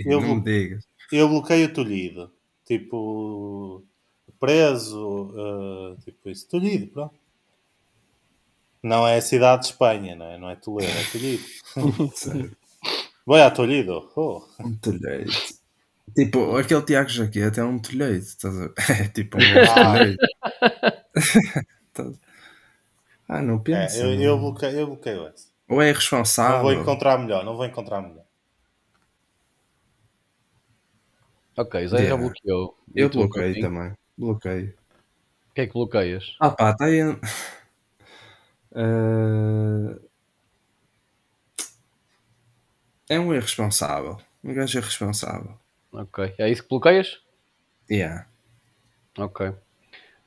Eu, 0.05 0.21
não 0.21 0.37
me 0.37 0.43
digas. 0.43 0.85
eu 1.13 1.29
bloqueio 1.29 1.73
tolhido. 1.73 2.33
Tipo. 2.65 3.85
Preso. 4.39 5.35
eh, 5.37 5.97
tipo 6.05 6.31
isso. 6.31 6.49
Tolhido, 6.49 6.89
pronto. 6.93 7.15
Não 8.83 9.07
é 9.07 9.17
a 9.17 9.23
cidade 9.23 9.63
de 9.63 9.69
Espanha, 9.69 10.15
não 10.15 10.27
é? 10.27 10.39
Não 10.39 10.51
é 10.51 10.57
Toledo, 10.57 10.93
é 10.93 11.05
Tolhido. 11.13 11.45
Vai 13.27 13.43
a 13.43 13.51
Tolhido. 13.51 14.11
Oh. 14.17 14.43
um 14.61 14.75
tolheito. 14.77 15.33
Tipo, 16.17 16.57
aquele 16.57 16.83
Tiago 16.83 17.09
Jaqueta 17.11 17.61
é 17.61 17.65
um 17.65 17.79
tolheito, 17.79 18.25
estás 18.27 18.57
a 18.57 18.61
ver? 18.69 18.73
É 19.05 19.09
tipo 19.09 19.37
um 19.37 19.41
Ah. 19.77 19.99
Estás- 21.89 22.19
ah, 23.29 23.43
não 23.43 23.57
É, 23.57 23.59
pensa. 23.59 23.99
eu, 23.99 24.15
não. 24.17 24.23
eu, 24.23 24.39
bloqueio, 24.39 24.79
eu 24.79 24.87
bloqueio 24.87 25.29
esse. 25.29 25.49
Ou 25.69 25.83
é 25.83 25.85
Não 25.87 25.91
irresponsável. 25.91 26.63
vou 26.63 26.73
encontrar 26.73 27.19
melhor, 27.19 27.45
não 27.45 27.57
vou 27.57 27.67
encontrar 27.67 28.01
melhor. 28.01 28.25
Ok, 31.57 31.87
Zé 31.89 31.97
já 31.99 32.03
Yeah. 32.05 32.23
bloqueou. 32.23 32.79
Eu 32.95 33.11
Coutinho? 33.11 33.61
também. 33.61 33.93
Bloqueio. 34.17 34.75
O 35.51 35.55
que 35.55 35.61
é 35.63 35.67
que 35.67 35.73
bloqueias? 35.73 36.37
Ah 36.41 36.51
pá, 36.53 36.71
está 36.71 36.85
aí. 36.87 37.01
Eh, 38.79 39.99
É 43.11 43.19
um 43.19 43.35
irresponsável. 43.35 44.19
Um 44.45 44.53
gajo 44.55 44.79
irresponsável. 44.79 45.55
Ok, 45.93 46.35
é 46.39 46.51
isso 46.51 46.63
que 46.63 46.69
bloqueias? 46.69 47.21
Yeah. 47.91 48.27
Ok. 49.19 49.51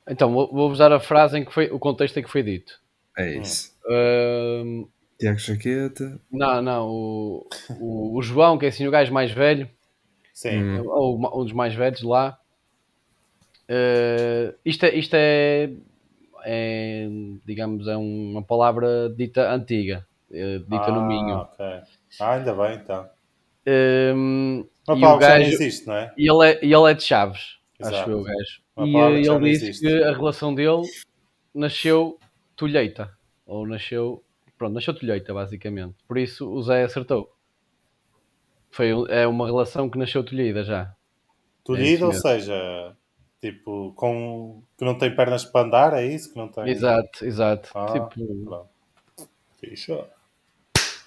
Então, 0.08 0.32
vou- 0.32 0.52
vou-vos 0.52 0.78
dar 0.78 0.92
a 0.92 0.98
frase 0.98 1.38
em 1.38 1.44
que 1.44 1.52
foi, 1.54 1.70
o 1.70 1.78
contexto 1.78 2.18
em 2.18 2.22
que 2.24 2.30
foi 2.30 2.42
dito. 2.42 2.80
É 3.16 3.36
isso. 3.36 3.72
Tiago 5.18 5.38
Jaqueta. 5.38 6.20
não, 6.30 6.60
não, 6.60 6.88
o, 6.88 7.48
o, 7.78 8.18
o 8.18 8.22
João, 8.22 8.58
que 8.58 8.66
é 8.66 8.68
assim 8.68 8.86
o 8.86 8.90
gajo 8.90 9.12
mais 9.12 9.30
velho, 9.30 9.70
Sim. 10.34 10.58
Hum. 10.80 10.88
ou 10.88 11.40
um 11.40 11.44
dos 11.44 11.52
mais 11.52 11.74
velhos 11.74 12.02
lá. 12.02 12.36
Eh, 13.68 14.54
isto 14.64 14.84
é, 14.86 14.94
isto 14.96 15.14
é, 15.14 15.70
é, 16.44 17.08
digamos, 17.46 17.86
é 17.88 17.96
uma 17.96 18.42
palavra 18.42 19.08
dita 19.16 19.52
antiga, 19.52 20.06
eh, 20.30 20.58
dita 20.58 20.90
no 20.92 21.00
Ah, 21.00 21.06
Minho. 21.06 21.36
ok. 21.38 21.64
Ah, 22.20 22.32
ainda 22.34 22.54
bem 22.54 22.76
então. 22.76 23.08
Ehm, 23.66 24.64
Uma 24.88 24.96
e, 24.96 25.04
o 25.04 25.18
gajo, 25.18 25.42
existe, 25.42 25.86
não 25.86 25.94
é? 25.96 26.12
e, 26.16 26.30
ele 26.30 26.50
é, 26.50 26.58
ele 26.64 26.90
é 26.90 26.94
de 26.94 27.02
Chaves, 27.02 27.58
acho 27.80 27.88
Exato. 27.88 28.10
eu, 28.10 28.18
o 28.20 28.22
gajo. 28.24 28.62
Uma 28.76 28.86
E 29.10 29.26
ele 29.26 29.50
disse 29.50 29.64
existe. 29.66 29.86
que 29.86 30.02
a 30.02 30.12
relação 30.12 30.54
dele 30.54 30.82
nasceu 31.54 32.18
tolheita, 32.56 33.10
ou 33.46 33.66
nasceu, 33.66 34.22
pronto, 34.58 34.74
nasceu 34.74 34.94
tolheita, 34.94 35.32
basicamente. 35.32 35.94
Por 36.08 36.18
isso 36.18 36.50
o 36.50 36.62
Zé 36.62 36.84
acertou. 36.84 37.28
Foi, 38.70 38.92
um- 38.94 39.06
é 39.06 39.26
uma 39.26 39.46
relação 39.46 39.88
que 39.90 39.98
nasceu 39.98 40.24
tolhida 40.24 40.64
já. 40.64 40.94
Tolhido, 41.64 42.06
ou 42.06 42.10
mesmo. 42.12 42.28
seja, 42.28 42.96
tipo, 43.42 43.92
com 43.96 44.62
que 44.78 44.84
não 44.84 44.96
tem 44.96 45.14
pernas 45.14 45.44
para 45.44 45.66
andar, 45.66 45.92
é 45.94 46.06
isso? 46.06 46.32
Que 46.32 46.38
não 46.38 46.48
tem. 46.48 46.68
Exato, 46.70 47.24
exato. 47.26 47.68
Ah, 47.74 48.08
Tipo, 48.08 48.66
ó. 49.90 50.04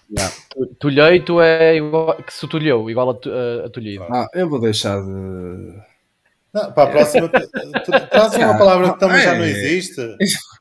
Yeah. 0.07 0.35
Tulheito 0.79 1.41
é 1.41 1.77
igual 1.77 2.15
que 2.17 2.31
se 2.31 2.47
tulhou, 2.47 2.89
igual 2.91 3.09
a, 3.09 3.65
a, 3.65 3.69
tolhido. 3.69 4.03
Ah, 4.03 4.27
eu 4.35 4.47
vou 4.47 4.59
deixar 4.59 5.01
de. 5.01 5.81
Não, 6.53 6.71
para 6.71 6.83
a 6.83 6.91
próxima, 6.91 7.27
tu- 7.27 7.49
tu- 7.85 8.07
traz 8.09 8.35
uma 8.35 8.55
palavra 8.57 8.93
que 8.93 8.99
também 8.99 9.21
já 9.21 9.33
não 9.33 9.43
É. 9.43 9.49
existe. 9.49 10.01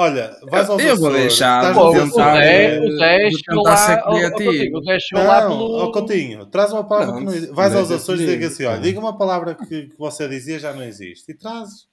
Olha, 0.00 0.36
vais 0.48 0.70
aos 0.70 0.80
Eu 0.80 0.96
vou 0.96 1.08
Açores, 1.08 1.22
deixar 1.22 1.56
estás 1.58 1.74
de 1.74 1.80
Pô, 1.80 1.86
a 1.86 1.90
o 1.90 1.92
tentar, 1.92 2.06
tentar- 2.06 2.44
Zé, 2.44 2.80
o 2.80 2.96
Zé 2.96 3.18
de 3.28 3.36
chegou 3.38 3.62
lá. 3.64 4.04
O 4.08 4.84
Zé 4.84 4.98
chegou 5.00 5.24
lá 5.26 5.40
Não, 5.42 5.48
pelo. 5.50 5.74
ó 5.76 5.90
Coutinho, 5.92 6.46
traz 6.46 6.72
uma 6.72 6.84
palavra 6.86 7.14
que 7.18 7.24
não 7.24 7.32
existe. 7.34 7.52
Vais 7.54 7.74
aos 7.74 7.90
Açores 7.90 8.20
e 8.20 8.26
diga 8.26 8.46
assim: 8.46 8.64
olha, 8.64 8.80
diga 8.80 9.00
uma 9.00 9.18
palavra 9.18 9.54
que, 9.56 9.88
que 9.88 9.98
você 9.98 10.28
dizia 10.28 10.58
já 10.60 10.72
não 10.72 10.84
existe. 10.84 11.32
E 11.32 11.34
trazes. 11.34 11.88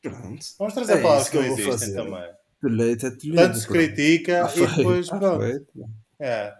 Pronto. 0.00 0.38
Vamos 0.58 0.74
trazer 0.74 0.92
É 0.92 0.96
palavras 1.02 1.22
isso 1.22 1.30
que 1.32 1.38
que 1.38 1.44
não 1.48 1.52
existem 1.52 1.72
fazer. 1.72 1.94
também. 1.94 2.30
Tolheita 2.60 3.06
é 3.08 3.10
tolhido. 3.10 3.36
Tanto 3.36 3.58
se 3.58 3.66
critica 3.66 4.50
e 4.54 4.66
depois, 4.76 5.08
pronto. 5.08 5.42
É. 6.20 6.54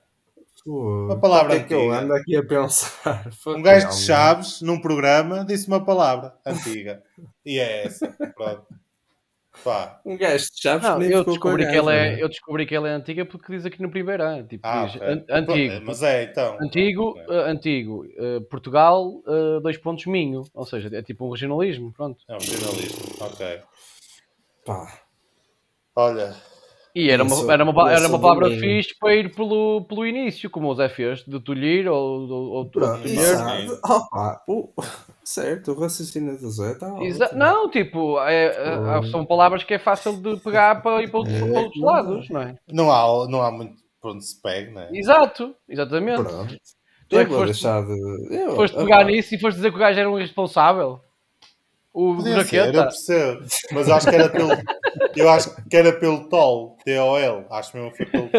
Pô, 0.65 1.07
Uma 1.07 1.19
palavra 1.19 1.55
o 1.55 1.57
que 1.57 1.63
é 1.63 1.67
que 1.69 1.75
eu 1.75 1.93
ando 1.93 2.13
aqui 2.15 2.37
a 2.37 2.43
pensar? 2.45 3.31
Um 3.47 3.63
gajo 3.63 3.89
de. 3.89 3.95
Chaves, 3.97 4.61
num 4.63 4.81
programa, 4.81 5.45
disse 5.45 5.67
uma 5.69 5.85
palavra 5.85 6.35
antiga. 6.45 7.03
E 7.47 7.59
é 7.59 7.85
essa. 7.87 8.09
Pronto. 8.35 8.65
Pá. 9.63 10.01
Um 10.05 10.17
gajo 10.17 10.45
de 10.53 10.61
chaves 10.61 10.83
Não, 10.89 11.01
eu 11.03 11.25
descobri, 11.25 11.67
que 11.69 11.77
ela 11.77 11.95
é, 11.95 12.23
eu 12.23 12.29
descobri 12.29 12.67
que 12.67 12.75
ela 12.75 12.89
é 12.89 12.93
antiga 12.93 13.25
porque 13.25 13.53
diz 13.53 13.65
aqui 13.65 13.81
no 13.81 13.91
primeiro 13.91 14.23
ano. 14.23 14.47
Tipo, 14.47 14.67
Ah, 14.67 14.87
diz, 14.87 15.01
an- 15.01 15.25
antigo. 15.31 15.85
Mas 15.87 16.03
é, 16.03 16.25
então. 16.25 16.59
Antigo, 16.61 17.19
eh, 17.19 17.51
antigo, 17.51 18.05
eh, 18.17 18.41
Portugal, 18.51 19.23
eh, 19.27 19.61
dois 19.61 19.77
pontos 19.79 20.07
Minho, 20.07 20.43
ou 20.53 20.67
seja, 20.67 20.91
é 20.93 21.03
tipo 21.03 21.27
um 21.27 21.31
regionalismo, 21.31 21.93
pronto. 21.93 22.23
É 22.29 22.37
um 22.37 22.41
jornalismo. 22.41 23.15
Ok. 23.21 23.61
Pá, 24.65 25.01
E 26.95 27.11
era 27.11 27.23
uma, 27.25 27.53
era 27.53 27.65
uma, 27.65 27.91
era 27.91 28.07
uma 28.09 28.21
palavra 28.21 28.51
fixe 28.61 28.95
para 28.99 29.15
ir 29.15 29.35
pelo, 29.35 29.83
pelo 29.89 30.07
início, 30.07 30.51
como 30.51 30.69
o 30.69 30.75
Zé 30.75 30.91
fez, 30.91 31.25
de 31.25 31.41
tolhir 31.41 31.89
ou, 31.89 32.29
ou, 32.29 32.51
ou 32.51 32.65
tolher. 32.67 33.07
exato. 33.07 33.79
Opa, 33.83 34.43
o- 34.47 34.69
certo, 35.25 35.73
o 35.73 35.81
raciocínio 35.81 36.37
do 36.39 36.51
Zé 36.51 36.73
está. 36.73 36.89
Não, 37.35 37.71
tipo, 37.71 38.21
é- 38.21 38.47
é- 38.47 39.03
são 39.11 39.25
palavras 39.25 39.65
que 39.65 39.73
é 39.73 39.79
fácil 39.79 40.17
de 40.21 40.37
pegar 40.41 40.83
para 40.83 41.03
ir 41.03 41.09
para 41.11 41.21
outros, 41.21 41.37
É, 41.37 41.41
para 41.51 41.61
outros 41.61 41.83
lados, 41.83 42.29
não 42.29 42.41
é? 42.43 42.57
não 42.71 42.93
há, 42.93 43.27
não 43.29 43.43
há 43.43 43.51
muito 43.51 43.77
por 44.01 44.11
onde 44.11 44.25
se 44.27 44.41
pegue, 44.43 44.71
não 44.73 44.83
é? 44.83 44.89
Exato, 44.93 45.55
exatamente. 45.69 46.23
Pronto. 46.23 46.57
Tu 47.09 47.19
é 47.19 47.25
que 47.25 47.31
foste- 47.31 47.63
de. 47.63 48.37
Eu, 48.37 48.57
Foste 48.57 48.75
opa, 48.75 48.85
pegar 48.85 49.05
nisso 49.05 49.35
e 49.35 49.39
foste 49.39 49.57
dizer 49.57 49.71
que 49.71 49.77
o 49.77 49.81
gajo 49.81 49.99
era 50.01 50.11
um 50.11 50.19
irresponsável. 50.19 51.01
O 51.95 52.17
Podia 52.17 52.43
ser, 52.45 52.57
eu 52.57 52.65
Jaqueta. 52.65 52.83
percebo. 52.85 53.47
Mas 53.73 53.89
acho 53.91 54.09
que 54.09 54.15
era 54.15 54.29
pelo. 54.31 54.49
Eu 55.15 55.29
acho 55.29 55.55
que 55.69 55.77
era 55.77 55.93
pelo 55.99 56.29
tol, 56.29 56.79
T-O-L. 56.85 57.45
Acho 57.51 57.77
mesmo 57.77 57.91
que 57.93 57.97
foi 57.99 58.07
pelo. 58.07 58.31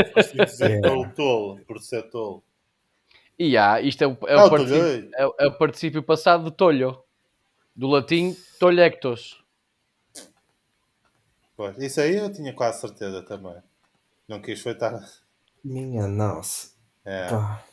dizer 0.47 0.71
É. 0.71 0.81
pelo 0.81 1.07
tolo, 1.13 1.59
por 1.67 1.79
ser 1.79 2.03
tolo. 2.09 2.43
E 3.37 3.55
há, 3.57 3.79
isto 3.81 4.03
é 4.03 4.07
o, 4.07 4.17
é, 4.27 4.33
Ah, 4.35 4.45
o 4.45 4.49
particípio, 4.49 4.79
tolhei. 4.81 5.11
é, 5.15 5.45
é 5.45 5.47
o 5.47 5.57
particípio 5.57 6.03
passado 6.03 6.45
de 6.45 6.51
tolho. 6.51 6.99
Do 7.75 7.87
latim 7.87 8.35
tolhectos. 8.59 9.43
Pois, 11.55 11.77
Isso 11.77 12.01
aí 12.01 12.15
eu 12.17 12.31
tinha 12.31 12.53
quase 12.53 12.81
certeza 12.81 13.21
também. 13.23 13.55
Não 14.27 14.41
quis 14.41 14.61
foi 14.61 14.71
estar. 14.73 14.99
Minha 15.63 16.07
nossa. 16.07 16.69
É. 17.05 17.29
Pá. 17.29 17.63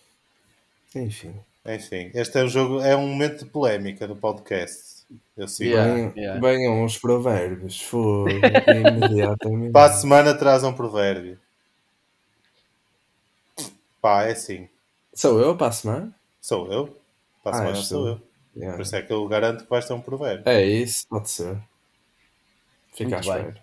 Enfim. 0.94 1.34
Enfim, 1.66 2.10
este 2.14 2.38
é 2.38 2.44
um 2.44 2.48
jogo, 2.48 2.80
é 2.80 2.96
um 2.96 3.06
momento 3.06 3.44
de 3.44 3.50
polémica 3.50 4.06
no 4.06 4.16
podcast. 4.16 4.99
Eu 5.36 5.48
sigo. 5.48 5.70
Yeah. 5.70 5.94
Venham, 5.94 6.12
yeah. 6.16 6.40
venham 6.40 6.84
os 6.84 6.98
provérbios. 6.98 7.80
Fogo. 7.80 8.28
imediatamente. 8.68 9.72
Para 9.72 9.90
a 9.92 9.94
semana 9.96 10.34
traz 10.34 10.62
um 10.64 10.72
provérbio. 10.72 11.38
Pá, 14.00 14.24
é 14.24 14.32
assim. 14.32 14.68
Sou 15.14 15.40
eu 15.40 15.56
para 15.56 15.68
a 15.68 15.72
semana? 15.72 16.14
Sou 16.40 16.70
eu. 16.72 16.96
Para 17.42 17.52
a 17.52 17.54
Ah, 17.54 17.58
semana 17.62 17.76
és 17.78 17.86
sou 17.86 18.08
eu. 18.08 18.22
Yeah. 18.56 18.76
Por 18.76 18.82
isso 18.82 18.96
é 18.96 19.02
que 19.02 19.12
eu 19.12 19.26
garanto 19.28 19.64
que 19.64 19.70
vais 19.70 19.86
ter 19.86 19.92
um 19.94 20.00
provérbio. 20.00 20.42
É 20.48 20.64
isso, 20.64 21.06
pode 21.08 21.30
ser. 21.30 21.56
Fica 22.92 23.16
à 23.16 23.20
Muito 23.20 23.32
bem. 23.32 23.38
espera. 23.48 23.62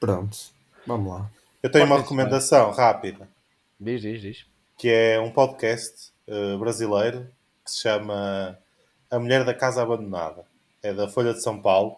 Pronto, 0.00 0.38
vamos 0.86 1.12
lá. 1.12 1.30
Eu 1.62 1.70
tenho 1.70 1.84
uma 1.84 1.96
Pode 1.96 2.08
ser 2.08 2.14
recomendação 2.14 2.70
rápida, 2.70 3.28
Diz, 3.80 4.00
diz, 4.00 4.20
diz. 4.20 4.46
que 4.76 4.88
é 4.88 5.20
um 5.20 5.30
podcast 5.30 6.12
eh, 6.26 6.56
brasileiro 6.56 7.28
que 7.64 7.70
se 7.70 7.80
chama 7.82 8.58
A 9.10 9.18
Mulher 9.18 9.44
da 9.44 9.54
Casa 9.54 9.82
Abandonada. 9.82 10.44
É 10.82 10.92
da 10.92 11.08
Folha 11.08 11.32
de 11.32 11.42
São 11.42 11.60
Paulo. 11.60 11.96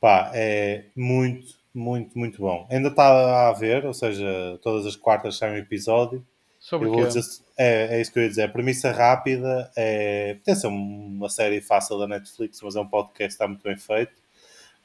Pá, 0.00 0.30
é 0.34 0.84
muito, 0.96 1.54
muito, 1.74 2.18
muito 2.18 2.40
bom. 2.40 2.66
Ainda 2.70 2.88
está 2.88 3.48
a 3.48 3.52
ver, 3.52 3.84
ou 3.84 3.92
seja, 3.92 4.58
todas 4.62 4.86
as 4.86 4.96
quartas 4.96 5.36
sai 5.36 5.52
um 5.52 5.56
episódio. 5.56 6.24
Sobre 6.58 6.88
Eu 6.88 6.92
vou 6.92 7.06
dizer, 7.06 7.22
é, 7.56 7.96
é 7.96 8.00
isso 8.00 8.12
que 8.12 8.18
eu 8.18 8.22
ia 8.22 8.28
dizer. 8.28 8.42
A 8.42 8.48
premissa 8.48 8.90
rápida 8.92 9.70
é. 9.76 10.36
Tem 10.44 10.54
ser 10.54 10.66
uma 10.66 11.28
série 11.28 11.60
fácil 11.60 11.98
da 11.98 12.06
Netflix, 12.06 12.60
mas 12.62 12.76
é 12.76 12.80
um 12.80 12.86
podcast 12.86 13.28
que 13.28 13.32
está 13.32 13.46
muito 13.46 13.62
bem 13.62 13.76
feito. 13.76 14.12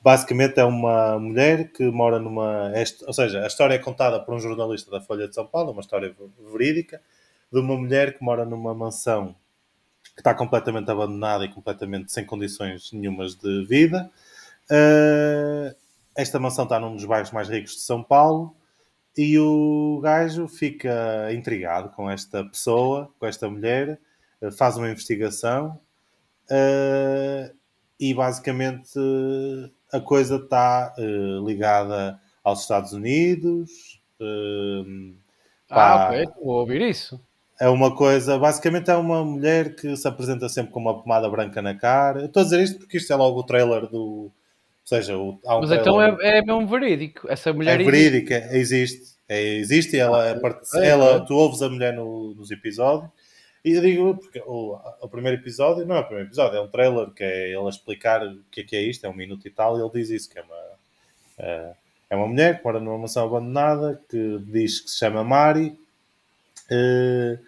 Basicamente 0.01 0.59
é 0.59 0.63
uma 0.63 1.17
mulher 1.17 1.71
que 1.71 1.83
mora 1.85 2.19
numa. 2.19 2.71
ou 3.07 3.13
seja, 3.13 3.43
a 3.43 3.47
história 3.47 3.73
é 3.73 3.79
contada 3.79 4.19
por 4.19 4.35
um 4.35 4.39
jornalista 4.39 4.91
da 4.91 5.01
Folha 5.01 5.27
de 5.27 5.35
São 5.35 5.47
Paulo, 5.47 5.71
uma 5.71 5.81
história 5.81 6.15
verídica, 6.51 7.01
de 7.51 7.59
uma 7.59 7.75
mulher 7.75 8.17
que 8.17 8.23
mora 8.23 8.45
numa 8.45 8.73
mansão 8.73 9.35
que 10.15 10.21
está 10.21 10.33
completamente 10.33 10.89
abandonada 10.89 11.43
e 11.43 11.49
completamente 11.49 12.11
sem 12.11 12.25
condições 12.25 12.91
nenhumas 12.93 13.35
de 13.35 13.65
vida. 13.65 14.09
Uh, 14.71 15.75
esta 16.15 16.39
mansão 16.39 16.63
está 16.63 16.79
num 16.79 16.95
dos 16.95 17.03
bairros 17.03 17.31
mais 17.31 17.49
ricos 17.49 17.73
de 17.73 17.81
São 17.81 18.01
Paulo 18.01 18.55
e 19.17 19.37
o 19.37 19.99
gajo 20.01 20.47
fica 20.47 21.31
intrigado 21.33 21.89
com 21.89 22.09
esta 22.09 22.43
pessoa, 22.45 23.11
com 23.19 23.25
esta 23.25 23.49
mulher, 23.49 23.99
uh, 24.41 24.51
faz 24.51 24.77
uma 24.77 24.89
investigação 24.89 25.79
uh, 26.49 27.53
e 27.99 28.13
basicamente 28.13 28.97
a 29.91 29.99
coisa 29.99 30.37
está 30.37 30.93
ligada 31.45 32.19
aos 32.43 32.61
Estados 32.61 32.91
Unidos. 32.91 34.01
Ah, 35.69 35.75
pá, 35.75 36.07
ok, 36.07 36.27
vou 36.43 36.59
ouvir 36.59 36.81
isso. 36.81 37.21
É 37.59 37.69
uma 37.69 37.95
coisa, 37.95 38.37
basicamente 38.37 38.89
é 38.89 38.95
uma 38.95 39.23
mulher 39.23 39.75
que 39.75 39.95
se 39.95 40.07
apresenta 40.07 40.49
sempre 40.49 40.71
com 40.71 40.79
uma 40.79 41.01
pomada 41.01 41.29
branca 41.29 41.61
na 41.61 41.73
cara. 41.75 42.21
Eu 42.21 42.25
estou 42.25 42.41
a 42.41 42.43
dizer 42.43 42.61
isto 42.61 42.79
porque 42.79 42.97
isto 42.97 43.11
é 43.11 43.15
logo 43.15 43.39
o 43.39 43.43
trailer 43.43 43.87
do. 43.87 44.01
Ou 44.01 44.31
seja, 44.83 45.17
o, 45.17 45.39
há 45.45 45.57
um 45.57 45.61
Mas 45.61 45.71
então 45.71 46.01
é, 46.01 46.15
é 46.21 46.41
mesmo 46.41 46.67
verídico. 46.67 47.27
Essa 47.29 47.51
mulher 47.53 47.79
é 47.79 47.83
verídica, 47.83 48.49
existe. 48.51 49.15
É, 49.27 49.41
existe 49.55 49.95
e 49.95 49.99
ela, 49.99 50.27
é 50.27 50.35
part- 50.39 50.63
é, 50.75 50.87
ela 50.87 51.15
é. 51.15 51.19
tu 51.21 51.33
ouves 51.33 51.61
a 51.63 51.69
mulher 51.69 51.93
no- 51.93 52.35
nos 52.35 52.51
episódios. 52.51 53.09
E 53.63 53.71
eu 53.71 53.81
digo, 53.81 54.15
porque 54.17 54.39
o, 54.45 54.77
o 55.01 55.07
primeiro 55.09 55.41
episódio, 55.41 55.87
não 55.87 55.95
é 55.95 55.99
o 56.01 56.03
primeiro 56.03 56.27
episódio, 56.29 56.59
é 56.59 56.61
um 56.61 56.67
trailer 56.67 57.09
que 57.09 57.23
é 57.23 57.47
ele 57.47 57.65
a 57.65 57.69
explicar 57.69 58.23
o 58.23 58.37
que 58.51 58.61
é 58.61 58.63
que 58.63 58.75
é 58.75 58.81
isto, 58.83 59.03
é 59.05 59.09
um 59.09 59.15
minuto 59.15 59.47
e 59.47 59.49
tal, 59.49 59.75
e 59.75 59.81
ele 59.81 59.89
diz 59.91 60.11
isso, 60.11 60.29
que 60.29 60.37
é 60.37 60.43
uma, 60.43 60.55
eh, 61.39 61.73
é 62.11 62.15
uma 62.15 62.27
mulher 62.27 62.59
que 62.59 62.63
mora 62.63 62.79
numa 62.79 62.99
mansão 62.99 63.25
abandonada, 63.25 63.99
que 64.07 64.37
diz 64.45 64.81
que 64.81 64.91
se 64.91 64.99
chama 64.99 65.23
Mari, 65.23 65.75
eh, 66.69 67.39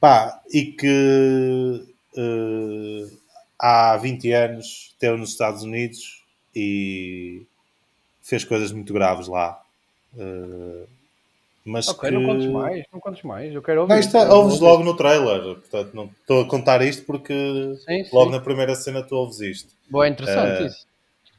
pá, 0.00 0.40
e 0.52 0.66
que 0.72 1.84
eh, 2.16 3.06
há 3.58 3.96
20 3.96 4.32
anos 4.32 4.90
esteve 4.92 5.16
nos 5.18 5.30
Estados 5.30 5.62
Unidos 5.62 6.22
e 6.54 7.46
fez 8.22 8.44
coisas 8.44 8.72
muito 8.72 8.92
graves 8.92 9.28
lá. 9.28 9.60
Eh, 10.18 10.86
mas 11.64 11.88
Ok, 11.88 12.08
que... 12.08 12.14
não 12.14 12.24
contes 12.26 12.46
mais, 12.52 12.84
não 12.92 13.00
contes 13.00 13.22
mais. 13.22 13.54
Eu 13.54 13.62
quero 13.62 13.80
ouvir. 13.82 13.92
Não, 13.94 14.00
isto 14.00 14.16
é- 14.16 14.28
ouves 14.32 14.60
logo 14.60 14.84
no 14.84 14.94
trailer, 14.96 15.42
portanto 15.56 15.94
não 15.94 16.04
estou 16.20 16.42
a 16.42 16.48
contar 16.48 16.82
isto 16.82 17.04
porque 17.06 17.32
Sim, 17.86 18.04
sim. 18.04 18.10
logo 18.12 18.30
na 18.30 18.40
primeira 18.40 18.74
cena 18.74 19.02
tu 19.02 19.14
ouves 19.16 19.40
isto. 19.40 19.72
Boa, 19.88 20.06
é 20.06 20.10
interessante 20.10 20.62
Eh, 20.62 20.66
isso. 20.66 20.86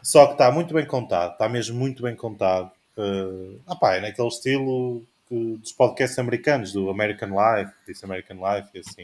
Só 0.02 0.28
que 0.28 0.34
está 0.34 0.52
muito 0.52 0.74
bem 0.74 0.86
contado, 0.86 1.34
está 1.34 1.48
mesmo 1.50 1.78
muito 1.78 2.04
bem 2.04 2.16
contado. 2.16 2.72
Uh, 2.98 3.60
ah 3.68 3.76
pá, 3.76 3.96
é 3.96 4.02
naquele 4.02 4.28
estilo 4.30 5.04
que- 5.28 5.58
dos 5.58 5.72
podcasts 5.72 6.18
americanos, 6.20 6.72
do 6.74 6.90
American 6.90 7.30
Life, 7.30 7.72
disse 7.88 8.04
American 8.06 8.38
Life 8.38 8.70
e 8.74 8.80
assim. 8.80 9.04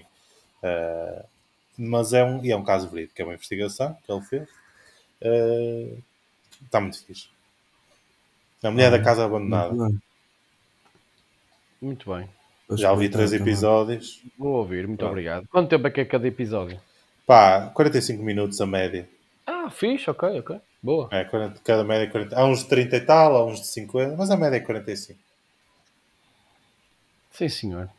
Uh, 0.63 1.25
mas 1.77 2.13
é 2.13 2.23
um, 2.23 2.43
e 2.43 2.51
é 2.51 2.55
um 2.55 2.63
caso 2.63 2.87
verídico, 2.89 3.21
é 3.21 3.25
uma 3.25 3.33
investigação 3.33 3.97
que 4.05 4.11
ele 4.11 4.21
fez. 4.21 4.49
Eh, 5.21 5.93
está 6.65 6.79
muito 6.81 7.03
fixe. 7.05 7.27
A 8.63 8.69
mulher 8.69 8.91
da 8.91 9.01
casa 9.01 9.25
abandonada. 9.25 9.73
Muito 9.73 9.89
bem. 9.91 10.01
Muito 11.81 12.11
bem. 12.13 12.29
Vou 12.67 12.77
Já 12.77 12.91
ouvi 12.91 13.09
três 13.09 13.33
episódios. 13.33 14.21
Vou 14.37 14.53
ouvir, 14.57 14.87
muito 14.87 14.99
Pronto. 14.99 15.11
obrigado. 15.11 15.47
Quanto 15.47 15.69
tempo 15.69 15.87
é 15.87 15.91
que 15.91 16.01
é 16.01 16.05
cada 16.05 16.27
episódio? 16.27 16.79
Pá, 17.25 17.67
45 17.73 18.23
minutos 18.23 18.59
a 18.61 18.65
média. 18.65 19.07
Ah, 19.45 19.69
fixe, 19.69 20.09
ok, 20.09 20.39
ok. 20.39 20.59
Boa. 20.83 21.07
É, 21.11 21.23
40, 21.23 21.59
cada 21.63 21.83
média 21.83 22.05
é 22.05 22.07
40. 22.09 22.35
Há 22.39 22.45
uns 22.45 22.59
de 22.63 22.69
30 22.69 22.97
e 22.97 23.01
tal, 23.01 23.35
há 23.35 23.45
uns 23.45 23.61
de 23.61 23.67
50, 23.67 24.15
mas 24.15 24.29
a 24.31 24.37
média 24.37 24.57
é 24.57 24.59
45. 24.59 25.19
Sim, 27.31 27.49
senhor. 27.49 27.89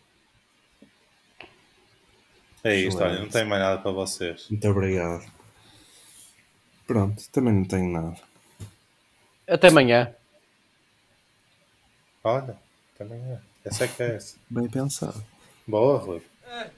É 2.64 2.76
isto, 2.76 2.88
Excelente. 2.98 3.12
olha, 3.14 3.20
não 3.22 3.28
tenho 3.28 3.48
mais 3.48 3.60
nada 3.62 3.78
para 3.82 3.90
vocês. 3.90 4.48
Muito 4.48 4.68
obrigado. 4.68 5.24
Pronto, 6.86 7.22
também 7.30 7.54
não 7.54 7.64
tenho 7.64 7.90
nada. 7.90 8.16
Até 9.48 9.68
amanhã. 9.68 10.14
Olha, 12.22 12.56
também 12.96 13.18
é. 13.20 13.40
Essa 13.64 13.84
é 13.84 13.88
que 13.88 14.02
é 14.02 14.14
essa. 14.16 14.36
Bem 14.48 14.68
pensado. 14.68 15.24
Boa, 15.66 15.98
Rui. 15.98 16.22
É, 16.46 16.70